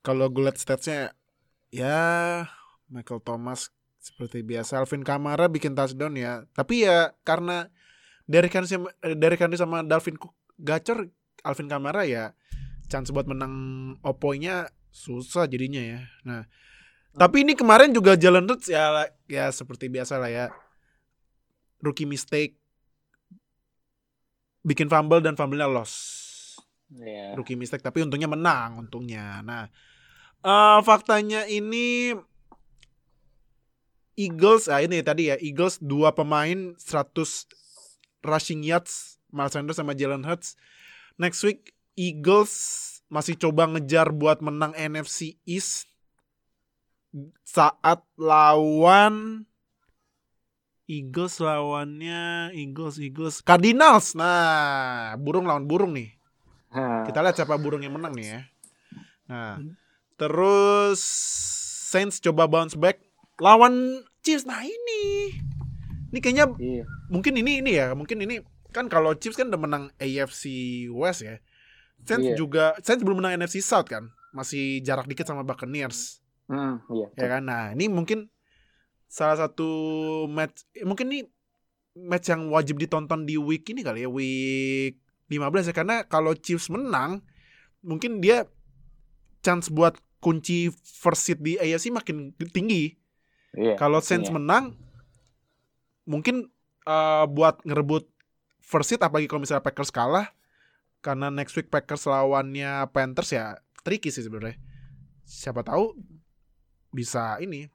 kalau 0.00 0.30
gue 0.30 0.46
liat 0.46 0.54
statsnya 0.54 1.10
ya 1.72 2.46
Michael 2.86 3.24
Thomas 3.24 3.74
seperti 3.98 4.46
biasa 4.46 4.78
Alvin 4.78 5.02
Kamara 5.02 5.50
bikin 5.50 5.74
touchdown 5.74 6.14
ya. 6.14 6.46
Tapi 6.54 6.86
ya 6.86 7.10
karena 7.26 7.66
sama, 8.68 8.94
eh, 9.02 9.18
Derrick 9.18 9.42
Henry 9.42 9.58
sama 9.58 9.82
Dalvin 9.82 10.14
Cook 10.14 10.34
gacor 10.58 11.10
Alvin 11.42 11.66
Kamara 11.66 12.06
ya 12.06 12.30
chance 12.86 13.10
buat 13.10 13.26
menang 13.26 13.50
opoinya 14.06 14.70
susah 14.96 15.44
jadinya 15.44 15.84
ya. 15.84 16.00
Nah, 16.24 16.48
tapi 17.12 17.44
ini 17.44 17.52
kemarin 17.52 17.92
juga 17.92 18.16
Jalen 18.16 18.48
Hurts 18.48 18.72
ya 18.72 19.04
ya 19.28 19.52
seperti 19.52 19.92
biasa 19.92 20.16
lah 20.16 20.32
ya. 20.32 20.46
Rookie 21.84 22.08
mistake 22.08 22.56
bikin 24.64 24.88
fumble 24.88 25.20
dan 25.20 25.36
fumble-nya 25.36 25.68
loss. 25.68 25.92
Iya. 26.88 27.36
Rookie 27.36 27.60
mistake 27.60 27.84
tapi 27.84 28.00
untungnya 28.00 28.32
menang 28.32 28.88
untungnya. 28.88 29.44
Nah, 29.44 29.68
eh 30.40 30.80
faktanya 30.80 31.44
ini 31.44 32.16
Eagles 34.16 34.72
ah 34.72 34.80
ini 34.80 35.04
tadi 35.04 35.28
ya 35.28 35.36
Eagles 35.36 35.76
dua 35.76 36.16
pemain 36.16 36.72
100 36.80 38.24
rushing 38.24 38.64
yards 38.64 39.20
Miles 39.28 39.52
Sanders 39.52 39.76
sama 39.76 39.92
Jalen 39.92 40.24
Hurts. 40.24 40.56
Next 41.20 41.44
week 41.44 41.76
Eagles 42.00 42.95
masih 43.06 43.38
coba 43.38 43.70
ngejar 43.70 44.10
buat 44.10 44.42
menang 44.42 44.74
NFC 44.74 45.38
East 45.46 45.86
saat 47.46 48.02
lawan 48.18 49.46
Eagles 50.86 51.42
lawannya 51.42 52.54
Eagles 52.54 53.02
Eagles 53.02 53.42
Cardinals. 53.42 54.14
Nah, 54.14 55.14
burung 55.18 55.46
lawan 55.50 55.66
burung 55.66 55.94
nih. 55.94 56.14
Kita 57.10 57.24
lihat 57.24 57.34
siapa 57.34 57.58
burung 57.58 57.82
yang 57.82 57.96
menang 57.98 58.14
nih 58.14 58.26
ya. 58.26 58.40
Nah, 59.26 59.58
terus 60.14 61.02
Saints 61.90 62.22
coba 62.22 62.46
bounce 62.46 62.78
back 62.78 63.02
lawan 63.42 64.02
Chiefs. 64.22 64.46
Nah 64.46 64.62
ini, 64.62 65.34
ini 66.10 66.18
kayaknya 66.18 66.50
Iya. 66.58 66.84
mungkin 67.10 67.34
ini 67.38 67.62
ini 67.62 67.70
ya, 67.78 67.94
mungkin 67.94 68.22
ini 68.22 68.42
kan 68.74 68.90
kalau 68.90 69.14
Chiefs 69.14 69.38
kan 69.38 69.50
udah 69.50 69.58
menang 69.58 69.84
AFC 69.98 70.46
West 70.90 71.22
ya. 71.26 71.38
Saints 72.04 72.26
Iya. 72.26 72.36
juga 72.36 72.64
Saints 72.82 73.00
belum 73.00 73.18
menang 73.18 73.38
NFC 73.38 73.58
South 73.58 73.86
kan, 73.86 74.08
masih 74.30 74.82
jarak 74.82 75.06
dikit 75.06 75.24
sama 75.24 75.40
Buccaneers 75.40 76.20
Hmm, 76.46 76.78
iya. 76.88 77.06
ya 77.16 77.26
kan. 77.26 77.42
Nah 77.42 77.72
ini 77.72 77.88
mungkin 77.88 78.30
salah 79.06 79.34
satu 79.36 79.66
match, 80.26 80.62
eh, 80.72 80.86
mungkin 80.86 81.10
ini 81.10 81.20
match 81.96 82.28
yang 82.28 82.50
wajib 82.50 82.76
ditonton 82.76 83.24
di 83.24 83.34
week 83.34 83.66
ini 83.66 83.80
kali 83.80 84.04
ya, 84.04 84.10
week 84.10 85.00
15 85.26 85.66
ya 85.66 85.74
karena 85.74 86.04
kalau 86.04 86.36
Chiefs 86.36 86.70
menang 86.70 87.24
mungkin 87.80 88.20
dia 88.20 88.46
chance 89.40 89.66
buat 89.66 89.94
kunci 90.18 90.70
first 90.82 91.22
seed 91.24 91.38
di 91.38 91.54
AFC 91.56 91.90
makin 91.90 92.30
tinggi. 92.50 92.94
Iya. 93.54 93.74
Kalau 93.74 93.98
Saints 93.98 94.28
pastinya. 94.28 94.38
menang 94.38 94.64
mungkin 96.04 96.46
eh, 96.84 97.24
buat 97.26 97.64
ngerebut 97.66 98.06
first 98.60 98.94
seed 98.94 99.02
apalagi 99.02 99.26
kalau 99.26 99.42
misalnya 99.42 99.64
Packers 99.64 99.90
kalah 99.90 100.30
karena 101.06 101.30
next 101.30 101.54
week 101.54 101.70
Packers 101.70 102.10
lawannya 102.10 102.90
Panthers 102.90 103.30
ya 103.30 103.54
tricky 103.86 104.10
sih 104.10 104.26
sebenarnya. 104.26 104.58
Siapa 105.22 105.62
tahu 105.62 105.94
bisa 106.90 107.38
ini 107.38 107.70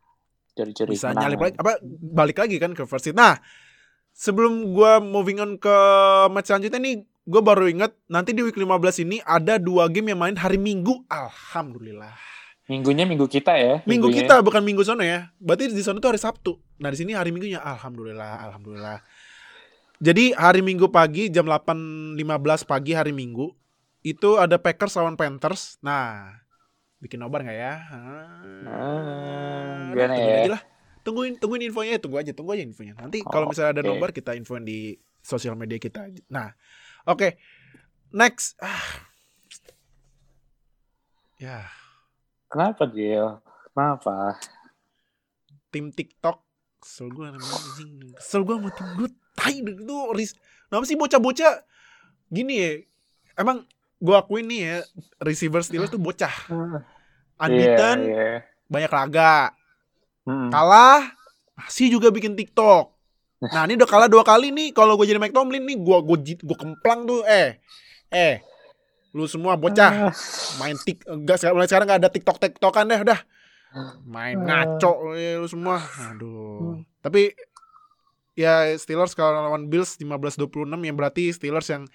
Cari-cari 0.52 0.92
bisa 0.92 1.16
kemenangan. 1.16 1.24
nyalip 1.24 1.40
lagi 1.40 1.56
apa 1.56 1.72
balik 2.04 2.38
lagi 2.44 2.60
kan 2.60 2.76
ke 2.76 2.84
first 2.84 3.08
seed. 3.08 3.16
Nah, 3.16 3.40
sebelum 4.12 4.76
gua 4.76 5.00
moving 5.00 5.40
on 5.40 5.56
ke 5.56 5.76
match 6.36 6.52
selanjutnya 6.52 6.84
nih 6.84 7.08
gue 7.22 7.42
baru 7.42 7.70
inget 7.70 7.94
nanti 8.10 8.34
di 8.34 8.42
week 8.42 8.58
15 8.58 9.06
ini 9.06 9.22
ada 9.22 9.62
dua 9.62 9.86
game 9.88 10.12
yang 10.12 10.20
main 10.20 10.36
hari 10.36 10.58
Minggu. 10.58 11.06
Alhamdulillah. 11.08 12.18
Minggunya 12.66 13.04
minggu 13.06 13.28
kita 13.28 13.54
ya. 13.58 13.74
Minggu 13.84 14.10
minggunya. 14.10 14.26
kita 14.26 14.36
bukan 14.42 14.64
minggu 14.64 14.82
sono 14.82 15.04
ya. 15.06 15.30
Berarti 15.38 15.70
di 15.70 15.84
sono 15.84 16.00
tuh 16.02 16.16
hari 16.16 16.22
Sabtu. 16.22 16.58
Nah, 16.82 16.90
di 16.90 16.98
sini 16.98 17.12
hari 17.14 17.30
Minggunya 17.30 17.62
alhamdulillah, 17.62 18.48
alhamdulillah. 18.48 19.04
Jadi 20.02 20.34
hari 20.34 20.66
Minggu 20.66 20.90
pagi 20.90 21.30
jam 21.30 21.46
8.15 21.46 22.18
pagi 22.66 22.98
hari 22.98 23.14
Minggu 23.14 23.54
itu 24.02 24.42
ada 24.42 24.58
Packers 24.58 24.98
lawan 24.98 25.14
Panthers. 25.14 25.78
Nah, 25.80 26.42
bikin 26.98 27.22
nobar 27.22 27.46
nggak 27.46 27.54
ya? 27.54 27.74
Ah, 27.86 28.42
Ah, 28.66 29.94
gimana 29.94 30.14
tungguin 30.18 30.34
ya? 30.34 30.42
aja 30.42 30.52
lah. 30.52 30.64
Tungguin 31.02 31.34
tungguin 31.38 31.64
infonya, 31.66 31.98
tunggu 31.98 32.18
aja, 32.18 32.34
tunggu 32.34 32.54
aja 32.54 32.62
infonya. 32.62 32.98
Nanti 32.98 33.22
kalau 33.22 33.46
Oh, 33.46 33.50
misalnya 33.50 33.78
ada 33.78 33.82
oke. 33.84 33.90
nobar 33.92 34.10
kita 34.10 34.34
infoin 34.34 34.62
di 34.62 34.94
sosial 35.22 35.54
media 35.54 35.78
kita. 35.78 36.10
Nah, 36.28 36.50
oke. 37.06 37.38
Next. 38.12 38.58
Ah. 38.58 38.82
Ya, 41.38 41.66
Kenapa 42.48 42.86
dia? 42.86 43.38
Kenapa? 43.68 44.38
tim 45.72 45.88
TikTok 45.88 46.44
kesel 46.78 47.08
gue 47.08 47.24
namanya 47.24 47.48
anjing 47.48 48.12
kesel 48.12 48.44
gue 48.44 48.52
sama 48.52 48.70
tim 48.76 48.88
gue 48.94 49.10
tai 49.42 49.66
itu 49.66 49.98
ris 50.14 50.38
kenapa 50.70 50.86
sih 50.86 50.94
bocah-bocah 50.94 51.66
gini 52.30 52.54
ya? 52.56 52.72
Emang 53.34 53.66
gue 53.98 54.14
akuin 54.14 54.46
nih 54.46 54.62
ya 54.62 54.78
receiver 55.20 55.66
Steelers 55.66 55.90
tuh 55.90 55.98
bocah. 55.98 56.30
Unbeaten 57.36 57.98
Iya, 58.06 58.14
iya. 58.14 58.38
banyak 58.70 58.92
laga 58.92 59.50
Mm-mm. 60.22 60.54
kalah 60.54 61.10
masih 61.58 61.90
juga 61.90 62.14
bikin 62.14 62.38
TikTok. 62.38 62.94
Nah 63.42 63.66
ini 63.66 63.74
udah 63.74 63.90
kalah 63.90 64.06
dua 64.06 64.22
kali 64.22 64.54
nih 64.54 64.70
kalau 64.70 64.94
gue 64.94 65.10
jadi 65.10 65.18
Mike 65.18 65.34
Tomlin 65.34 65.66
nih 65.66 65.74
gue 65.74 65.98
gue 66.06 66.18
gue 66.46 66.58
kemplang 66.62 67.10
tuh 67.10 67.26
eh 67.26 67.58
eh 68.08 68.38
lu 69.12 69.26
semua 69.26 69.58
bocah 69.58 70.14
main 70.56 70.78
tik 70.78 71.02
enggak 71.10 71.42
sekarang 71.42 71.56
mulai 71.58 71.66
sekarang 71.66 71.88
nggak 71.90 72.00
ada 72.06 72.10
TikTok 72.14 72.38
TikTokan 72.38 72.86
deh 72.86 73.02
udah. 73.02 73.20
Main 74.06 74.46
ngaco 74.46 75.18
eh, 75.18 75.42
lu 75.42 75.50
semua. 75.50 75.82
Aduh. 75.82 76.86
Tapi 77.02 77.34
ya 78.42 78.74
Steelers 78.82 79.14
kalau 79.14 79.38
lawan 79.38 79.70
Bills 79.70 79.96
15-26 80.02 80.74
yang 80.82 80.96
berarti 80.98 81.30
Steelers 81.30 81.70
yang 81.70 81.86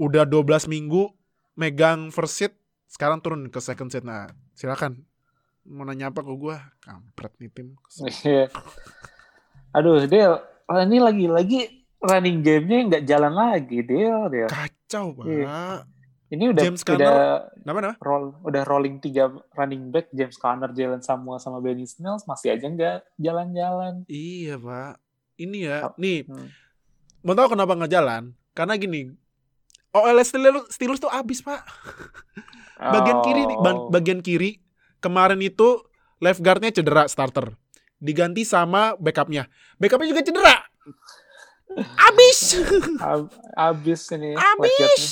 udah 0.00 0.24
12 0.24 0.72
minggu 0.72 1.12
megang 1.56 2.08
first 2.12 2.40
seat 2.40 2.52
sekarang 2.88 3.20
turun 3.20 3.48
ke 3.52 3.60
second 3.60 3.92
seat 3.92 4.04
nah 4.04 4.28
silakan 4.56 5.04
mau 5.66 5.82
nanya 5.82 6.14
apa 6.14 6.22
ke 6.22 6.32
gua 6.38 6.62
kampret 6.78 7.34
nih 7.42 7.50
tim. 7.50 7.68
Iya. 8.24 8.46
Aduh, 9.74 10.06
dia 10.08 10.40
ini 10.86 10.98
lagi-lagi 11.02 11.60
running 12.00 12.40
game-nya 12.40 12.78
nggak 12.86 13.04
jalan 13.04 13.34
lagi, 13.34 13.82
dia 13.82 14.14
dia. 14.30 14.46
kacau 14.46 15.12
pak 15.12 15.24
Iya. 15.26 15.84
Ini 16.26 16.44
udah 16.50 16.62
James 16.66 16.82
udah 16.82 17.14
nama 17.62 17.78
nama 17.78 17.92
roll 18.02 18.34
udah 18.42 18.62
rolling 18.66 18.98
tiga 18.98 19.30
running 19.54 19.94
back 19.94 20.10
James 20.10 20.34
Conner, 20.34 20.74
Jalen 20.74 20.98
Samuel 20.98 21.38
sama 21.38 21.62
Benny 21.62 21.86
Snells 21.86 22.26
masih 22.26 22.50
aja 22.50 22.66
nggak 22.66 22.98
jalan-jalan. 23.14 24.02
iya 24.10 24.58
pak 24.58 24.98
ini 25.36 25.64
ya 25.64 25.92
nih 25.94 26.24
Hmm. 26.24 26.48
mau 27.20 27.32
tahu 27.32 27.52
kenapa 27.52 27.72
nggak 27.74 27.92
jalan 27.92 28.22
karena 28.52 28.74
gini 28.74 29.12
OL 29.90 30.16
Steelers, 30.20 30.68
Steelers 30.68 30.98
tuh 30.98 31.08
abis 31.08 31.40
pak 31.40 31.64
bagian 32.94 33.18
kiri 33.22 33.42
Oh. 33.46 33.88
bagian 33.88 34.20
kiri 34.20 34.60
kemarin 34.98 35.40
itu 35.40 35.80
left 36.18 36.40
guardnya 36.40 36.72
cedera 36.72 37.04
starter. 37.06 37.52
Diganti 37.96 38.44
sama 38.44 38.92
backupnya. 38.94 39.48
Backupnya 39.76 40.08
juga 40.08 40.20
cedera. 40.20 40.56
Abis. 41.98 42.60
Ab- 43.00 43.32
abis 43.52 44.00
ini. 44.12 44.32
Abis. 44.32 45.02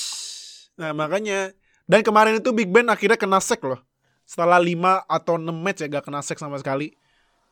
Nah 0.75 0.93
makanya. 0.93 1.53
Dan 1.85 2.01
kemarin 2.01 2.41
itu 2.41 2.49
Big 2.51 2.69
Ben 2.69 2.89
akhirnya 2.89 3.17
kena 3.17 3.37
sack 3.39 3.61
loh. 3.61 3.81
Setelah 4.25 4.57
5 4.57 5.05
atau 5.05 5.37
6 5.37 5.53
match 5.53 5.85
ya 5.85 5.89
gak 5.91 6.09
kena 6.09 6.25
sack 6.25 6.41
sama 6.41 6.57
sekali. 6.57 6.97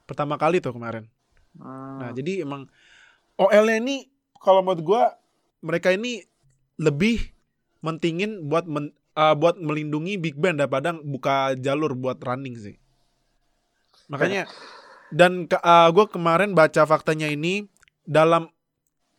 Pertama 0.05 0.37
kali 0.37 0.57
tuh 0.59 0.73
kemarin. 0.73 1.05
Nah 1.59 2.11
Hmm. 2.11 2.17
jadi 2.17 2.45
emang 2.45 2.69
OL-nya 3.37 3.81
ini 3.81 4.09
kalau 4.41 4.65
menurut 4.65 4.83
gua 4.83 5.03
mereka 5.61 5.93
ini 5.93 6.25
lebih 6.81 7.21
mentingin 7.83 8.49
buat 8.49 8.65
men- 8.67 8.95
uh, 9.15 9.35
buat 9.37 9.61
melindungi 9.61 10.17
Big 10.17 10.37
Ben 10.39 10.57
daripada 10.57 10.97
buka 10.97 11.55
jalur 11.59 11.93
buat 11.93 12.19
running 12.23 12.57
sih. 12.57 12.77
Makanya 14.09 14.49
dan 15.13 15.45
ke, 15.45 15.61
uh, 15.61 15.93
gue 15.93 16.09
kemarin 16.09 16.57
baca 16.57 16.89
faktanya 16.89 17.29
ini 17.29 17.69
dalam 18.09 18.49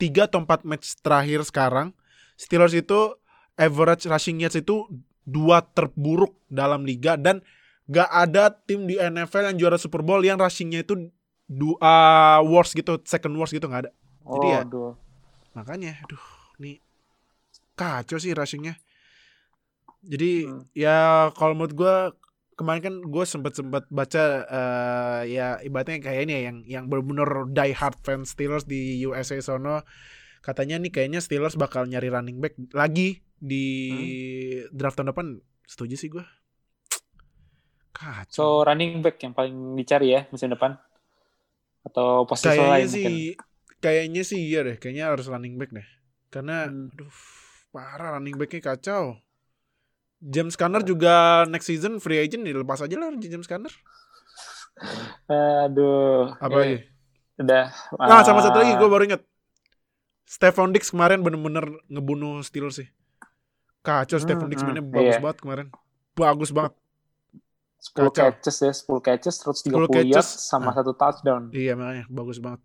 3 0.01 0.25
atau 0.25 0.41
4 0.41 0.65
match 0.65 0.97
terakhir 1.05 1.45
sekarang 1.45 1.93
Steelers 2.33 2.73
itu 2.73 3.13
average 3.55 4.09
rushing 4.09 4.41
yards 4.41 4.57
itu 4.57 4.89
dua 5.23 5.61
terburuk 5.61 6.33
dalam 6.49 6.83
liga 6.83 7.13
dan 7.15 7.45
gak 7.85 8.09
ada 8.09 8.49
tim 8.51 8.89
di 8.89 8.97
NFL 8.97 9.53
yang 9.53 9.57
juara 9.61 9.77
Super 9.77 10.01
Bowl 10.01 10.19
yang 10.25 10.41
rushingnya 10.41 10.81
itu 10.81 11.13
du, 11.47 11.75
uh, 11.77 12.39
worst 12.45 12.73
gitu, 12.73 12.97
second 13.03 13.35
worst 13.35 13.53
gitu 13.53 13.67
nggak 13.67 13.87
ada. 13.87 13.91
Oh, 14.23 14.37
Jadi 14.37 14.47
ya, 14.49 14.59
aduh. 14.63 14.93
Makanya, 15.53 16.01
aduh, 16.01 16.23
nih 16.57 16.81
kacau 17.73 18.17
sih 18.21 18.33
rushingnya. 18.33 18.77
Jadi 20.03 20.45
Hmm. 20.47 20.67
ya 20.75 21.29
kalau 21.37 21.55
menurut 21.55 21.73
gue 21.73 21.95
kemarin 22.59 22.81
kan 22.83 22.95
gue 23.01 23.25
sempat 23.25 23.53
sempat 23.57 23.83
baca 23.89 24.23
eh, 24.45 25.21
ya 25.31 25.57
ibaratnya 25.63 26.03
kayak 26.03 26.21
ini 26.27 26.31
ya 26.37 26.41
yang 26.51 26.57
yang 26.67 26.83
benar-benar 26.91 27.49
die 27.49 27.73
hard 27.73 27.97
fans 28.03 28.35
Steelers 28.35 28.67
di 28.67 28.99
USA 29.07 29.39
sono 29.39 29.81
katanya 30.43 30.75
nih 30.77 30.91
kayaknya 30.91 31.23
Steelers 31.23 31.55
bakal 31.55 31.87
nyari 31.87 32.11
running 32.11 32.43
back 32.43 32.59
lagi 32.75 33.23
di 33.39 33.65
draft 34.75 34.99
tahun 34.99 35.15
depan. 35.15 35.27
Setuju 35.63 35.95
sih 35.95 36.09
gue. 36.11 36.23
Kacau. 37.97 38.27
So 38.27 38.45
running 38.67 38.99
back 38.99 39.17
yang 39.23 39.31
paling 39.31 39.79
dicari 39.79 40.11
ya 40.13 40.27
musim 40.29 40.51
depan 40.51 40.75
atau 41.83 42.23
posisi 42.23 42.47
kayaknya 42.47 42.71
lain 42.71 42.87
sih 42.87 43.05
mungkin. 43.05 43.35
kayaknya 43.79 44.21
sih 44.23 44.39
iya 44.39 44.59
deh 44.63 44.75
kayaknya 44.79 45.11
harus 45.11 45.27
running 45.27 45.55
back 45.59 45.71
deh 45.71 45.87
karena 46.31 46.67
Hmm. 46.67 46.89
aduh 46.89 47.13
parah 47.69 48.17
running 48.17 48.37
backnya 48.37 48.61
kacau 48.63 49.17
James 50.23 50.55
Conner 50.55 50.79
juga 50.81 51.43
next 51.49 51.67
season 51.67 51.99
free 51.99 52.21
agent 52.21 52.47
dilepas 52.47 52.79
aja 52.79 52.95
lah 52.95 53.11
James 53.19 53.49
Conner 53.49 53.69
Aduh. 55.29 56.33
apa 56.37 56.55
lagi 56.55 56.77
Udah. 57.33 57.65
nah 57.97 58.21
sama 58.21 58.39
satu 58.45 58.61
lagi 58.61 58.73
ah, 58.73 58.79
gue 58.79 58.89
baru 58.89 59.03
inget 59.09 59.21
Stephon 60.23 60.71
Diggs 60.73 60.89
kemarin 60.89 61.21
bener-bener 61.21 61.65
ngebunuh 61.89 62.41
Steelers 62.41 62.79
sih 62.81 62.87
kacau 63.81 64.17
Hmm, 64.17 64.23
Stephon 64.23 64.49
Diggs 64.49 64.63
hmm, 64.63 64.69
mainnya 64.71 64.85
bagus 64.85 65.17
iya. 65.17 65.21
banget 65.21 65.37
kemarin 65.41 65.67
bagus 66.13 66.49
banget 66.53 66.73
10 67.83 68.07
kacau. 68.07 68.15
catches 68.31 68.57
ya, 68.57 68.71
10 68.71 68.99
catches, 69.01 69.35
10 69.37 69.51
130 69.75 69.91
catches. 69.91 70.13
yards 70.15 70.31
sama 70.41 70.71
Ah. 70.71 70.75
satu 70.79 70.91
touchdown. 70.93 71.51
iya 71.51 71.73
makanya 71.73 72.07
bagus 72.07 72.39
banget 72.39 72.63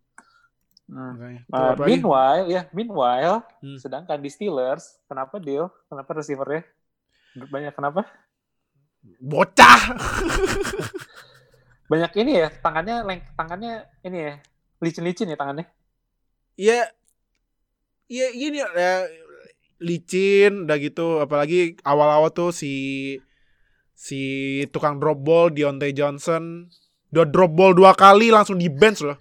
Hmm. 0.86 1.12
makanya 1.12 1.40
Uh, 1.50 1.74
meanwhile, 1.84 2.44
ya, 2.46 2.62
meanwhile, 2.70 3.44
Hmm. 3.58 3.76
sedangkan 3.76 4.16
di 4.16 4.28
Steelers, 4.28 4.96
kenapa 5.04 5.36
deal? 5.36 5.68
Kenapa 5.84 6.10
receivernya 6.14 6.64
banyak? 7.44 7.72
Kenapa? 7.72 8.06
bocah 9.18 9.80
Banyak 11.88 12.12
ini 12.16 12.32
ya, 12.36 12.48
tangannya, 12.52 13.00
leng, 13.02 13.20
tangannya 13.32 13.74
ini 14.02 14.18
ya, 14.18 14.34
licin-licin 14.78 15.24
ya 15.26 15.36
tangannya. 15.36 15.64
Iya, 16.54 16.84
iya 18.06 18.26
gini 18.30 18.60
ya 18.60 19.08
licin, 19.78 20.64
udah 20.64 20.76
gitu. 20.76 21.16
Apalagi 21.18 21.78
awal-awal 21.82 22.28
tuh 22.28 22.50
si 22.50 22.72
si 23.98 24.22
tukang 24.70 25.02
drop 25.02 25.18
ball 25.18 25.50
Deontay 25.50 25.90
Johnson, 25.90 26.70
udah 27.10 27.26
drop 27.26 27.50
ball 27.50 27.74
dua 27.74 27.98
kali 27.98 28.30
langsung 28.30 28.54
di 28.54 28.70
bench 28.70 29.02
loh. 29.02 29.18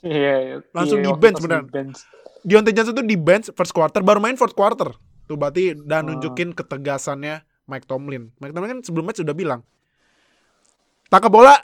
Iya, 0.00 0.64
Langsung 0.72 1.04
iya, 1.04 1.04
di 1.04 1.12
bench 1.12 1.36
beneran. 1.44 1.68
Deontay 2.40 2.72
Johnson 2.72 2.96
tuh 2.96 3.04
di 3.04 3.18
bench 3.20 3.52
first 3.52 3.76
quarter, 3.76 4.00
baru 4.00 4.16
main 4.16 4.40
fourth 4.40 4.56
quarter. 4.56 4.96
Tuh 5.26 5.36
berarti 5.36 5.76
udah 5.76 6.00
Hmm. 6.00 6.16
nunjukin 6.16 6.56
ketegasannya 6.56 7.44
Mike 7.66 7.84
Tomlin. 7.84 8.32
Mike 8.38 8.54
Tomlin 8.54 8.70
kan 8.72 8.80
sebelum 8.80 9.04
match 9.04 9.20
sudah 9.20 9.34
bilang, 9.34 9.60
tangkap 11.06 11.28
bola 11.28 11.58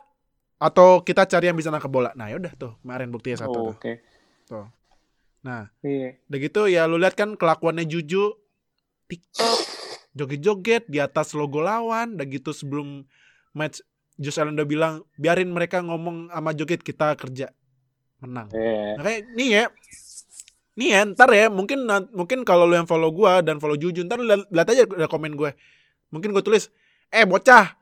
atau 0.59 1.01
kita 1.01 1.25
cari 1.25 1.49
yang 1.49 1.57
bisa 1.57 1.71
nangkep 1.71 1.89
bola. 1.89 2.11
Nah 2.13 2.29
yaudah 2.29 2.53
tuh 2.55 2.77
kemarin 2.83 3.09
buktinya 3.09 3.39
satu 3.41 3.51
Oh, 3.51 3.65
tuh. 3.71 3.75
Oke. 3.81 3.93
Tuh. 4.45 4.67
Nah 5.43 5.71
Iya. 5.81 6.21
Udah 6.27 6.39
gitu 6.39 6.61
ya 6.67 6.85
lu 6.85 6.99
lihat 6.99 7.15
kan 7.15 7.35
kelakuannya 7.35 7.87
Juju 7.87 8.35
TikTok 9.07 9.59
joget-joget 10.13 10.89
di 10.89 11.01
atas 11.01 11.33
logo 11.33 11.65
lawan 11.65 12.17
udah 12.17 12.27
gitu 12.29 12.53
sebelum 12.53 13.05
match 13.57 13.81
Josh 14.21 14.37
Allen 14.39 14.55
udah 14.61 14.69
bilang 14.69 14.95
biarin 15.17 15.49
mereka 15.49 15.81
ngomong 15.81 16.29
sama 16.29 16.53
joget 16.53 16.85
kita 16.85 17.17
kerja 17.17 17.49
menang. 18.21 18.49
Iya. 18.53 19.01
Nah, 19.01 19.03
kayak 19.03 19.21
nih 19.35 19.49
ya. 19.51 19.65
Nih 20.73 20.89
ya, 20.89 21.01
ntar 21.05 21.29
ya, 21.37 21.53
mungkin 21.53 21.85
mungkin 22.17 22.49
kalau 22.49 22.65
lu 22.65 22.73
yang 22.73 22.89
follow 22.89 23.13
gua 23.13 23.45
dan 23.45 23.61
follow 23.61 23.77
Juju, 23.77 24.09
ntar 24.09 24.17
lu 24.17 24.25
liat 24.25 24.69
aja 24.73 24.89
ada 24.89 25.05
komen 25.05 25.37
gue. 25.37 25.53
Mungkin 26.09 26.33
gue 26.33 26.41
tulis, 26.41 26.73
eh 27.13 27.29
bocah, 27.29 27.77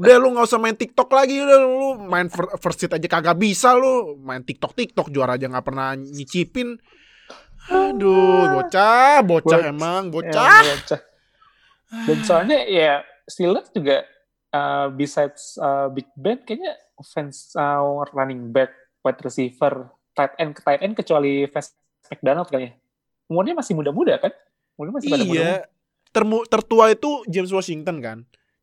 udah 0.00 0.16
lu 0.16 0.32
nggak 0.32 0.48
usah 0.48 0.56
main 0.56 0.72
TikTok 0.72 1.12
lagi, 1.12 1.36
udah 1.36 1.58
lu 1.60 2.00
main 2.08 2.32
fir- 2.32 2.56
first 2.64 2.80
seat 2.80 2.96
aja 2.96 3.08
kagak 3.08 3.36
bisa 3.36 3.76
lu, 3.76 4.16
main 4.24 4.40
TikTok 4.40 4.72
TikTok 4.72 5.12
juara 5.12 5.36
aja 5.36 5.52
nggak 5.52 5.64
pernah 5.68 5.92
nyicipin. 5.92 6.80
Aduh, 7.68 8.56
bocah, 8.56 9.20
bocah 9.20 9.60
Bocah. 9.60 9.60
emang, 9.68 10.02
Ya, 10.08 10.12
bocah. 10.16 11.00
Dan 11.92 12.18
soalnya 12.24 12.64
ya 12.64 13.04
Steelers 13.28 13.68
juga 13.70 14.08
uh, 14.50 14.88
besides 14.88 15.60
uh, 15.60 15.92
Big 15.92 16.08
Ben 16.16 16.40
kayaknya 16.40 16.72
offense 16.96 17.52
uh, 17.52 18.02
running 18.16 18.48
back, 18.48 18.72
wide 19.04 19.20
receiver, 19.20 19.92
tight 20.16 20.32
end, 20.40 20.56
tight 20.56 20.80
end 20.80 20.96
kecuali 20.96 21.44
Vance 21.46 21.76
McDonald 22.08 22.48
kayaknya. 22.48 22.80
Umurnya 23.28 23.54
masih 23.56 23.76
muda-muda 23.76 24.16
kan? 24.16 24.32
Umurnya 24.80 24.94
masih 24.98 25.08
pada 25.12 25.24
muda. 25.28 25.36
Iya, 25.36 25.54
termu, 26.12 26.38
tertua 26.48 26.92
itu 26.92 27.24
James 27.28 27.52
Washington 27.52 28.00
kan. 28.00 28.18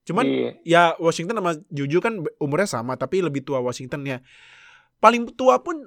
Cuman 0.06 0.26
Iya. 0.26 0.50
ya 0.66 0.84
Washington 0.98 1.38
sama 1.38 1.54
Juju 1.70 2.02
kan 2.02 2.18
umurnya 2.42 2.66
sama 2.66 2.98
tapi 2.98 3.22
lebih 3.22 3.46
tua 3.46 3.62
Washington 3.62 4.10
ya. 4.10 4.18
Paling 4.98 5.30
tua 5.38 5.62
pun 5.62 5.86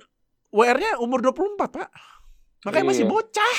WR-nya 0.54 1.00
umur 1.02 1.24
24, 1.24 1.58
Pak. 1.74 1.90
Makanya 2.68 2.86
masih 2.86 3.04
Iya. 3.08 3.10
bocah. 3.10 3.58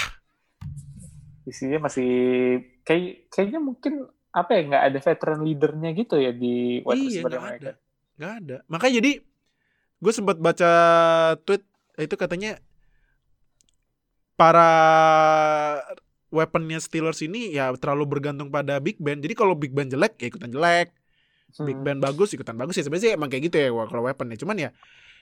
isinya 1.43 1.91
masih 1.91 2.07
kayak 2.83 3.27
kayaknya 3.27 3.59
mungkin 3.59 3.93
apa 4.29 4.51
ya 4.53 4.61
nggak 4.65 4.83
ada 4.89 4.99
veteran 4.99 5.39
leadernya 5.41 5.89
gitu 5.93 6.15
ya 6.17 6.31
di 6.31 6.81
wide 6.81 6.97
Iya, 6.97 7.05
receiver 7.07 7.29
nggak 7.29 7.43
mereka. 7.43 7.61
ada. 7.61 7.71
Nggak 8.13 8.33
ada. 8.39 8.57
Makanya 8.67 8.93
jadi 8.99 9.11
gue 10.03 10.13
sempat 10.13 10.37
baca 10.37 10.71
tweet 11.43 11.63
itu 11.95 12.15
katanya 12.17 12.51
para 14.33 14.69
weaponnya 16.33 16.81
Steelers 16.81 17.21
ini 17.21 17.53
ya 17.53 17.69
terlalu 17.77 18.17
bergantung 18.17 18.49
pada 18.49 18.81
Big 18.81 18.97
Ben. 18.97 19.21
Jadi 19.21 19.33
kalau 19.37 19.53
Big 19.53 19.71
Ben 19.71 19.87
jelek 19.87 20.17
ya 20.19 20.27
ikutan 20.29 20.49
jelek. 20.49 20.89
Big 21.61 21.77
Hmm. 21.77 21.85
Ben 21.85 22.01
bagus 22.01 22.33
ikutan 22.33 22.57
bagus 22.57 22.73
ya 22.73 22.81
sebenarnya 22.81 23.13
emang 23.13 23.29
kayak 23.29 23.53
gitu 23.53 23.57
ya 23.61 23.69
kalau 23.85 24.09
weaponnya. 24.09 24.33
Cuman 24.35 24.57
ya 24.57 24.69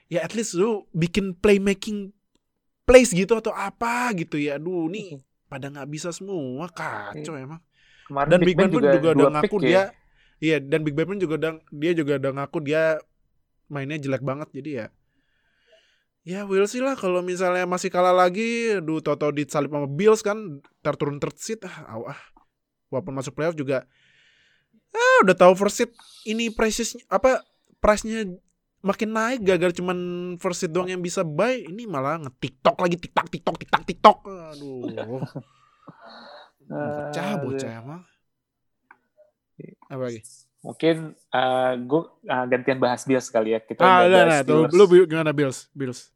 ya 0.08 0.24
at 0.24 0.32
least 0.32 0.56
lu 0.56 0.88
bikin 0.96 1.36
playmaking 1.36 2.16
plays 2.88 3.12
gitu 3.12 3.36
atau 3.36 3.52
apa 3.52 4.16
gitu 4.16 4.40
ya. 4.40 4.56
Aduh 4.56 4.88
nih 4.88 5.20
pada 5.52 5.68
nggak 5.68 5.90
bisa 5.92 6.16
semua 6.16 6.72
kacau 6.72 7.36
emang. 7.36 7.60
Kemarin 8.08 8.30
Dan 8.32 8.40
Big 8.48 8.56
Ben 8.56 8.72
pun 8.72 8.80
juga, 8.80 9.10
udah 9.12 9.30
ngaku 9.36 9.58
ya. 9.60 9.68
dia 9.68 9.82
iya 10.42 10.58
dan 10.58 10.82
Big 10.82 10.96
Ben 10.98 11.06
pun 11.06 11.20
juga 11.20 11.36
udah 11.38 11.52
dia 11.70 11.92
juga 11.94 12.18
udah 12.18 12.32
ngaku 12.40 12.58
dia 12.66 12.98
mainnya 13.70 14.00
jelek 14.02 14.26
banget 14.26 14.50
jadi 14.52 14.72
ya 14.74 14.86
ya 16.22 16.40
will 16.50 16.66
see 16.66 16.82
lah 16.82 16.98
kalau 16.98 17.22
misalnya 17.22 17.70
masih 17.70 17.94
kalah 17.94 18.12
lagi 18.12 18.78
aduh 18.82 19.00
toto 19.06 19.30
disalip 19.30 19.70
sama 19.70 19.86
Bills 19.86 20.26
kan 20.26 20.60
terturun 20.82 21.22
third 21.22 21.38
seat 21.38 21.62
ah 21.66 21.94
aw, 21.94 22.10
ah 22.10 22.22
walaupun 22.90 23.14
masuk 23.22 23.38
playoff 23.38 23.54
juga 23.54 23.86
ah 24.92 25.18
udah 25.24 25.38
tahu 25.38 25.54
first 25.56 25.78
seat 25.86 25.92
ini 26.26 26.50
prices 26.50 26.98
apa 27.06 27.46
price-nya 27.78 28.26
makin 28.82 29.10
naik 29.14 29.42
gagal 29.46 29.78
cuman 29.78 29.98
first 30.42 30.66
seat 30.66 30.74
doang 30.74 30.90
yang 30.90 31.02
bisa 31.02 31.22
buy 31.22 31.54
ini 31.54 31.86
malah 31.86 32.18
nge-tiktok 32.18 32.78
lagi 32.82 32.98
tiktok 32.98 33.28
tiktok 33.30 33.56
tiktok 33.62 33.84
tiktok. 33.86 34.18
Aduh. 34.26 35.22
Bocah 36.72 37.32
bocah 37.44 37.72
emang. 37.84 38.02
Apa 39.92 40.04
lagi? 40.08 40.22
Mungkin 40.62 41.18
uh, 41.34 41.74
gue 41.78 42.02
uh, 42.32 42.46
gantian 42.48 42.80
bahas 42.80 43.04
Bills 43.04 43.28
kali 43.28 43.54
ya. 43.54 43.60
Kita 43.60 43.82
ah 43.84 44.08
udah 44.08 44.24
nah 44.24 44.40
tuh 44.42 44.72
lu 44.72 44.84
gimana 45.06 45.36
Bills? 45.36 45.68
Bills. 45.76 46.10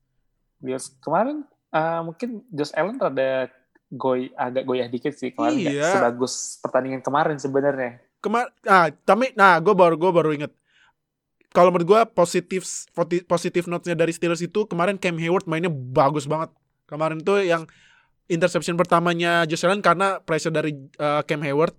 Bills. 0.63 0.95
Kemarin 1.03 1.43
uh, 1.75 2.01
mungkin 2.07 2.41
Josh 2.49 2.71
Allen 2.73 2.97
rada 2.97 3.51
goy 3.91 4.31
agak 4.33 4.63
goyah 4.65 4.87
dikit 4.87 5.13
sih 5.13 5.35
kemarin. 5.35 5.69
Iya. 5.69 5.91
sebagus 5.91 6.57
pertandingan 6.63 7.01
kemarin 7.05 7.37
sebenarnya. 7.37 8.01
kemar 8.23 8.49
ah 8.65 8.89
tapi 9.05 9.37
nah 9.37 9.61
gue 9.61 9.69
baru 9.77 10.01
gue 10.01 10.09
baru 10.09 10.33
inget 10.33 10.49
kalau 11.55 11.71
menurut 11.71 11.87
gua 11.87 12.01
positif 12.03 12.67
positif 13.31 13.63
note-nya 13.71 13.95
dari 13.95 14.11
Steelers 14.11 14.43
itu 14.43 14.67
kemarin 14.67 14.99
Cam 14.99 15.15
Hayward 15.15 15.47
mainnya 15.47 15.71
bagus 15.71 16.27
banget. 16.27 16.51
Kemarin 16.85 17.23
tuh 17.23 17.39
yang 17.39 17.63
interception 18.27 18.75
pertamanya 18.75 19.47
Josh 19.47 19.63
Allen 19.63 19.79
karena 19.79 20.19
pressure 20.19 20.51
dari 20.51 20.75
uh, 20.99 21.23
Cam 21.23 21.39
Hayward. 21.39 21.71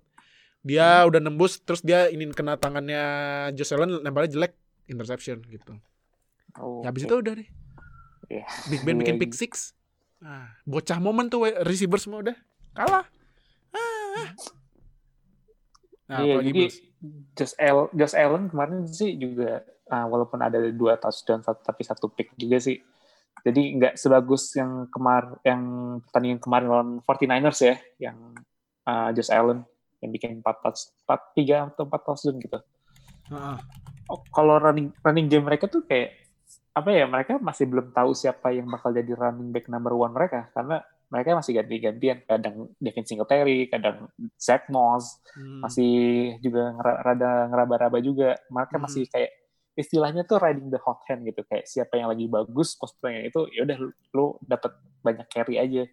Dia 0.65 1.05
hmm. 1.05 1.09
udah 1.13 1.21
nembus 1.21 1.61
terus 1.61 1.85
dia 1.85 2.09
ingin 2.09 2.33
kena 2.33 2.57
tangannya 2.57 3.05
Josh 3.53 3.77
Allen 3.77 4.01
lemparnya 4.01 4.33
jelek 4.33 4.57
interception 4.89 5.45
gitu. 5.47 5.77
Oh, 6.57 6.81
ya 6.81 6.89
habis 6.89 7.05
okay. 7.05 7.13
itu 7.13 7.17
udah 7.21 7.33
deh. 7.37 7.49
Yeah. 8.33 8.49
Big 8.73 8.83
Ben 8.83 8.97
bikin 8.97 9.21
pick 9.21 9.37
six. 9.45 9.77
Nah, 10.25 10.57
bocah 10.65 10.99
momen 10.99 11.29
tuh 11.29 11.45
receiver 11.69 12.01
semua 12.01 12.25
udah 12.25 12.37
kalah. 12.73 13.05
Ah. 13.77 14.33
Nah, 16.07 16.19
iya, 16.23 16.39
jadi 16.41 16.71
Josh, 17.37 17.55
El, 17.61 17.91
Josh 17.95 18.17
Allen 18.17 18.49
kemarin 18.51 18.87
sih 18.89 19.17
juga 19.17 19.63
uh, 19.91 20.07
walaupun 20.07 20.41
ada 20.43 20.59
dua 20.73 20.99
touchdown 20.99 21.43
tapi 21.43 21.83
satu 21.83 22.11
pick 22.11 22.35
juga 22.39 22.59
sih. 22.63 22.79
Jadi 23.47 23.79
nggak 23.79 23.95
sebagus 24.01 24.57
yang 24.59 24.91
kemar 24.91 25.39
yang 25.47 25.63
pertandingan 26.09 26.41
kemarin 26.43 26.67
lawan 26.67 26.91
49ers 27.05 27.61
ya, 27.63 27.77
yang 28.11 28.17
uh, 28.89 29.15
Josh 29.15 29.31
Allen 29.31 29.63
yang 30.05 30.11
bikin 30.13 30.45
4 30.45 30.63
touch, 30.63 30.93
4 31.09 31.73
3 31.73 31.73
atau 31.73 31.85
4 31.89 32.07
touchdown 32.07 32.37
gitu. 32.43 32.59
Uh. 33.33 33.59
Oh, 34.07 34.23
kalau 34.31 34.63
running 34.63 34.95
running 35.03 35.27
game 35.27 35.43
mereka 35.43 35.67
tuh 35.67 35.83
kayak 35.83 36.15
apa 36.77 36.95
ya 36.95 37.11
mereka 37.11 37.43
masih 37.43 37.67
belum 37.67 37.91
tahu 37.91 38.15
siapa 38.15 38.55
yang 38.55 38.71
bakal 38.71 38.95
jadi 38.95 39.17
running 39.19 39.51
back 39.51 39.67
number 39.67 39.97
one 39.97 40.15
mereka 40.15 40.47
karena 40.55 40.85
mereka 41.17 41.33
masih 41.33 41.57
ganti-gantian. 41.57 42.21
Kadang 42.29 42.77
Devin 42.77 43.09
Singletary 43.09 43.73
kadang 43.73 44.13
Zach 44.37 44.69
Moss 44.69 45.17
hmm. 45.33 45.65
masih 45.65 45.95
juga 46.45 46.77
rada 46.77 47.49
ngeraba-raba 47.49 47.99
juga. 48.05 48.37
Mereka 48.53 48.77
hmm. 48.77 48.85
masih 48.85 49.09
kayak 49.09 49.33
istilahnya 49.81 50.29
tuh 50.29 50.37
riding 50.37 50.69
the 50.69 50.77
hot 50.85 51.01
hand 51.09 51.25
gitu. 51.25 51.41
Kayak 51.49 51.65
siapa 51.65 51.97
yang 51.97 52.13
lagi 52.13 52.29
bagus 52.29 52.77
cosplaynya 52.77 53.33
itu 53.33 53.49
ya 53.57 53.65
udah 53.65 53.79
lu 54.13 54.37
dapat 54.45 54.77
banyak 55.01 55.25
carry 55.33 55.57
aja. 55.57 55.89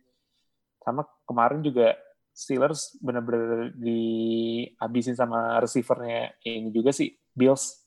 Sama 0.83 1.07
kemarin 1.23 1.63
juga 1.63 1.95
Steelers 2.35 2.99
bener-bener 2.99 3.71
dihabisin 3.79 5.15
sama 5.15 5.63
receivernya 5.63 6.35
ini 6.43 6.67
juga 6.75 6.91
sih 6.91 7.15
Bills. 7.31 7.79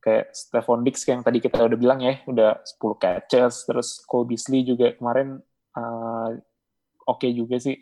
Kayak 0.00 0.32
Stephon 0.32 0.86
Diggs 0.86 1.02
yang 1.04 1.20
tadi 1.20 1.42
kita 1.42 1.66
udah 1.66 1.76
bilang 1.76 2.00
ya 2.00 2.24
udah 2.24 2.64
10 2.64 2.96
catches. 2.96 3.68
Terus 3.68 4.00
Cole 4.08 4.32
Beasley 4.32 4.64
juga 4.64 4.96
kemarin 4.96 5.44
uh, 5.76 6.30
oke 7.06 7.22
okay 7.22 7.30
juga 7.36 7.60
sih. 7.60 7.76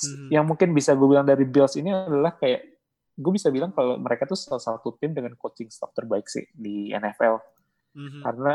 Hmm. 0.00 0.28
Yang 0.32 0.44
mungkin 0.46 0.68
bisa 0.76 0.96
gue 0.96 1.08
bilang 1.08 1.26
dari 1.26 1.44
Bills 1.46 1.76
ini 1.78 1.92
adalah 1.92 2.36
kayak 2.36 2.62
gue 3.20 3.32
bisa 3.34 3.52
bilang 3.52 3.70
kalau 3.76 4.00
mereka 4.00 4.24
tuh 4.24 4.38
salah 4.38 4.62
satu 4.62 4.96
tim 4.96 5.12
dengan 5.12 5.36
coaching 5.36 5.68
staff 5.68 5.92
terbaik 5.92 6.26
sih 6.26 6.46
di 6.52 6.90
NFL. 6.92 7.36
Hmm. 7.96 8.22
Karena 8.24 8.54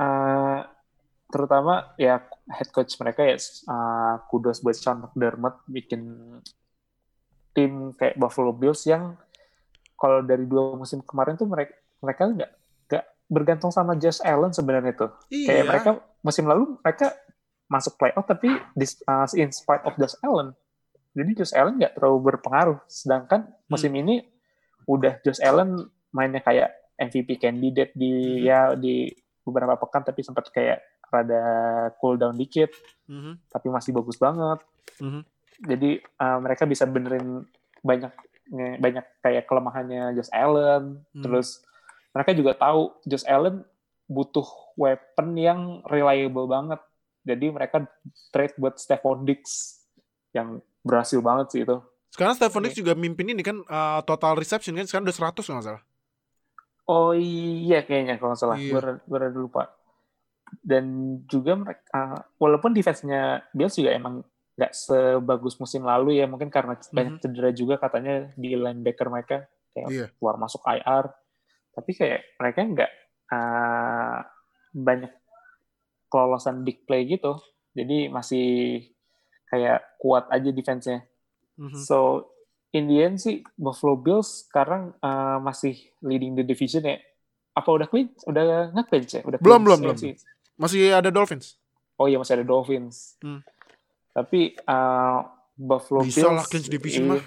uh, 0.00 0.60
terutama 1.32 1.96
ya 1.96 2.20
head 2.52 2.68
coach 2.72 2.92
mereka 3.00 3.24
ya 3.24 3.40
uh, 3.68 4.20
kudos 4.28 4.60
buat 4.60 4.76
Sean 4.76 5.00
McDermott 5.00 5.64
bikin 5.64 6.02
tim 7.56 7.96
kayak 7.96 8.20
Buffalo 8.20 8.52
Bills 8.52 8.84
yang 8.84 9.16
kalau 9.96 10.20
dari 10.20 10.44
dua 10.44 10.76
musim 10.76 11.00
kemarin 11.00 11.40
tuh 11.40 11.48
mereka 11.48 11.72
mereka 12.04 12.22
nggak 12.28 12.52
bergantung 13.32 13.72
sama 13.72 13.96
Josh 13.96 14.20
Allen 14.20 14.52
sebenarnya 14.52 14.92
tuh. 14.92 15.10
Iya. 15.32 15.48
Kayak 15.48 15.64
mereka 15.72 15.90
musim 16.20 16.44
lalu 16.44 16.76
mereka 16.84 17.16
masuk 17.72 17.96
playoff 17.96 18.28
tapi 18.28 18.52
uh, 18.52 19.26
in 19.32 19.48
spite 19.48 19.88
of 19.88 19.96
Josh 19.96 20.12
Allen. 20.20 20.52
Jadi 21.16 21.30
Josh 21.40 21.56
Allen 21.56 21.80
nggak 21.80 21.96
terlalu 21.96 22.36
berpengaruh. 22.36 22.78
Sedangkan 22.84 23.48
musim 23.72 23.96
hmm. 23.96 24.00
ini 24.04 24.14
udah 24.84 25.16
Josh 25.24 25.40
Allen 25.40 25.80
mainnya 26.12 26.44
kayak 26.44 26.76
MVP 27.00 27.40
candidate 27.40 27.96
di 27.96 28.12
hmm. 28.12 28.44
ya 28.44 28.60
di 28.76 29.08
beberapa 29.42 29.80
pekan 29.80 30.04
tapi 30.04 30.20
sempat 30.20 30.52
kayak 30.52 30.84
rada 31.08 31.42
cool 31.96 32.20
down 32.20 32.36
dikit. 32.36 32.68
Hmm. 33.08 33.40
Tapi 33.48 33.72
masih 33.72 33.96
bagus 33.96 34.20
banget. 34.20 34.60
Hmm. 35.00 35.24
Jadi 35.64 36.04
uh, 36.20 36.38
mereka 36.44 36.68
bisa 36.68 36.84
benerin 36.84 37.48
banyak 37.80 38.12
banyak 38.52 39.04
kayak 39.24 39.48
kelemahannya 39.48 40.12
Josh 40.20 40.32
Allen. 40.36 41.00
Hmm. 41.16 41.22
Terus 41.24 41.64
mereka 42.12 42.30
juga 42.36 42.52
tahu 42.56 42.92
Josh 43.08 43.24
Allen 43.24 43.64
butuh 44.06 44.44
weapon 44.76 45.28
yang 45.36 45.60
reliable 45.88 46.44
banget. 46.48 46.80
Jadi 47.24 47.46
mereka 47.48 47.86
trade 48.34 48.56
buat 48.60 48.76
Stephon 48.76 49.24
Diggs 49.24 49.84
yang 50.36 50.60
berhasil 50.84 51.18
banget 51.24 51.46
sih 51.52 51.60
itu. 51.64 51.76
Sekarang 52.12 52.36
Stephon 52.36 52.68
Diggs 52.68 52.76
juga 52.76 52.92
mimpin 52.92 53.32
ini 53.32 53.40
kan 53.40 53.64
uh, 53.64 54.04
total 54.04 54.36
reception 54.36 54.76
kan 54.76 54.84
sekarang 54.84 55.08
udah 55.08 55.16
100 55.16 55.40
kalau 55.40 55.56
nggak 55.58 55.68
salah. 55.72 55.82
Oh 56.90 57.12
iya 57.16 57.86
kayaknya 57.86 58.20
kalau 58.20 58.36
nggak 58.36 58.42
salah. 58.42 58.58
Iya. 58.58 59.00
Gue, 59.08 59.18
lupa. 59.32 59.72
Dan 60.60 61.16
juga 61.24 61.56
mereka, 61.56 61.80
uh, 61.96 62.20
walaupun 62.36 62.76
defense-nya 62.76 63.48
Bills 63.56 63.72
juga 63.72 63.96
emang 63.96 64.20
nggak 64.52 64.72
sebagus 64.76 65.56
musim 65.56 65.80
lalu 65.88 66.20
ya 66.20 66.28
mungkin 66.28 66.52
karena 66.52 66.76
mm 66.76 66.84
-hmm. 66.84 66.92
banyak 66.92 67.14
cedera 67.24 67.50
juga 67.56 67.74
katanya 67.80 68.28
di 68.36 68.52
linebacker 68.52 69.08
mereka 69.08 69.48
kayak 69.72 69.88
yeah. 69.88 70.08
keluar 70.20 70.36
masuk 70.36 70.60
IR 70.68 71.08
tapi 71.72 71.90
kayak 71.96 72.36
mereka 72.36 72.60
nggak 72.62 72.92
uh, 73.32 74.18
banyak 74.72 75.12
kelolosan 76.12 76.64
big 76.64 76.84
play 76.84 77.08
gitu. 77.08 77.40
Jadi 77.72 78.12
masih 78.12 78.80
kayak 79.48 79.96
kuat 79.96 80.28
aja 80.28 80.52
defense-nya. 80.52 81.08
Mm-hmm. 81.56 81.82
So 81.84 82.28
in 82.72 82.88
the 82.88 83.00
end 83.00 83.16
sih 83.20 83.44
Buffalo 83.56 83.96
Bills 83.96 84.48
sekarang 84.48 84.92
uh, 85.00 85.40
masih 85.40 85.76
leading 86.04 86.36
the 86.36 86.44
division 86.44 86.84
ya. 86.84 87.00
Apa 87.56 87.68
udah 87.72 87.88
clinch? 87.88 88.16
Udah 88.28 88.72
nggak 88.72 88.86
clinch 88.92 89.12
ya? 89.16 89.22
Udah 89.24 89.40
belum 89.40 89.64
belum 89.64 89.78
belum. 89.84 89.96
Sih? 89.96 90.16
Masih 90.60 90.92
ada 90.92 91.08
Dolphins. 91.08 91.56
Oh 91.96 92.08
iya 92.08 92.20
masih 92.20 92.40
ada 92.40 92.44
Dolphins. 92.44 93.16
Hmm. 93.24 93.40
Tapi 94.12 94.56
uh, 94.68 95.24
Buffalo 95.56 96.04
Bisa 96.04 96.28
Bills. 96.28 96.28
Bisa 96.28 96.36
lah 96.36 96.44
clinch 96.44 96.68
division 96.68 97.04
mah. 97.08 97.24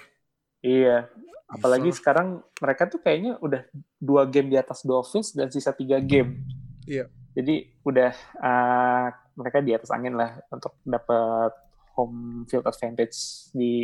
Iya. 0.66 1.06
Apalagi 1.46 1.94
Bisa. 1.94 2.02
sekarang 2.02 2.42
mereka 2.58 2.90
tuh 2.90 2.98
kayaknya 2.98 3.38
udah 3.38 3.62
dua 4.02 4.26
game 4.26 4.50
di 4.50 4.58
atas 4.58 4.82
Dolphins 4.82 5.30
dan 5.30 5.46
sisa 5.54 5.70
tiga 5.70 6.02
game. 6.02 6.42
Iya. 6.90 7.06
Jadi 7.38 7.70
udah 7.86 8.10
uh, 8.42 9.06
mereka 9.38 9.62
di 9.62 9.70
atas 9.70 9.94
angin 9.94 10.18
lah 10.18 10.42
untuk 10.50 10.74
dapat 10.82 11.54
home 11.94 12.44
field 12.50 12.66
advantage 12.66 13.48
di 13.54 13.74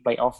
playoff. 0.00 0.38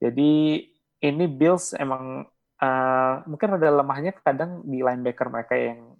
Jadi 0.00 0.64
ini 1.02 1.24
Bills 1.28 1.76
emang 1.76 2.24
uh, 2.62 3.14
mungkin 3.28 3.60
ada 3.60 3.68
lemahnya 3.70 4.16
kadang 4.22 4.64
di 4.64 4.80
linebacker 4.80 5.28
mereka 5.28 5.54
yang 5.54 5.98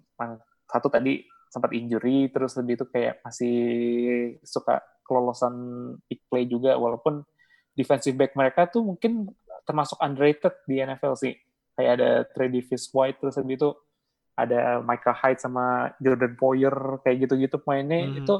satu 0.67 0.87
tadi 0.87 1.21
sempat 1.51 1.69
injury 1.75 2.33
terus 2.33 2.57
lebih 2.57 2.81
itu 2.81 2.85
kayak 2.89 3.21
masih 3.21 3.57
suka 4.41 4.81
kelolosan 5.05 5.53
big 6.07 6.23
play 6.31 6.47
juga 6.49 6.79
walaupun 6.79 7.21
defensive 7.73 8.17
back 8.17 8.37
mereka 8.37 8.69
tuh 8.69 8.85
mungkin 8.85 9.29
termasuk 9.63 9.97
underrated 10.01 10.53
di 10.69 10.81
NFL 10.81 11.15
sih 11.17 11.33
kayak 11.73 11.91
ada 11.99 12.09
Trey 12.33 12.49
Davis 12.53 12.89
White 12.93 13.21
terus 13.23 13.35
lebih 13.41 13.57
itu 13.57 13.69
ada 14.33 14.81
Michael 14.81 15.17
Hyde 15.17 15.41
sama 15.41 15.93
Jordan 16.01 16.33
Poyer 16.37 16.73
kayak 17.05 17.25
gitu-gitu 17.25 17.61
pemainnya 17.61 18.09
hmm. 18.09 18.21
itu 18.25 18.35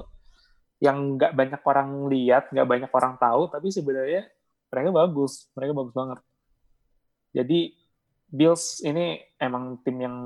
yang 0.84 1.16
nggak 1.16 1.32
banyak 1.32 1.62
orang 1.64 2.12
lihat, 2.12 2.52
nggak 2.52 2.68
banyak 2.68 2.92
orang 2.92 3.16
tahu, 3.16 3.48
tapi 3.48 3.72
sebenarnya 3.72 4.28
mereka 4.68 4.90
bagus, 4.92 5.48
mereka 5.56 5.72
bagus 5.80 5.96
banget. 5.96 6.20
Jadi 7.32 7.60
Bills 8.28 8.84
ini 8.84 9.22
emang 9.40 9.80
tim 9.86 9.98
yang 10.04 10.18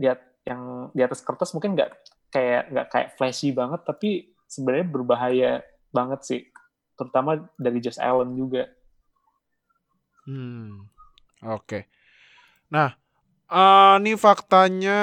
lihat 0.00 0.22
yang 0.48 0.88
di 0.96 1.02
atas 1.04 1.20
kertas 1.20 1.52
mungkin 1.52 1.76
nggak 1.76 1.92
kayak 2.32 2.72
nggak 2.72 2.86
kayak 2.88 3.08
flashy 3.20 3.52
banget, 3.52 3.84
tapi 3.84 4.32
sebenarnya 4.48 4.86
berbahaya 4.88 5.50
banget 5.92 6.20
sih, 6.24 6.40
terutama 7.00 7.48
dari 7.56 7.80
Josh 7.80 7.96
Allen 7.96 8.36
juga. 8.36 8.68
Hmm, 10.28 10.84
oke. 11.40 11.64
Okay. 11.64 11.82
Nah, 12.68 13.00
Uh, 13.50 13.98
ini 13.98 14.14
faktanya 14.14 15.02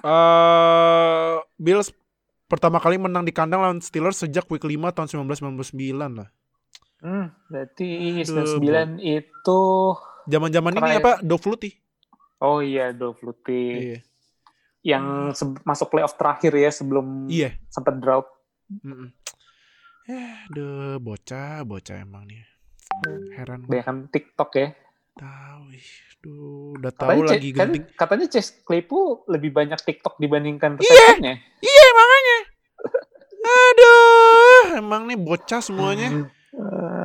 uh, 0.00 1.36
Bills 1.60 1.92
pertama 2.48 2.80
kali 2.80 2.96
menang 2.96 3.28
di 3.28 3.32
kandang 3.36 3.60
lawan 3.60 3.84
Steelers 3.84 4.24
sejak 4.24 4.48
week 4.48 4.64
5 4.64 4.88
tahun 4.96 5.28
1999 5.36 5.76
lah. 6.16 6.32
Hmm, 7.04 7.28
berarti 7.52 8.24
99 8.24 9.04
itu 9.04 9.60
zaman-zaman 10.32 10.80
ini 10.80 10.96
apa? 10.96 11.20
Flutie. 11.36 11.76
Oh 12.40 12.64
iya, 12.64 12.96
Dove 12.96 13.20
Flutie. 13.20 13.76
Iya. 13.76 13.98
Yang 14.80 15.04
hmm. 15.44 15.60
masuk 15.60 15.92
playoff 15.92 16.16
terakhir 16.16 16.56
ya 16.56 16.72
sebelum 16.72 17.28
iya. 17.28 17.52
sempat 17.68 18.00
drought. 18.00 18.32
Mm 18.72 18.80
-mm. 18.96 19.08
Eh, 20.08 20.36
deh 20.48 20.96
bocah, 20.96 21.68
bocah 21.68 22.00
emang 22.00 22.24
nih. 22.24 22.40
Heran. 23.36 23.68
Banyak 23.68 24.08
TikTok 24.08 24.50
ya. 24.56 24.68
Tahu, 25.18 25.62
duh, 26.24 26.78
udah 26.78 26.92
tahu 26.94 27.26
lagi 27.26 27.50
kan, 27.50 27.74
Katanya 27.92 28.30
Chase 28.30 28.62
Claypool 28.62 29.28
lebih 29.28 29.50
banyak 29.50 29.76
TikTok 29.76 30.16
dibandingkan 30.16 30.78
receptionnya. 30.78 31.42
Iya, 31.60 31.74
yeah, 31.74 31.90
makanya. 31.92 32.38
Aduh, 33.48 34.62
emang 34.80 35.02
nih 35.10 35.18
bocah 35.18 35.60
semuanya. 35.60 36.30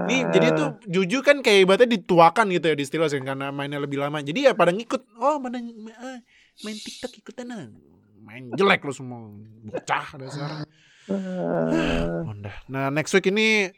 Nih 0.08 0.20
jadi 0.32 0.47
tuh 0.56 0.70
Juju 0.88 1.20
kan 1.24 1.43
kayak 1.43 1.68
ibaratnya 1.68 1.99
dituakan 1.99 2.51
gitu 2.56 2.72
ya 2.72 2.76
di 2.76 2.86
Steelers 2.88 3.14
kan 3.16 3.24
karena 3.24 3.51
mainnya 3.51 3.84
lebih 3.84 3.99
lama. 3.99 4.24
Jadi 4.24 4.47
ya 4.47 4.56
pada 4.56 4.72
ngikut. 4.72 5.20
Oh 5.20 5.38
mana 5.43 5.60
ah, 5.99 6.20
main 6.64 6.78
TikTok 6.80 7.12
ikutan 7.20 7.51
ah. 7.51 7.68
Main 8.24 8.51
jelek 8.56 8.88
lo 8.88 8.93
semua. 8.95 9.20
Bocah 9.68 10.08
dasar. 10.16 10.64
Honda. 11.08 12.51
Nah 12.68 12.88
next 12.89 13.12
week 13.14 13.28
ini 13.28 13.72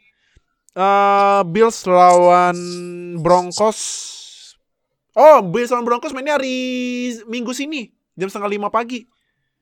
eh 0.76 1.40
Bills 1.48 1.78
lawan 1.84 2.56
Broncos. 3.18 3.80
Oh 5.12 5.40
Bills 5.40 5.72
lawan 5.72 5.84
Broncos 5.84 6.12
mainnya 6.12 6.36
hari 6.36 6.54
Minggu 7.24 7.50
sini 7.50 7.88
jam 8.14 8.28
setengah 8.28 8.50
lima 8.50 8.68
pagi. 8.68 9.08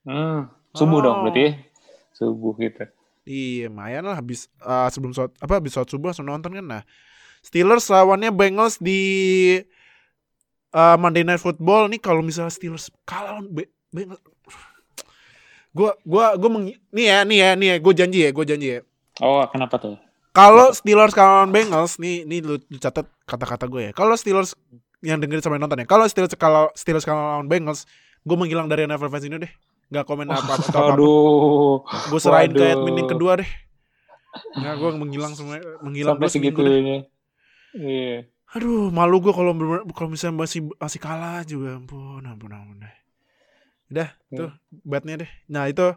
Hmm, 0.04 0.50
subuh 0.72 1.00
Oh. 1.00 1.02
dong 1.02 1.18
berarti 1.24 1.40
ya. 1.40 1.52
Subuh 2.14 2.52
gitu. 2.58 2.84
Iya, 3.24 3.72
lumayan 3.72 4.04
lah 4.04 4.20
habis 4.20 4.52
eh, 4.60 4.88
sebelum 4.92 5.16
sholat 5.16 5.32
apa 5.40 5.56
habis 5.56 5.72
sholat 5.72 5.88
subuh 5.88 6.12
langsung 6.12 6.28
nonton 6.28 6.52
kan. 6.52 6.66
Nah, 6.66 6.82
Steelers 7.40 7.88
lawannya 7.88 8.28
Bengals 8.28 8.76
di 8.76 9.00
eh, 10.70 10.96
Monday 11.00 11.24
Night 11.24 11.40
Football 11.40 11.88
nih 11.88 12.02
kalau 12.02 12.20
misalnya 12.20 12.52
Steelers 12.52 12.92
kalah 13.08 13.40
Bengals 13.88 14.20
gua 15.74 15.90
gua 16.02 16.34
gua 16.34 16.50
meng- 16.50 16.78
nih 16.88 17.04
ya 17.04 17.18
nih 17.22 17.36
ya 17.36 17.48
nih 17.52 17.68
ya 17.68 17.76
gue 17.78 17.92
janji 17.92 18.18
ya 18.20 18.30
gue 18.30 18.44
janji 18.46 18.68
ya 18.70 18.80
Oh, 19.20 19.42
kenapa 19.44 19.76
tuh? 19.76 19.94
kalau 20.30 20.70
Steelers 20.70 21.10
kalah 21.10 21.32
lawan 21.40 21.50
Bengals 21.50 21.96
nih 21.96 22.22
nih 22.22 22.40
lu, 22.40 22.54
catat 22.74 23.06
kata-kata 23.22 23.66
gue 23.66 23.82
ya 23.84 23.92
kalau 23.92 24.14
Steelers 24.14 24.58
yang 25.00 25.18
dengerin 25.18 25.38
sampai 25.40 25.58
nonton 25.58 25.78
ya 25.78 25.86
kalau 25.86 26.02
Steelers 26.04 26.34
kalau 26.34 26.70
Steelers 26.72 27.02
kalah 27.02 27.36
lawan 27.36 27.46
Bengals 27.46 27.86
gue 28.20 28.34
menghilang 28.34 28.66
dari 28.66 28.82
NFL 28.82 29.06
fans 29.08 29.22
ini 29.22 29.38
deh 29.38 29.52
nggak 29.86 30.02
komen 30.02 30.26
apa 30.26 30.56
apa 30.56 30.90
Aduh, 30.90 31.82
gue 31.84 32.18
serahin 32.18 32.50
ke 32.50 32.58
Waduh. 32.58 32.74
admin 32.74 32.96
yang 32.96 33.06
kedua 33.08 33.32
deh 33.36 33.50
Nggak, 34.52 34.74
gue 34.74 34.90
menghilang 34.96 35.32
semua 35.32 35.54
menghilang 35.78 36.18
sampai 36.18 36.26
deh. 36.26 36.32
segitunya. 36.32 36.98
Iya. 37.72 38.26
aduh 38.50 38.86
malu 38.88 39.18
gue 39.20 39.30
kalau 39.30 39.50
kalau 39.90 40.08
misalnya 40.08 40.38
masih 40.40 40.66
masih 40.74 40.98
kalah 40.98 41.42
juga 41.42 41.74
ampun 41.74 42.22
ampun 42.22 42.50
ampun 42.50 42.78
deh 42.80 42.94
udah 43.94 44.08
tuh 44.34 44.50
batnya 44.82 45.22
deh. 45.22 45.30
Nah 45.46 45.70
itu 45.70 45.94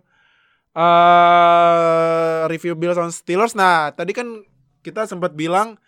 eh 0.77 2.39
review 2.45 2.77
Bills 2.77 3.01
on 3.01 3.09
Steelers. 3.09 3.57
Nah 3.57 3.89
tadi 3.91 4.13
kan 4.13 4.45
kita 4.85 5.09
sempat 5.09 5.33
bilang 5.33 5.81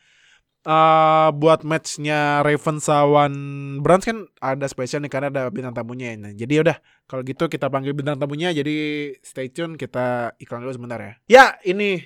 eh 0.66 1.30
buat 1.38 1.64
matchnya 1.64 2.44
Ravens 2.44 2.90
lawan 2.92 3.34
Browns 3.80 4.04
kan 4.04 4.28
ada 4.44 4.66
spesial 4.68 5.06
nih 5.06 5.12
karena 5.14 5.28
ada 5.30 5.48
bintang 5.54 5.78
tamunya. 5.78 6.18
Nah, 6.20 6.34
jadi 6.36 6.66
udah 6.66 6.78
kalau 7.08 7.24
gitu 7.24 7.48
kita 7.48 7.72
panggil 7.72 7.96
bintang 7.96 8.20
tamunya. 8.20 8.52
Jadi 8.52 9.14
stay 9.24 9.48
tune 9.54 9.80
kita 9.80 10.36
iklan 10.42 10.66
dulu 10.66 10.74
sebentar 10.76 11.00
ya. 11.00 11.14
Ya 11.32 11.46
ini 11.64 12.04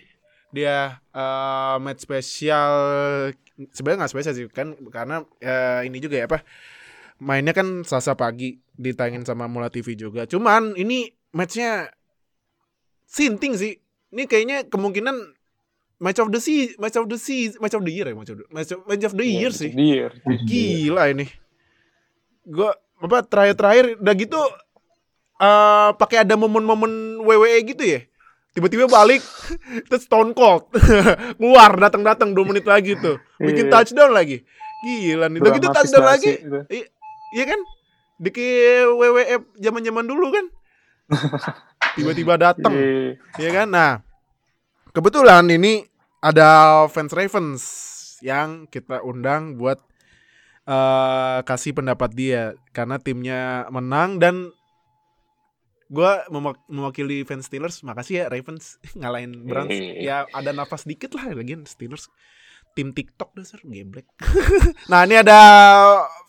dia 0.54 1.02
eh 1.16 1.76
match 1.82 2.06
spesial 2.06 2.70
sebenarnya 3.74 4.06
nggak 4.06 4.14
spesial 4.14 4.34
sih 4.38 4.46
kan 4.50 4.78
karena 4.90 5.26
eh, 5.42 5.90
ini 5.90 5.98
juga 5.98 6.22
ya 6.22 6.26
apa 6.30 6.46
mainnya 7.24 7.56
kan 7.56 7.88
Selasa 7.88 8.20
pagi 8.20 8.60
ditayangin 8.76 9.24
sama 9.24 9.48
Mula 9.48 9.72
TV 9.72 9.96
juga. 9.96 10.28
Cuman 10.28 10.76
ini 10.76 11.08
matchnya 11.32 11.88
sinting 13.08 13.56
sih. 13.56 13.80
Ini 14.14 14.28
kayaknya 14.28 14.68
kemungkinan 14.68 15.16
match 15.98 16.20
of 16.20 16.30
the 16.30 16.38
sea 16.38 16.76
match 16.78 17.00
of 17.00 17.08
the 17.08 17.16
sea 17.16 17.56
match 17.64 17.74
of 17.74 17.82
the 17.82 17.94
year 17.94 18.06
ya 18.06 18.14
match 18.14 18.30
of 18.30 18.44
the, 18.44 18.46
match 18.52 18.70
of, 18.76 18.84
match 18.84 19.06
of 19.08 19.14
the 19.16 19.24
year 19.26 19.50
sih. 19.50 19.72
Year. 19.72 20.12
gila 20.44 21.10
ini. 21.10 21.26
Gua 22.44 22.76
apa 23.00 23.24
terakhir-terakhir 23.24 24.04
udah 24.04 24.16
gitu 24.16 24.42
eh 25.40 25.90
pakai 25.96 26.28
ada 26.28 26.36
momen-momen 26.36 27.24
WWE 27.24 27.58
gitu 27.66 27.84
ya? 27.84 28.00
Tiba-tiba 28.54 28.86
balik 28.86 29.24
terus 29.90 30.06
Stone 30.06 30.38
Cold 30.38 30.70
keluar 31.42 31.74
datang-datang 31.74 32.38
dua 32.38 32.46
menit 32.46 32.70
lagi 32.70 32.94
tuh. 33.00 33.18
Bikin 33.42 33.66
Iya. 33.70 33.74
touchdown 33.74 34.12
lagi. 34.14 34.46
Gila 34.84 35.26
nih. 35.32 35.40
Udah 35.42 35.52
gitu 35.58 35.68
touchdown 35.74 36.06
lagi. 36.06 36.32
itu. 36.38 36.60
Iya 37.34 37.46
kan? 37.50 37.60
Di 38.16 38.30
WWE 38.88 39.26
zaman-zaman 39.58 40.06
dulu 40.06 40.30
kan? 40.30 40.46
Tiba-tiba 41.96 42.38
datang 42.38 42.74
Iya. 42.74 43.18
ya 43.38 43.50
kan? 43.52 43.68
Nah 43.68 43.92
kebetulan 44.90 45.46
ini 45.50 45.84
ada 46.20 46.48
fans 46.88 47.12
Ravens 47.12 47.64
yang 48.22 48.66
kita 48.66 49.04
undang 49.04 49.58
buat 49.58 49.82
eh 50.64 51.40
kasih 51.44 51.76
pendapat 51.76 52.14
dia. 52.14 52.44
Karena 52.72 52.96
timnya 52.98 53.68
menang 53.68 54.18
dan 54.18 54.54
gua 55.90 56.24
memak- 56.30 56.64
mewakili 56.66 57.28
fans 57.28 57.46
Steelers. 57.46 57.84
Makasih 57.84 58.24
ya 58.24 58.26
Ravens. 58.32 58.80
Ngalahin 58.98 59.44
Browns. 59.44 59.74
Iya. 59.74 59.94
ya 60.00 60.18
ada 60.32 60.56
nafas 60.56 60.88
dikit 60.88 61.12
lah 61.14 61.30
lagi 61.30 61.58
Steelers. 61.66 62.08
Tim 62.74 62.90
TikTok 62.90 63.38
dasar 63.38 63.62
geblek. 63.62 64.08
Nah 64.90 65.06
ini 65.06 65.14
ada 65.14 65.38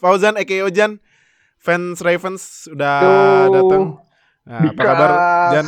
Fauzan 0.04 0.36
Eke 0.36 0.60
Ojan 0.60 1.00
fans 1.56 2.04
Ravens 2.04 2.68
udah 2.68 3.00
datang 3.48 3.96
nah, 4.44 4.60
apa 4.68 4.82
kabar 4.84 5.10
Jan 5.50 5.66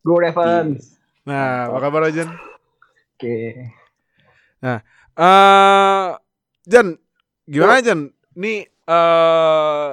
Go 0.00 0.16
Ravens. 0.16 0.96
Nah, 1.24 1.68
apa 1.68 1.78
kabar 1.78 2.08
Jan? 2.08 2.28
Oke. 3.14 3.36
Eh, 4.60 6.08
Jan, 6.64 6.86
gimana 7.44 7.80
Jan? 7.80 8.00
Nih 8.34 8.64
eh 8.64 9.90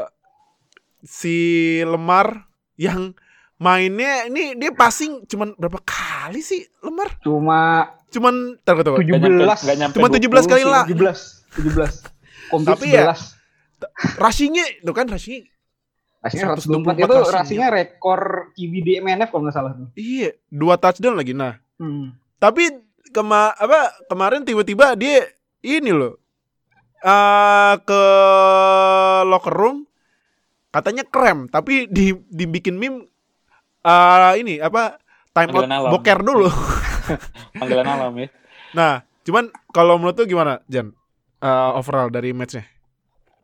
si 1.02 1.38
Lemar 1.82 2.48
yang 2.76 3.16
mainnya 3.56 4.28
ini 4.28 4.52
dia 4.54 4.72
passing 4.72 5.24
cuman 5.26 5.56
berapa 5.56 5.80
kali 5.80 6.40
sih 6.40 6.64
Lemar? 6.80 7.20
Cuma 7.20 7.92
Cuman 8.12 8.60
tar 8.64 8.80
tunggu, 8.80 9.00
nyampe- 9.00 9.32
17. 9.32 9.64
nggak 9.64 9.78
nyampe 9.78 9.96
Cuma 9.96 10.08
17 10.08 10.44
kali 10.46 10.64
20 10.64 10.72
lah. 10.72 10.84
sih. 10.84 10.96
17. 11.56 11.92
17. 11.92 12.52
Komplit 12.52 12.68
Tapi 12.68 12.88
ya, 12.92 13.16
11. 13.82 14.20
rushingnya 14.20 14.66
tuh 14.80 14.94
kan 14.94 15.08
rushing 15.08 15.44
Rasanya 16.22 16.54
124 16.54 17.02
124 17.02 17.02
itu 17.02 17.18
rasanya 17.34 17.68
rekor 17.72 18.22
QB 18.54 18.74
di 18.80 18.92
MNF 19.00 19.28
kalau 19.28 19.42
nggak 19.42 19.56
salah. 19.56 19.74
iya 19.96 20.30
dua 20.48 20.78
touchdown 20.78 21.16
lagi. 21.16 21.34
Nah, 21.34 21.58
Hmm. 21.76 22.14
tapi 22.38 22.70
kema 23.10 23.52
apa 23.52 23.80
kemarin 24.06 24.42
tiba-tiba 24.42 24.94
dia 24.94 25.26
ini 25.60 25.90
loh 25.90 26.22
eh 27.00 27.74
ke 27.82 28.02
locker 29.24 29.50
room 29.52 29.90
katanya 30.70 31.02
krem 31.04 31.46
tapi 31.46 31.90
di 31.90 32.14
dibikin 32.30 32.78
meme 32.78 33.10
eh 33.82 34.34
ini 34.38 34.58
apa 34.58 35.02
time 35.32 35.50
out 35.52 35.66
alam. 35.66 35.90
boker 35.90 36.22
dulu 36.22 36.46
Panggilan 37.58 37.88
alam 37.88 38.14
ya. 38.16 38.28
nah 38.72 38.94
cuman 39.22 39.44
kalau 39.70 39.98
menurut 39.98 40.16
tuh 40.16 40.26
gimana 40.26 40.62
Jan 40.66 40.94
Eh, 41.42 41.72
overall 41.74 42.08
dari 42.08 42.30
matchnya 42.32 42.62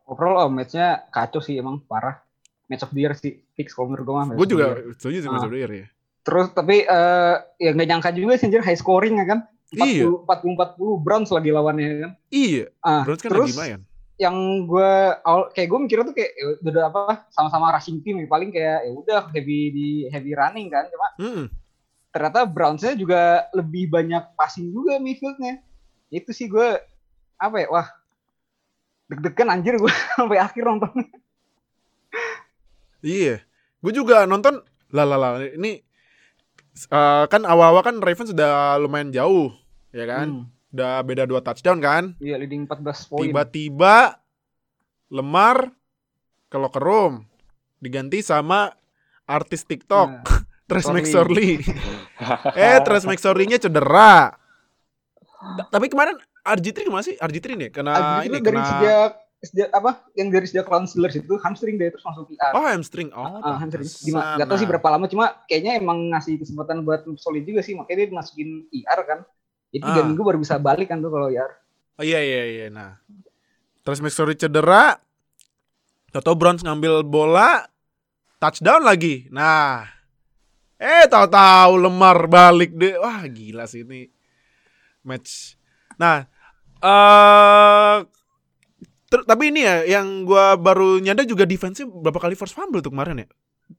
Overall 0.08 0.36
oh, 0.40 0.50
match-nya 0.50 1.04
kacau 1.12 1.38
sih 1.38 1.60
emang 1.60 1.84
parah. 1.84 2.24
Match 2.68 2.84
of 2.84 2.92
the 2.92 3.00
year 3.00 3.12
sih 3.12 3.44
fix 3.52 3.72
kalau 3.72 3.92
menurut 3.92 4.04
gue 4.04 4.14
mah. 4.16 4.26
match 4.26 4.36
gue 4.36 4.40
of 4.40 4.48
the 4.48 4.54
juga 4.56 4.66
year. 4.66 4.78
setuju 4.96 5.16
sih 5.20 5.28
Ah. 5.28 5.34
Mas 5.36 5.44
Udair 5.44 5.70
ya 5.72 5.86
Terus 6.24 6.46
tapi 6.52 6.76
eh 6.82 7.34
ya 7.56 7.70
nggak 7.72 7.88
nyangka 7.88 8.10
juga 8.12 8.36
sih 8.36 8.48
anjir 8.48 8.60
high 8.60 8.76
scoring 8.76 9.16
ya 9.16 9.26
kan. 9.28 9.40
Iya. 9.68 10.08
40 10.08 10.24
40 10.24 10.80
40 10.80 11.04
Browns 11.04 11.28
lagi 11.28 11.52
lawannya 11.52 11.88
kan. 12.00 12.12
iya 12.32 12.72
Ah, 12.80 13.04
Browns 13.04 13.20
kan 13.20 13.30
terus 13.32 13.52
lagi 13.52 13.56
lumayan 13.56 13.80
yang 14.18 14.34
gue 14.66 14.92
kayak 15.54 15.68
gue 15.70 15.78
mikirnya 15.78 16.04
tuh 16.10 16.16
kayak 16.18 16.32
ya 16.34 16.44
udah 16.58 16.84
apa 16.90 17.02
sama-sama 17.30 17.70
rushing 17.70 18.02
team 18.02 18.18
ya, 18.18 18.26
paling 18.26 18.50
kayak 18.50 18.82
ya 18.82 18.90
udah 18.90 19.20
heavy 19.30 19.70
di 19.70 19.88
heavy 20.10 20.34
running 20.34 20.66
kan 20.66 20.90
cuma 20.90 21.08
Mm-mm. 21.22 21.46
ternyata 22.10 22.42
Brownsnya 22.42 22.98
juga 22.98 23.46
lebih 23.54 23.86
banyak 23.86 24.34
passing 24.34 24.74
juga 24.74 24.98
midfieldnya 24.98 25.62
itu 26.10 26.34
sih 26.34 26.50
gue 26.50 26.82
apa 27.38 27.56
ya 27.62 27.70
wah 27.70 27.86
deg-degan 29.08 29.48
anjir 29.48 29.74
gue 29.74 29.92
sampai 30.14 30.38
akhir 30.38 30.62
nonton 30.62 30.92
Iya, 32.98 33.38
gue 33.78 33.92
juga 33.94 34.26
nonton 34.26 34.58
lah 34.90 35.04
lah 35.04 35.14
lah 35.16 35.32
ini 35.44 35.78
eh, 36.84 37.24
kan 37.24 37.42
awal-awal 37.44 37.84
kan 37.84 37.96
Ravens 37.98 38.32
sudah 38.32 38.74
lumayan 38.76 39.14
jauh, 39.14 39.54
ya 39.90 40.02
kan? 40.02 40.26
Hmm, 40.44 40.44
Udah 40.68 41.00
beda 41.00 41.24
dua 41.24 41.40
touchdown 41.40 41.78
kan? 41.78 42.12
iya 42.18 42.36
leading 42.36 42.66
14 42.66 43.08
poin 43.08 43.24
Tiba-tiba 43.24 44.18
Lemar 45.08 45.72
ke 46.46 46.56
locker 46.56 46.82
room 46.82 47.24
diganti 47.78 48.20
sama 48.20 48.74
artis 49.24 49.62
TikTok 49.62 50.10
Nah, 50.68 50.80
Sorry. 50.84 51.00
McSorley. 51.00 51.50
eh, 52.60 52.76
Trace 52.84 53.08
McSorley-nya 53.08 53.56
cedera. 53.56 54.36
Ta- 55.56 55.68
Tapi 55.72 55.88
kemarin 55.88 56.20
RG3 56.42 56.78
ke 56.78 56.90
mana 56.90 57.02
sih? 57.02 57.14
RG3 57.14 57.46
nih 57.54 57.70
kena 57.70 57.92
Abis 57.92 58.26
ini 58.26 58.36
itu 58.36 58.44
dari 58.44 58.56
kena 58.56 58.68
sejak 58.68 59.10
sejak 59.38 59.68
apa 59.70 59.90
yang 60.12 60.28
dari 60.28 60.46
sejak 60.46 60.66
lawan 60.66 60.84
Steelers 60.84 61.14
itu 61.14 61.34
hamstring 61.38 61.78
dia 61.78 61.88
terus 61.88 62.02
masuk 62.02 62.26
PR 62.28 62.52
Oh, 62.52 62.64
hamstring. 62.64 63.08
Oh, 63.12 63.38
Ah, 63.38 63.56
hamstring. 63.56 63.86
Gimana? 64.04 64.34
Gak 64.34 64.46
tau 64.46 64.58
sih 64.58 64.66
berapa 64.66 64.88
lama, 64.88 65.06
cuma 65.06 65.30
kayaknya 65.44 65.78
emang 65.78 66.10
ngasih 66.10 66.38
kesempatan 66.38 66.82
buat 66.82 67.06
solid 67.16 67.42
juga 67.42 67.62
sih, 67.62 67.72
makanya 67.72 68.02
dia 68.02 68.16
masukin 68.16 68.48
IR 68.68 69.00
kan. 69.04 69.18
Jadi 69.68 69.82
tiga 69.84 70.00
Ah. 70.00 70.06
minggu 70.06 70.22
baru 70.22 70.38
bisa 70.38 70.56
balik 70.56 70.88
kan 70.88 70.98
tuh 70.98 71.08
kalau 71.08 71.28
IR. 71.28 71.50
Oh 71.94 72.04
iya 72.04 72.18
iya 72.18 72.42
iya. 72.46 72.66
Nah, 72.68 72.98
terus 73.82 73.98
McSorley 73.98 74.34
cedera. 74.34 74.98
Toto 76.08 76.32
Browns 76.32 76.64
ngambil 76.64 77.04
bola, 77.04 77.68
touchdown 78.38 78.80
lagi. 78.80 79.28
Nah, 79.28 79.84
eh 80.74 81.04
tahu-tahu 81.04 81.76
lemar 81.76 82.24
balik 82.24 82.72
deh. 82.72 82.96
Wah 82.96 83.20
gila 83.28 83.68
sih 83.68 83.84
ini 83.84 84.08
match. 85.04 85.57
Nah, 85.98 86.24
eh 86.78 87.96
ter- 89.08 89.26
tapi 89.26 89.50
ini 89.50 89.66
ya 89.66 89.76
yang 89.98 90.22
gua 90.22 90.54
baru 90.54 91.02
nyadar 91.02 91.26
juga 91.26 91.44
defense-nya 91.44 91.90
berapa 91.90 92.18
kali 92.22 92.38
force 92.38 92.54
fumble 92.54 92.80
tuh 92.80 92.94
kemarin 92.94 93.26
ya? 93.26 93.28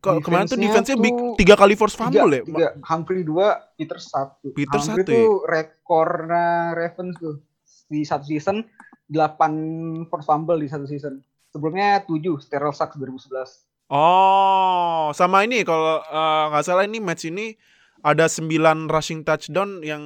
Kalau 0.06 0.22
kemarin 0.22 0.46
tuh 0.46 0.54
Defense-nya 0.54 0.94
defense-nya 0.94 0.98
big 1.02 1.16
tiga 1.42 1.56
kali 1.58 1.74
force 1.74 1.98
tiga, 1.98 2.04
fumble 2.06 2.30
ya? 2.30 2.44
tiga. 2.46 2.68
Humphrey 2.86 3.24
dua, 3.26 3.58
Peter 3.74 3.98
satu. 3.98 4.54
Peter 4.54 4.78
Humphrey 4.78 5.02
satu 5.02 5.10
ya? 5.10 5.18
tuh 5.18 5.30
rekornya 5.50 6.46
Ravens 6.78 7.16
tuh 7.18 7.36
di 7.90 8.06
satu 8.06 8.30
season 8.30 8.62
8 9.10 10.06
force 10.06 10.26
fumble 10.30 10.62
di 10.62 10.70
satu 10.70 10.86
season. 10.86 11.18
Sebelumnya 11.50 12.06
7 12.06 12.38
Sterile 12.38 12.76
Sacks 12.78 12.94
2011. 13.02 13.66
Oh, 13.90 15.10
sama 15.18 15.42
ini 15.50 15.66
kalau 15.66 15.98
eh, 15.98 16.44
nggak 16.54 16.62
salah 16.62 16.86
ini 16.86 17.02
match 17.02 17.26
ini 17.26 17.58
ada 18.06 18.30
9 18.30 18.86
rushing 18.86 19.26
touchdown 19.26 19.82
yang 19.82 20.06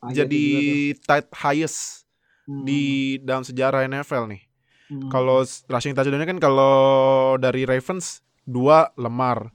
Ah, 0.00 0.10
iya, 0.10 0.24
jadi 0.24 0.44
tight 0.98 1.28
highest. 1.32 2.04
Hmm. 2.42 2.66
di 2.66 2.82
dalam 3.22 3.46
sejarah 3.46 3.86
NFL 3.86 4.26
nih. 4.26 4.42
Hmm. 4.90 5.06
Kalau 5.06 5.46
s- 5.46 5.62
rushing 5.70 5.94
touchdown-nya 5.94 6.26
kan 6.26 6.42
kalau 6.42 6.74
dari 7.38 7.62
Ravens 7.62 8.26
dua 8.42 8.90
Lemar, 8.98 9.54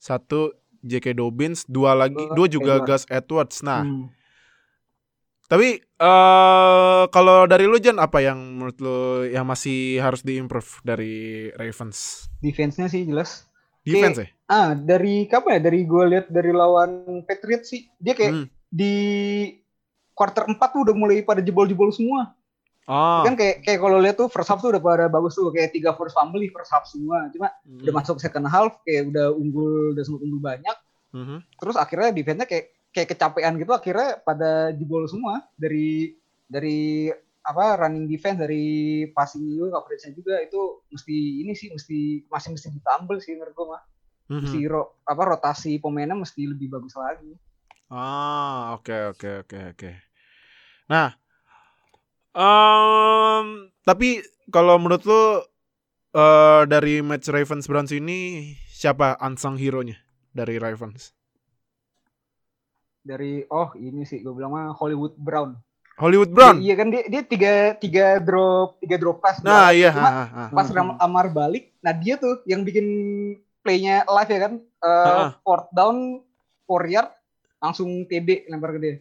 satu 0.00 0.56
J.K. 0.80 1.12
Dobbins, 1.12 1.68
dua 1.68 1.92
lagi, 1.92 2.16
Dua 2.16 2.32
dua 2.32 2.46
juga. 2.48 2.74
Gus 2.80 3.04
Edwards. 3.06 3.60
Nah, 3.60 3.84
Hmm. 3.84 4.08
tapi 5.44 5.82
eh 5.82 7.02
kalau 7.10 7.44
dari 7.44 7.66
lu 7.66 7.76
Jan 7.76 7.98
apa 7.98 8.22
yang 8.22 8.38
menurut 8.56 8.78
lu 8.78 8.98
yang 9.26 9.44
masih 9.44 10.00
harus 10.00 10.22
diimprove 10.22 10.80
dari 10.80 11.50
Ravens? 11.52 12.30
defense-nya 12.38 12.88
sih 12.88 13.04
jelas. 13.04 13.50
Defense 13.82 14.16
ya? 14.16 14.28
Ah, 14.46 14.72
dari 14.72 15.26
kapan 15.26 15.60
ya? 15.60 15.68
Dari 15.68 15.84
gue 15.84 16.04
lihat 16.08 16.26
dari 16.30 16.52
lawan 16.52 17.20
Patriots 17.26 17.68
sih, 17.68 17.84
dia 17.96 18.14
kayak 18.14 18.32
Hmm. 18.32 18.46
di 18.70 18.94
quarter 20.20 20.44
4 20.44 20.60
tuh 20.68 20.80
udah 20.84 20.92
mulai 20.92 21.24
pada 21.24 21.40
jebol-jebol 21.40 21.88
semua. 21.88 22.36
Oh. 22.84 23.22
Kan 23.22 23.38
kayak 23.38 23.64
kayak 23.64 23.78
kalau 23.78 23.96
lihat 23.96 24.18
tuh 24.18 24.28
first 24.28 24.50
half 24.50 24.60
tuh 24.60 24.68
udah 24.68 24.82
pada 24.82 25.06
bagus 25.06 25.32
tuh 25.32 25.48
kayak 25.48 25.72
tiga 25.72 25.96
first 25.96 26.12
fumble 26.12 26.36
di 26.36 26.52
first 26.52 26.68
half 26.68 26.84
semua. 26.84 27.30
Cuma 27.32 27.48
Hmm. 27.64 27.80
udah 27.80 27.94
masuk 27.96 28.20
second 28.20 28.44
half 28.44 28.82
kayak 28.82 29.08
udah 29.08 29.32
unggul 29.32 29.96
udah 29.96 30.02
sempat 30.02 30.20
unggul 30.20 30.42
banyak. 30.42 30.76
Mhm. 31.16 31.36
Terus 31.56 31.76
akhirnya 31.78 32.10
defense-nya 32.12 32.44
kayak 32.44 32.66
kayak 32.90 33.08
kecapean 33.08 33.54
gitu 33.56 33.70
akhirnya 33.70 34.18
pada 34.18 34.74
jebol 34.74 35.06
semua 35.06 35.46
dari 35.54 36.18
dari 36.44 37.06
apa 37.40 37.86
running 37.86 38.04
defense 38.04 38.36
dari 38.42 38.66
passing 39.14 39.46
juga 39.46 39.78
coverage-nya 39.78 40.12
juga 40.12 40.34
itu 40.42 40.60
mesti 40.90 41.16
ini 41.40 41.52
sih 41.54 41.70
mesti 41.70 41.98
masih 42.26 42.48
mesti 42.52 42.68
ditambal 42.74 43.16
sih 43.22 43.38
menurut 43.38 43.54
gua 43.54 43.66
mah. 43.78 43.82
Mhm. 44.28 44.40
Mesti 44.42 44.58
ro- 44.66 44.98
apa 45.06 45.22
rotasi 45.24 45.78
pemainnya 45.78 46.18
mesti 46.18 46.42
lebih 46.44 46.66
bagus 46.68 46.98
lagi. 46.98 47.32
Ah, 47.86 48.74
oke 48.74 49.14
oke 49.14 49.46
oke 49.46 49.58
oke. 49.74 49.90
Nah, 50.90 51.14
em, 52.34 53.46
tapi 53.86 54.18
kalau 54.50 54.74
menurut 54.82 55.06
lu 55.06 55.22
eh, 56.14 56.62
dari 56.66 56.98
match 56.98 57.30
Ravens 57.30 57.70
Browns 57.70 57.94
ini 57.94 58.50
siapa 58.66 59.14
unsung 59.22 59.54
hero-nya 59.54 59.94
dari 60.34 60.58
Ravens? 60.58 61.14
Dari 63.00 63.46
oh 63.48 63.72
ini 63.78 64.04
sih 64.04 64.20
gue 64.20 64.34
bilang 64.34 64.52
mah 64.52 64.74
Hollywood 64.76 65.14
Brown. 65.16 65.56
Hollywood 65.96 66.32
Brown. 66.32 66.58
Iya 66.60 66.74
kan 66.80 66.88
dia 66.88 67.02
dia 67.06 67.22
tiga 67.24 67.52
tiga 67.76 68.18
drop 68.20 68.80
tiga 68.80 68.96
drop 68.96 69.20
pass. 69.20 69.40
Nah, 69.44 69.68
iya, 69.70 69.92
Cuma 69.92 70.08
ha, 70.08 70.10
ha, 70.10 70.24
ha. 70.26 70.44
pas 70.52 70.66
Hmm. 70.68 70.76
Ram- 70.76 70.98
Amar 70.98 71.26
balik, 71.28 71.76
nah 71.84 71.92
dia 71.92 72.16
tuh 72.16 72.40
yang 72.48 72.64
bikin 72.64 72.86
playnya 73.60 74.02
live 74.08 74.30
ya 74.32 74.40
kan, 74.48 74.54
Eh, 74.80 74.88
Ha-ha. 74.88 75.26
fourth 75.44 75.68
down, 75.76 76.24
four 76.64 76.88
yard, 76.88 77.12
langsung 77.60 78.08
TD 78.08 78.48
lempar 78.48 78.72
ke 78.72 78.80
dia. 78.80 78.96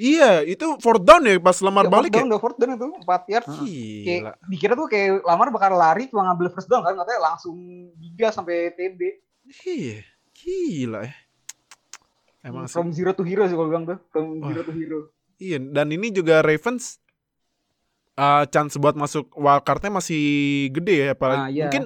Iya, 0.00 0.40
itu 0.42 0.80
fourth 0.80 1.04
down 1.04 1.20
ya 1.22 1.36
pas 1.36 1.60
lemar 1.60 1.84
Ya, 1.84 1.92
balik 1.92 2.08
fourth 2.08 2.16
ya. 2.16 2.16
down, 2.16 2.30
udah 2.30 2.40
fourth 2.40 2.56
down 2.56 2.72
itu, 2.72 2.88
empat 2.96 3.22
yard. 3.28 3.46
Gila. 3.46 4.00
Kayak 4.00 4.22
dikira 4.48 4.72
tuh 4.72 4.88
kayak 4.88 5.10
Lamar 5.20 5.52
bakal 5.52 5.76
lari 5.76 6.08
cuma 6.08 6.24
ngambil 6.24 6.48
first 6.48 6.66
down 6.66 6.80
kan, 6.80 6.96
katanya 6.96 7.20
langsung 7.22 7.56
giga 7.94 8.32
sampai 8.32 8.72
TD. 8.72 9.00
Iya, 9.60 10.00
gila 10.32 11.00
ya. 11.04 11.12
Emang 12.40 12.64
sih. 12.64 12.72
From 12.72 12.88
zero 12.90 13.12
to 13.12 13.20
hero 13.20 13.44
sih 13.44 13.52
kalau 13.52 13.68
bilang 13.68 13.84
tuh, 13.84 14.00
from 14.08 14.40
Wah. 14.40 14.48
zero 14.48 14.64
to 14.64 14.72
hero. 14.72 15.12
Iya, 15.36 15.60
dan 15.60 15.88
ini 15.88 16.08
juga 16.08 16.40
Ravens 16.40 16.96
uh, 18.14 18.44
chance 18.46 18.76
buat 18.76 18.92
masuk 18.94 19.28
wildcardnya 19.34 19.92
masih 19.92 20.22
gede 20.70 20.96
ya, 20.98 21.08
apalagi 21.12 21.40
Ah, 21.40 21.48
iya. 21.50 21.64
mungkin 21.66 21.84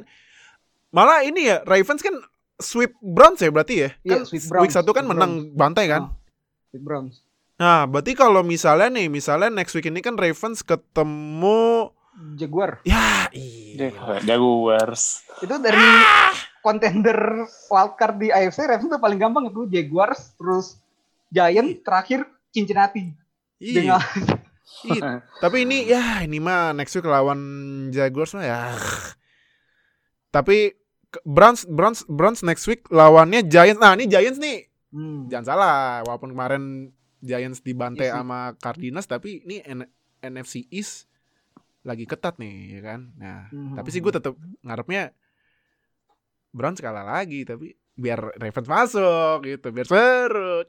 malah 0.90 1.22
ini 1.22 1.50
ya 1.50 1.62
Ravens 1.62 1.98
kan 1.98 2.14
sweep 2.56 2.94
Browns 3.00 3.38
ya 3.38 3.50
berarti 3.50 3.74
ya, 3.76 3.90
Iya, 4.00 4.10
kan 4.12 4.20
sweep 4.24 4.42
week 4.44 4.50
Browns, 4.52 4.72
satu 4.72 4.90
kan 4.90 5.02
sweep 5.02 5.10
menang 5.10 5.32
bantai 5.50 5.90
kan. 5.90 6.02
Ah. 6.06 6.14
With 6.70 6.82
Browns. 6.82 7.18
Nah, 7.54 7.86
berarti 7.86 8.12
kalau 8.12 8.42
misalnya 8.42 8.90
nih, 8.90 9.06
misalnya 9.06 9.46
next 9.48 9.72
week 9.72 9.86
ini 9.86 9.98
kan 9.98 10.14
Ravens 10.14 10.60
ketemu 10.60 11.90
Jaguar. 12.34 12.78
ya 12.82 13.26
iya. 13.30 13.90
Jaguars. 14.20 15.22
Itu 15.38 15.54
dari 15.58 15.78
Ah! 15.78 16.34
contender 16.60 17.44
wildcard 17.68 18.16
di 18.16 18.28
AFC, 18.28 18.64
Ravens 18.64 18.88
tuh 18.88 18.98
paling 18.98 19.18
gampang 19.18 19.46
itu 19.46 19.68
Jaguars, 19.68 20.32
terus 20.34 20.78
Giant, 21.28 21.82
terakhir 21.82 22.24
Cincinnati. 22.50 23.10
Iya. 23.58 23.74
Dengan 23.74 24.00
Iya. 24.84 25.22
Tapi 25.38 25.62
ini 25.62 25.86
ya 25.86 26.20
ini 26.20 26.40
mah 26.40 26.72
next 26.72 26.94
week 26.94 27.04
lawan 27.04 27.38
Jaguars 27.88 28.32
mah 28.32 28.42
ya. 28.42 28.60
Tapi 30.30 30.74
Browns 31.22 31.62
Browns 31.64 32.02
Browns 32.06 32.42
next 32.42 32.66
week 32.66 32.82
lawannya 32.88 33.46
Giants. 33.46 33.78
Nah, 33.78 33.94
ini 33.94 34.06
Giants 34.06 34.40
nih 34.40 34.66
Hmm. 34.90 35.26
jangan 35.26 35.44
salah 35.44 35.74
walaupun 36.02 36.30
kemarin 36.30 36.62
Giants 37.24 37.58
dibantai 37.58 38.06
Isi. 38.06 38.12
sama 38.12 38.52
Cardinals 38.54 39.08
tapi 39.08 39.40
ini 39.40 39.64
N- 39.64 39.88
NFC 40.20 40.68
East 40.68 41.08
lagi 41.80 42.04
ketat 42.04 42.36
nih 42.36 42.76
ya 42.76 42.80
kan. 42.82 43.00
Nah, 43.14 43.48
Mhm. 43.48 43.74
tapi 43.74 43.88
sih 43.88 43.98
gue 43.98 44.12
tetap 44.12 44.36
ngarepnya 44.60 45.16
Browns 46.50 46.78
kalah 46.78 47.02
lagi 47.02 47.42
tapi 47.42 47.72
biar 47.94 48.36
Ravens 48.36 48.66
masuk 48.66 49.36
gitu 49.42 49.68
biar 49.70 49.86
seru. 49.86 50.62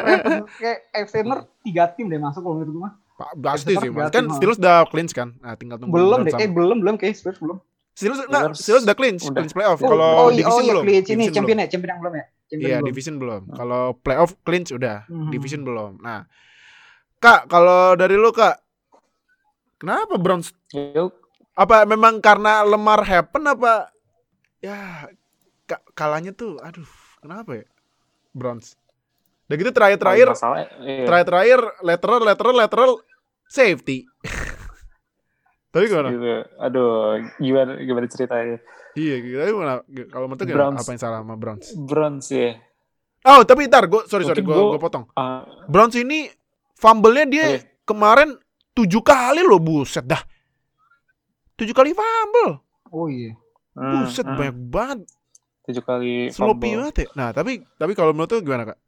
Ravens 0.00 0.48
kayak 0.56 1.26
North 1.26 1.48
tiga 1.60 1.84
tim 1.90 2.06
deh 2.06 2.16
masuk 2.16 2.40
kalau 2.40 2.56
menurut 2.56 2.70
gue 2.70 2.82
mah. 2.82 2.94
Pak, 3.16 3.30
Pasti 3.36 3.76
sih, 3.76 3.90
Mas. 3.92 4.08
Kan 4.08 4.32
Steelers 4.32 4.56
udah 4.56 4.88
clinch 4.88 5.12
kan. 5.12 5.36
Nah, 5.36 5.52
tinggal 5.52 5.76
tunggu 5.76 5.92
Belum 5.92 6.24
deh, 6.24 6.32
kayak 6.32 6.56
belum 6.56 6.80
belum 6.80 6.96
kayak 6.96 7.12
Spurs 7.12 7.36
belum. 7.36 7.60
Steelers 7.92 8.24
enggak, 8.24 8.32
Steelers 8.32 8.58
Steelers 8.58 8.84
udah 8.88 8.96
clinch, 8.96 9.22
udah. 9.22 9.34
clinch 9.36 9.52
playoff. 9.52 9.76
Oh, 9.78 9.92
Kalau 9.92 10.08
oh, 10.16 10.28
iya, 10.32 10.40
division 10.40 10.48
oh, 10.48 10.60
iya, 10.64 10.74
clinch. 10.80 11.08
ini 11.10 11.24
champion 11.28 11.58
ya, 11.60 11.66
champion 11.68 11.90
yang 11.92 12.00
belum 12.00 12.14
ya. 12.16 12.24
Champion 12.50 12.66
Iya, 12.66 12.78
belum. 12.82 12.88
division 12.90 13.16
belum. 13.16 13.42
Kalau 13.54 13.94
playoff 13.94 14.34
clinch 14.42 14.74
udah, 14.74 15.06
Mhm. 15.06 15.30
division 15.30 15.62
belum. 15.62 16.02
Nah, 16.02 16.26
Kak, 17.16 17.46
kalau 17.46 17.94
dari 17.94 18.18
lu 18.18 18.34
Kak, 18.34 18.58
kenapa 19.78 20.18
Browns? 20.18 20.50
Yuk, 20.74 21.14
Apa 21.52 21.84
memang 21.84 22.18
karena 22.18 22.64
lemar 22.64 23.04
happen 23.04 23.44
apa? 23.44 23.92
Ya, 24.58 25.06
ka- 25.68 25.84
kalahnya 25.92 26.32
tuh, 26.32 26.56
aduh, 26.58 26.88
kenapa 27.20 27.60
ya? 27.60 27.66
Browns. 28.32 28.74
Udah 29.46 29.56
gitu 29.58 29.70
terakhir-terakhir, 29.70 30.30
iya. 30.80 31.04
terakhir-terakhir 31.04 31.60
lateral, 31.82 32.20
lateral, 32.22 32.54
lateral, 32.56 32.90
safety. 33.46 34.06
Tapi 35.70 35.84
gimana? 35.86 36.08
Gitu. 36.10 36.26
Aduh, 36.58 36.90
gimana 37.38 37.72
gimana 37.78 38.06
ceritanya? 38.06 38.58
Iya, 38.92 39.14
gitu. 39.18 39.36
Tapi 39.36 39.50
gimana? 39.50 39.72
Kalau 40.08 40.26
menurut? 40.26 40.48
Browns. 40.48 40.78
Apa 40.78 40.90
yang 40.90 41.00
salah 41.00 41.18
sama 41.22 41.34
Browns? 41.34 41.66
Browns 41.72 42.26
ya. 42.28 42.58
Oh, 43.22 43.44
tapi 43.44 43.68
ntar, 43.68 43.84
gue 43.84 44.02
sorry 44.04 44.24
sorry, 44.24 44.40
Mungkin 44.40 44.48
gue 44.48 44.64
gua- 44.66 44.72
gue 44.74 44.82
potong. 44.82 45.04
Ah, 45.12 45.44
Browns 45.66 45.92
ini 45.94 46.26
fumble-nya 46.72 47.24
dia 47.24 47.44
Iya. 47.46 47.58
kemarin 47.84 48.32
tujuh 48.72 48.98
kali 49.00 49.44
loh, 49.44 49.60
buset 49.60 50.02
dah. 50.02 50.24
Tujuh 51.54 51.76
kali 51.76 51.92
fumble, 51.92 52.64
Oh 52.88 53.06
iya. 53.06 53.36
hmm, 53.76 54.08
buset 54.08 54.24
hmm. 54.24 54.32
banyak 54.34 54.56
banget, 54.72 54.98
tujuh 55.68 55.84
kali 55.84 56.32
sloppy 56.32 56.40
fumble. 56.72 56.88
banget 56.88 56.94
ya. 56.96 57.06
Nah, 57.12 57.28
tapi 57.30 57.60
tapi 57.76 57.92
kalau 57.92 58.16
menurut 58.16 58.32
lu 58.32 58.40
gimana 58.40 58.64
kak? 58.66 58.79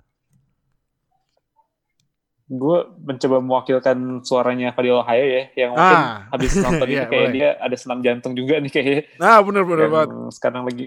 Gue 2.47 2.79
mencoba 3.01 3.37
mewakilkan 3.41 3.97
suaranya 4.23 4.75
Fadil 4.75 4.99
Ohio 4.99 5.25
ya, 5.25 5.45
yang 5.57 5.71
mungkin 5.73 5.99
Ah, 5.99 6.27
habis 6.35 6.53
nonton 6.59 6.87
ini 6.89 6.95
Iya, 6.95 7.07
kayak 7.09 7.27
boleh. 7.29 7.33
dia 7.33 7.49
ada 7.57 7.77
senam 7.79 7.99
jantung 8.03 8.33
juga 8.35 8.61
nih 8.61 8.71
kayaknya. 8.71 9.03
nah 9.17 9.39
bener 9.41 9.63
bener 9.65 9.89
banget. 9.89 10.09
sekarang 10.31 10.63
lagi 10.67 10.87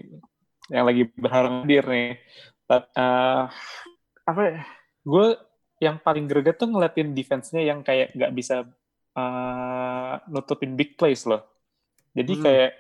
yang 0.68 0.86
lagi 0.86 1.04
berharap 1.14 1.52
hadir 1.64 1.84
nih. 1.86 2.10
But, 2.66 2.84
eh, 2.92 3.44
apa 4.26 4.42
ya? 4.42 4.62
Gue 5.02 5.28
yang 5.78 6.00
paling 6.00 6.26
greget 6.26 6.58
tuh 6.58 6.72
ngeliatin 6.72 7.14
defense-nya 7.14 7.62
yang 7.62 7.82
kayak 7.82 8.14
nggak 8.14 8.34
bisa 8.34 8.66
eh, 9.16 10.14
nutupin 10.28 10.76
big 10.76 11.00
plays 11.00 11.24
loh. 11.24 11.40
Jadi 12.12 12.34
Hmm. 12.36 12.44
kayak 12.44 12.72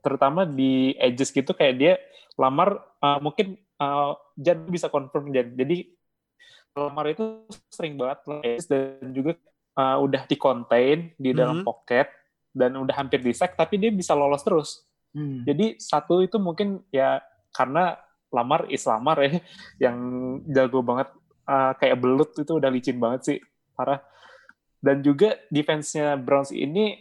terutama 0.00 0.44
di 0.44 0.92
edges 0.98 1.30
gitu 1.30 1.54
kayak 1.54 1.74
dia 1.76 1.92
lamar 2.34 2.76
eh, 2.98 3.18
mungkin 3.20 3.46
eh, 3.56 4.12
Jan 4.36 4.66
bisa 4.66 4.90
confirm 4.90 5.30
Jan. 5.30 5.54
Jadi 5.54 5.86
lamar 6.74 7.14
itu 7.14 7.46
sering 7.70 7.94
banget 7.94 8.18
edges 8.42 8.66
dan 8.66 9.10
juga 9.14 9.38
eh, 9.74 9.98
udah 9.98 10.22
di 10.30 10.36
contain 10.38 11.10
di 11.18 11.34
dalam 11.34 11.62
Mhm. 11.62 11.66
pocket 11.66 12.06
dan 12.54 12.78
udah 12.78 12.94
hampir 12.94 13.18
di 13.18 13.34
sack 13.34 13.58
tapi 13.58 13.74
dia 13.74 13.90
bisa 13.90 14.14
lolos 14.14 14.46
terus. 14.46 14.86
Hmm. 15.10 15.42
Jadi 15.42 15.78
satu 15.82 16.22
itu 16.22 16.38
mungkin 16.38 16.82
ya 16.94 17.18
karena 17.50 17.98
Lamar 18.30 18.66
is 18.70 18.86
Lamar 18.86 19.18
ya, 19.22 19.30
yang 19.90 19.98
jago 20.46 20.82
banget 20.82 21.10
uh, 21.46 21.74
kayak 21.78 21.98
belut 21.98 22.34
itu 22.34 22.50
udah 22.54 22.70
licin 22.70 22.98
banget 22.98 23.20
sih, 23.22 23.38
parah. 23.74 24.02
Dan 24.78 25.02
juga 25.02 25.38
defense-nya 25.50 26.14
Browns 26.18 26.50
ini 26.54 26.98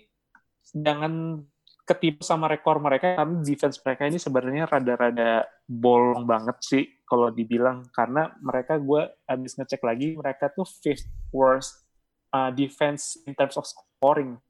jangan 0.73 1.41
ketipu 1.83 2.25
sama 2.25 2.49
rekor 2.49 2.81
mereka 2.81 3.17
karena 3.21 3.43
defense 3.43 3.77
mereka 3.85 4.07
ini 4.09 4.17
sebenarnya 4.17 4.65
rada-rada 4.65 5.45
bolong 5.67 6.23
banget 6.25 6.57
sih 6.63 6.83
kalau 7.13 7.29
dibilang 7.29 7.85
karena 7.93 8.33
mereka 8.41 8.81
gue 8.81 9.05
habis 9.29 9.53
ngecek 9.53 9.85
lagi 9.85 10.17
mereka 10.17 10.49
tuh 10.49 10.65
fifth 10.65 11.05
worst 11.29 11.85
uh, 12.33 12.49
defense 12.49 13.21
in 13.29 13.37
terms 13.37 13.53
of 13.53 13.69
scoring. 13.69 14.41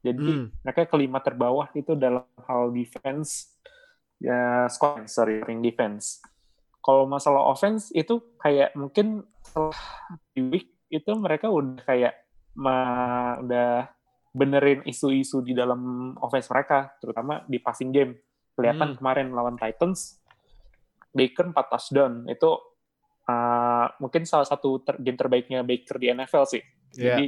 Jadi 0.00 0.24
Hmm. 0.24 0.48
mereka 0.64 0.88
kelima 0.88 1.20
terbawah 1.20 1.68
itu 1.76 1.92
dalam 1.92 2.24
hal 2.48 2.72
defense 2.72 3.60
ya 4.16 4.64
scoring 4.72 5.04
sorry 5.04 5.44
scoring 5.44 5.60
defense. 5.60 6.24
Kalau 6.80 7.04
masalah 7.04 7.44
offense 7.44 7.92
itu 7.92 8.18
kayak 8.40 8.72
mungkin 8.72 9.22
setelah 9.44 9.76
di 10.32 10.40
week 10.48 10.66
itu 10.88 11.12
mereka 11.20 11.52
udah 11.52 11.84
kayak 11.84 12.16
ma- 12.56 13.36
udah 13.38 13.92
benerin 14.32 14.80
isu-isu 14.88 15.44
di 15.44 15.52
dalam 15.52 16.12
offense 16.24 16.48
mereka, 16.48 16.96
terutama 17.04 17.44
di 17.44 17.60
passing 17.60 17.92
game. 17.92 18.16
Kelihatan 18.56 18.96
Hmm. 18.96 18.98
kemarin 18.98 19.28
lawan 19.36 19.60
Titans, 19.60 20.21
Baker 21.12 21.52
4 21.52 21.54
touchdown. 21.54 22.12
Itu 22.26 22.50
uh, 23.28 23.86
mungkin 24.00 24.24
salah 24.26 24.48
satu 24.48 24.80
ter- 24.82 24.98
game 24.98 25.16
terbaiknya 25.20 25.62
Baker 25.62 26.00
di 26.00 26.10
NFL 26.10 26.44
sih. 26.48 26.62
Iya. 26.96 27.16
Jadi 27.16 27.26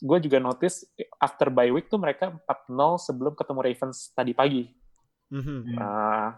gue 0.00 0.18
juga 0.24 0.40
notice 0.40 0.88
after 1.20 1.52
bye 1.52 1.68
week 1.68 1.92
tuh 1.92 2.00
mereka 2.00 2.32
4-0 2.32 3.04
sebelum 3.04 3.36
ketemu 3.36 3.60
Ravens 3.60 3.98
tadi 4.16 4.32
pagi. 4.32 4.64
Mhm. 5.30 5.76
Uh, 5.76 6.30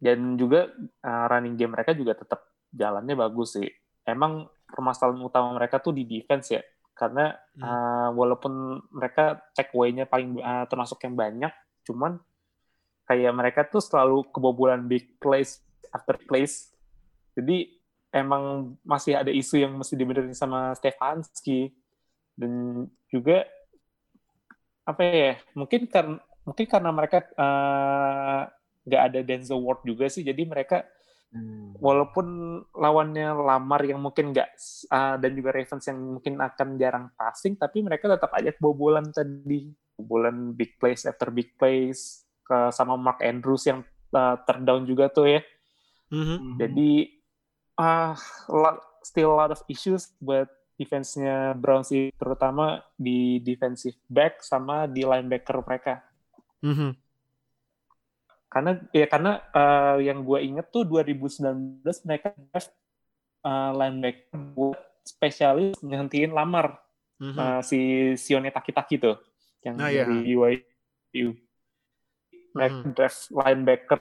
dan 0.00 0.38
juga 0.40 0.70
uh, 1.04 1.24
running 1.28 1.58
game 1.60 1.76
mereka 1.76 1.92
juga 1.92 2.16
tetap 2.16 2.40
jalannya 2.72 3.18
bagus 3.18 3.60
sih. 3.60 3.68
Emang 4.06 4.48
permasalahan 4.64 5.20
utama 5.20 5.52
mereka 5.58 5.82
tuh 5.82 5.92
di 5.92 6.08
defense 6.08 6.56
ya, 6.56 6.62
karena 6.96 7.36
Hmm. 7.58 7.66
uh, 7.66 8.08
walaupun 8.16 8.80
mereka 8.94 9.42
takeaway-nya 9.52 10.08
paling 10.08 10.40
uh, 10.40 10.64
termasuk 10.70 11.02
yang 11.04 11.18
banyak, 11.18 11.52
cuman 11.84 12.16
kayak 13.10 13.34
mereka 13.34 13.60
tuh 13.66 13.82
selalu 13.82 14.22
kebobolan 14.30 14.86
big 14.86 15.18
plays 15.18 15.58
after 15.90 16.14
plays. 16.30 16.70
Jadi 17.34 17.74
emang 18.14 18.78
masih 18.86 19.18
ada 19.18 19.34
isu 19.34 19.66
yang 19.66 19.74
mesti 19.74 19.98
dibenerin 19.98 20.30
sama 20.30 20.70
Stefanski. 20.78 21.74
Dan 22.38 22.86
juga 23.10 23.42
apa 24.86 25.02
ya 25.02 25.34
mungkin 25.58 25.90
karena 25.90 26.22
mungkin 26.46 26.66
karena 26.70 26.90
mereka 26.94 27.26
uh, 27.34 28.46
nggak 28.86 29.02
ada 29.12 29.20
Denzel 29.26 29.60
Ward 29.60 29.84
juga 29.84 30.08
sih 30.08 30.24
jadi 30.24 30.40
mereka 30.48 30.82
walaupun 31.78 32.58
lawannya 32.74 33.30
Lamar 33.38 33.86
yang 33.86 34.02
mungkin 34.02 34.34
nggak 34.34 34.50
uh, 34.90 35.14
dan 35.14 35.30
juga 35.30 35.54
Ravens 35.54 35.86
yang 35.86 36.18
mungkin 36.18 36.42
akan 36.42 36.68
jarang 36.74 37.06
passing 37.14 37.54
tapi 37.54 37.86
mereka 37.86 38.10
tetap 38.10 38.34
aja 38.34 38.50
kebobolan 38.50 39.14
tadi. 39.14 39.70
Kebobolan 39.94 40.56
big 40.58 40.74
plays 40.80 41.06
after 41.06 41.30
big 41.30 41.54
plays 41.54 42.29
ke 42.50 42.74
sama 42.74 42.98
Mark 42.98 43.22
Andrews 43.22 43.62
yang 43.62 43.80
uh, 44.10 44.34
terdown 44.42 44.82
juga 44.82 45.06
tuh 45.06 45.30
ya 45.30 45.40
Mhm. 46.10 46.58
jadi 46.58 46.90
ah 47.78 48.18
lot- 48.50 48.82
still 49.00 49.30
a 49.30 49.46
lot 49.46 49.52
of 49.54 49.62
issues 49.70 50.10
buat 50.18 50.50
defense-nya 50.74 51.52
Browns 51.54 51.88
sih, 51.88 52.08
terutama 52.16 52.80
di 52.96 53.38
defensive 53.38 53.94
back 54.08 54.40
sama 54.40 54.88
di 54.88 55.04
linebacker 55.04 55.60
mereka. 55.60 56.00
Mhm. 56.60 56.96
Karena 58.48 58.70
ya 58.90 59.06
karena 59.06 59.32
eh, 59.46 60.10
yang 60.10 60.26
gue 60.26 60.40
inget 60.42 60.66
tuh 60.68 60.82
2019 60.82 61.84
mereka 62.02 62.34
draft 62.34 62.72
eh, 63.40 63.70
linebacker 63.76 64.36
buat 64.52 64.80
spesialis 65.06 65.78
ngehentiin 65.80 66.34
Lamar 66.34 66.80
Mhm. 67.20 67.36
eh, 67.38 67.60
si 67.62 67.78
Sione 68.16 68.50
Taki-Taki 68.50 68.96
tuh 68.98 69.16
yang 69.62 69.76
Ah, 69.78 69.92
iya. 69.92 70.02
dari 70.02 70.16
BYU. 70.26 71.36
Mereka 72.50 72.82
Hmm. 72.82 72.94
draft 72.98 73.20
linebacker 73.30 74.00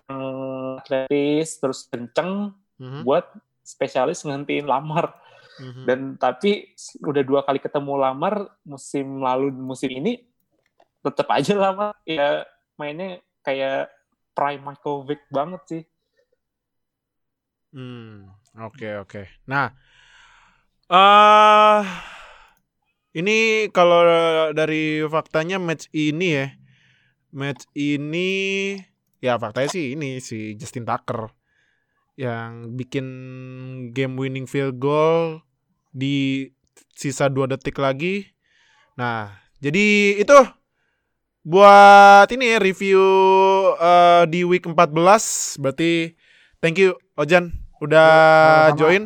atletis 0.81 1.61
terus 1.61 1.85
kenceng 1.85 2.55
Mhm. 2.81 3.05
buat 3.05 3.29
spesialis 3.61 4.25
ngehentiin 4.25 4.65
Lamar. 4.65 5.13
Mhm. 5.61 5.83
Dan 5.85 5.99
tapi 6.17 6.73
udah 7.05 7.21
dua 7.21 7.41
kali 7.45 7.61
ketemu 7.61 7.93
Lamar 7.99 8.49
musim 8.65 9.21
lalu 9.21 9.53
musim 9.53 9.91
ini 9.93 10.25
tetap 11.05 11.29
aja 11.31 11.53
Lamar 11.55 11.93
ya 12.03 12.43
mainnya 12.75 13.21
kayak 13.45 13.91
prime 14.33 14.63
Michael 14.63 15.03
Vick 15.05 15.21
banget 15.29 15.61
sih. 15.69 15.83
Hmm, 17.69 18.33
oke 18.57 19.05
oke. 19.05 19.29
Nah, 19.45 19.69
eh 20.89 21.81
ini 23.13 23.69
kalau 23.69 24.01
dari 24.57 25.05
faktanya 25.05 25.61
match 25.61 25.85
ini 25.93 26.27
ya, 26.33 26.45
match 27.31 27.65
ini 27.73 28.29
ya 29.19 29.35
faktanya 29.37 29.69
sih 29.69 29.93
ini 29.93 30.17
si 30.19 30.55
Justin 30.55 30.87
Tucker 30.87 31.29
yang 32.19 32.75
bikin 32.75 33.05
game 33.95 34.19
winning 34.19 34.43
field 34.43 34.75
goal 34.75 35.39
di 35.89 36.49
sisa 36.91 37.31
dua 37.31 37.47
detik 37.47 37.79
lagi. 37.79 38.27
Nah, 38.99 39.31
jadi 39.63 40.19
itu 40.19 40.35
buat 41.47 42.27
ini 42.29 42.59
review 42.59 42.99
eh, 43.79 44.27
di 44.27 44.43
week 44.43 44.67
14 44.67 44.75
berarti 45.63 46.11
thank 46.59 46.75
you 46.75 46.91
Ojan 47.15 47.55
udah 47.79 48.09
Sama-sama. 48.75 48.75
join. 48.75 49.03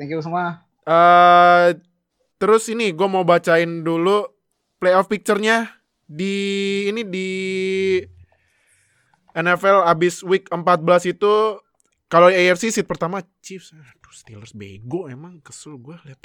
Thank 0.00 0.10
you 0.10 0.20
semua. 0.24 0.64
eh 0.84 1.76
terus 2.36 2.68
ini 2.68 2.92
gue 2.92 3.08
mau 3.08 3.24
bacain 3.24 3.80
dulu 3.80 4.28
playoff 4.76 5.08
picture-nya 5.08 5.83
di 6.04 6.34
ini 6.92 7.02
di 7.04 7.28
NFL 9.34 9.88
abis 9.88 10.22
week 10.22 10.46
14 10.52 11.10
itu 11.10 11.58
kalau 12.14 12.30
AFC 12.30 12.70
seat 12.70 12.86
pertama 12.86 13.26
Chiefs. 13.42 13.74
Aduh 13.74 14.14
Steelers 14.14 14.54
bego 14.54 15.10
emang 15.10 15.42
kesel 15.42 15.74
gue 15.82 15.98
liat. 16.06 16.22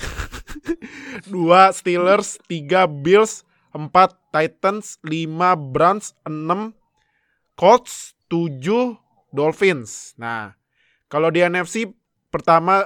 Dua 1.33 1.73
Steelers. 1.73 2.37
Tiga 2.45 2.85
Bills. 2.85 3.41
Empat 3.73 4.13
Titans. 4.29 5.01
Lima 5.01 5.57
Browns. 5.57 6.13
Enam 6.29 6.77
Colts. 7.57 8.13
Tujuh 8.29 9.01
Dolphins. 9.33 10.13
Nah 10.21 10.53
kalau 11.09 11.33
di 11.33 11.41
NFC 11.41 11.89
pertama 12.29 12.85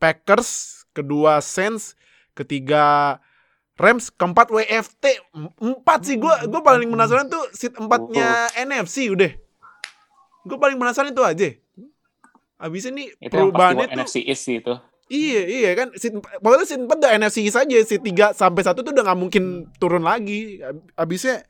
Packers. 0.00 0.80
Kedua 0.96 1.44
Saints. 1.44 1.92
Ketiga 2.32 3.20
Rams 3.78 4.10
keempat 4.10 4.50
WFT 4.50 5.04
empat 5.62 6.00
sih. 6.02 6.18
Gue 6.18 6.34
gue 6.44 6.60
paling 6.60 6.90
penasaran 6.90 7.30
tuh 7.30 7.46
seat 7.54 7.78
empatnya 7.78 8.50
NFC 8.58 9.06
udah. 9.08 9.30
Gue 10.42 10.58
paling 10.58 10.74
penasaran 10.74 11.14
itu 11.14 11.22
aja. 11.22 11.48
Abis 12.58 12.90
ini 12.90 13.06
Itu 13.16 13.30
perubahannya 13.30 13.86
tuh 13.86 13.94
NFC 13.94 14.16
East 14.26 14.42
sih 14.42 14.58
itu. 14.58 14.74
Iya 15.08 15.42
iya 15.46 15.70
kan. 15.72 15.94
Seat, 15.94 16.10
pokoknya 16.18 16.66
seat 16.66 16.82
4 16.82 16.90
udah 16.90 17.12
NFC 17.16 17.38
saja 17.48 17.76
seat 17.80 18.02
3 18.02 18.34
sampai 18.34 18.60
1 18.60 18.74
tuh 18.76 18.90
udah 18.90 19.04
nggak 19.06 19.20
mungkin 19.22 19.44
turun 19.78 20.02
lagi. 20.02 20.58
Ab- 20.60 20.84
abisnya 20.98 21.46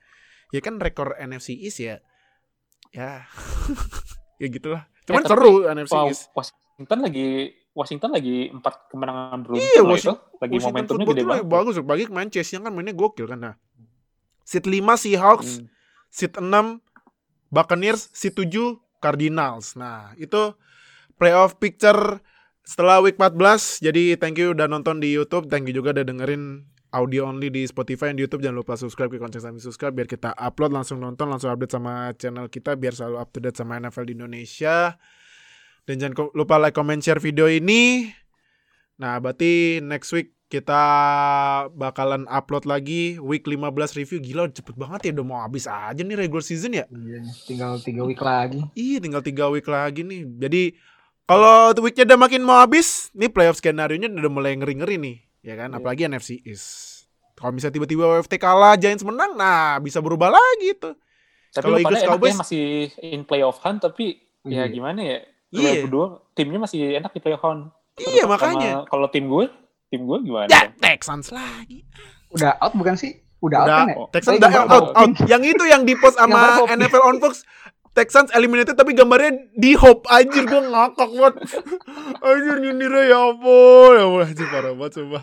ya 0.53 0.61
kan 0.61 0.77
rekor 0.77 1.17
NFC 1.17 1.57
East 1.57 1.81
ya. 1.81 1.99
Ya. 2.93 3.25
Ya 4.39 4.47
gitulah. 4.47 4.87
Cuman 5.03 5.25
Eh, 5.25 5.27
seru 5.27 5.67
NFC 5.67 5.95
East. 6.07 6.31
Washington 6.31 6.99
lagi 7.03 7.51
Washington 7.79 8.11
lagi 8.11 8.51
empat 8.51 8.91
kemenangan 8.91 9.39
beruntun 9.41 9.63
Iya, 9.63 9.81
Washington- 9.81 10.19
itu. 10.19 10.35
Lagi 10.37 10.53
Washington 10.53 10.67
momentumnya 10.67 11.07
gede 11.07 11.23
banget. 11.23 11.45
bagus. 11.47 11.75
Bagi 11.81 12.05
kemarin 12.05 12.29
Chase 12.29 12.51
yang 12.53 12.65
kan 12.65 12.73
mainnya 12.73 12.91
gokil 12.93 13.27
kan 13.27 13.39
nah. 13.39 13.55
Seat 14.43 14.65
5 14.65 14.75
Seahawks 14.97 15.51
Hmm. 15.59 15.71
seat 16.09 16.35
6 16.35 16.83
Buccaneers 17.49 18.11
seat 18.11 18.35
7 18.35 18.51
Cardinals. 18.99 19.73
Nah 19.73 20.11
itu 20.17 20.53
playoff 21.15 21.57
picture 21.57 22.19
setelah 22.61 22.99
week 22.99 23.17
14 23.17 23.79
jadi 23.79 24.17
thank 24.17 24.37
you 24.37 24.51
udah 24.51 24.67
nonton 24.67 24.99
di 24.99 25.09
YouTube. 25.09 25.47
Thank 25.47 25.67
you 25.67 25.75
juga 25.75 25.95
udah 25.95 26.05
dengerin 26.05 26.67
audio 26.91 27.25
only 27.27 27.49
di 27.49 27.63
Spotify 27.63 28.09
dan 28.09 28.17
di 28.17 28.25
YouTube. 28.25 28.41
Jangan 28.41 28.59
lupa 28.59 28.75
subscribe 28.75 29.09
ke 29.09 29.17
konten 29.17 29.39
kami 29.39 29.59
subscribe 29.59 29.93
biar 29.93 30.05
kita 30.07 30.33
upload 30.35 30.73
langsung 30.73 30.99
nonton 30.99 31.25
langsung 31.27 31.49
update 31.49 31.71
sama 31.71 31.93
channel 32.15 32.49
kita 32.49 32.75
biar 32.75 32.93
selalu 32.93 33.17
up 33.17 33.29
to 33.29 33.39
date 33.39 33.55
sama 33.55 33.77
NFL 33.77 34.05
di 34.05 34.15
Indonesia 34.15 34.97
dan 35.89 35.97
jangan 35.97 36.29
lupa 36.31 36.61
like 36.61 36.77
comment 36.77 37.01
share 37.01 37.17
video 37.19 37.49
ini 37.49 38.13
nah 38.95 39.17
berarti 39.17 39.81
next 39.81 40.13
week 40.13 40.37
kita 40.47 40.81
bakalan 41.71 42.25
upload 42.27 42.65
lagi 42.65 43.17
week 43.17 43.45
15 43.45 43.69
review 43.95 44.19
gila 44.19 44.49
cepet 44.49 44.75
banget 44.75 45.01
ya 45.03 45.11
udah 45.17 45.27
mau 45.27 45.41
habis 45.41 45.65
aja 45.65 45.97
nih 45.97 46.17
regular 46.17 46.41
season 46.41 46.73
ya 46.73 46.85
Iya, 46.89 47.21
tinggal 47.45 47.73
tiga 47.79 48.03
week 48.05 48.21
lagi. 48.21 48.61
Iya 48.73 48.99
tinggal 48.99 49.21
tiga 49.21 49.49
week 49.49 49.65
lagi 49.65 50.01
nih. 50.03 50.25
Jadi 50.39 50.63
kalau 51.25 51.77
weeknya 51.79 52.09
udah 52.09 52.19
makin 52.19 52.41
mau 52.41 52.57
habis, 52.59 53.13
nih 53.13 53.29
playoff 53.29 53.61
skenario 53.61 53.97
nya 53.97 54.09
udah 54.09 54.33
mulai 54.33 54.57
ngeri-ngeri 54.57 54.97
nih, 54.97 55.17
ya 55.43 55.55
kan? 55.55 55.69
Iya. 55.69 55.77
Apalagi 55.77 56.03
NFC 56.07 56.41
East. 56.41 57.05
Kalau 57.37 57.53
misalnya 57.53 57.77
tiba-tiba 57.77 58.09
WFT 58.09 58.41
kalah, 58.41 58.81
Giants 58.81 59.05
menang, 59.05 59.37
nah 59.37 59.77
bisa 59.77 60.01
berubah 60.01 60.33
lagi 60.33 60.73
tuh. 60.75 60.97
Tapi 61.53 61.61
Kalau 61.63 61.77
Eagles 61.77 62.03
Cowboys- 62.03 62.41
masih 62.41 62.89
in 63.05 63.23
playoff 63.23 63.61
hunt 63.61 63.79
tapi 63.79 64.17
ya 64.43 64.65
Iya. 64.65 64.73
gimana 64.73 65.01
ya? 65.05 65.21
Iya. 65.49 65.89
berdua 65.89 66.21
timnya 66.37 66.61
masih 66.61 67.01
enak 67.01 67.13
di 67.17 67.21
playoff. 67.25 67.73
Iya 67.99 68.25
makanya. 68.29 68.85
Kalau 68.87 69.09
tim 69.09 69.27
gue 69.27 69.49
tim 69.89 70.05
gue 70.05 70.19
gimana? 70.23 70.49
Ya, 70.53 70.69
Texans 70.77 71.33
lagi. 71.33 71.89
Udah 72.29 72.61
out 72.61 72.77
bukan 72.77 72.95
sih? 72.95 73.17
Udah, 73.41 73.65
out 73.65 73.67
Udah, 73.67 73.79
kan 73.79 73.89
ya? 73.89 73.97
Texans 74.13 74.37
udah 74.37 74.51
out, 74.53 74.69
out, 74.69 74.87
out. 74.93 75.11
Yang 75.25 75.43
itu 75.57 75.65
yang 75.71 75.83
di 75.89 75.95
post 75.97 76.21
sama. 76.21 76.61
NFL 76.69 77.03
on 77.03 77.17
Fox. 77.23 77.47
Texans 77.97 78.31
eliminated 78.31 78.79
tapi 78.79 78.95
gambarnya 78.95 79.51
di 79.59 79.75
hop 79.75 80.07
anjir 80.07 80.47
gue 80.47 80.61
ngakak 80.71 81.11
banget. 81.19 81.35
Anjir 82.23 82.57
nyindirnya 82.63 83.11
ya 83.11 83.19
ampun. 83.35 83.93
Ya 83.99 84.03
ampun 84.07 84.23
anjir 84.23 84.47
parah 84.47 84.73
banget 84.77 84.93
coba. 85.03 85.21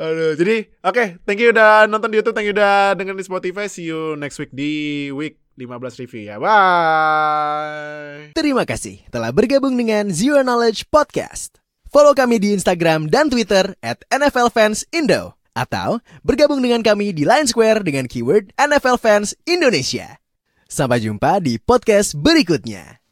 Aduh, 0.00 0.32
jadi 0.40 0.56
oke, 0.88 1.04
thank 1.28 1.36
you 1.36 1.52
udah 1.52 1.84
nonton 1.84 2.08
di 2.08 2.16
YouTube, 2.16 2.32
thank 2.32 2.48
you 2.48 2.56
udah 2.56 2.96
dengerin 2.96 3.20
di 3.20 3.28
Spotify. 3.28 3.68
See 3.68 3.92
you 3.92 4.16
next 4.16 4.40
week 4.40 4.48
di 4.56 5.12
week 5.12 5.36
15 5.58 6.00
review 6.06 6.30
ya. 6.30 6.38
Bye. 6.38 8.30
Terima 8.38 8.62
kasih 8.62 9.02
telah 9.10 9.34
bergabung 9.34 9.74
dengan 9.74 10.14
Zero 10.14 10.46
Knowledge 10.46 10.86
Podcast. 10.86 11.58
Follow 11.90 12.14
kami 12.14 12.38
di 12.38 12.54
Instagram 12.54 13.10
dan 13.10 13.26
Twitter 13.26 13.74
at 13.82 14.06
NFL 14.14 14.54
Fans 14.54 14.86
Indo. 14.94 15.34
Atau 15.58 15.98
bergabung 16.22 16.62
dengan 16.62 16.86
kami 16.86 17.10
di 17.10 17.26
Line 17.26 17.50
Square 17.50 17.82
dengan 17.82 18.06
keyword 18.06 18.54
NFL 18.54 19.02
Fans 19.02 19.34
Indonesia. 19.42 20.22
Sampai 20.70 21.02
jumpa 21.02 21.42
di 21.42 21.58
podcast 21.58 22.14
berikutnya. 22.14 23.02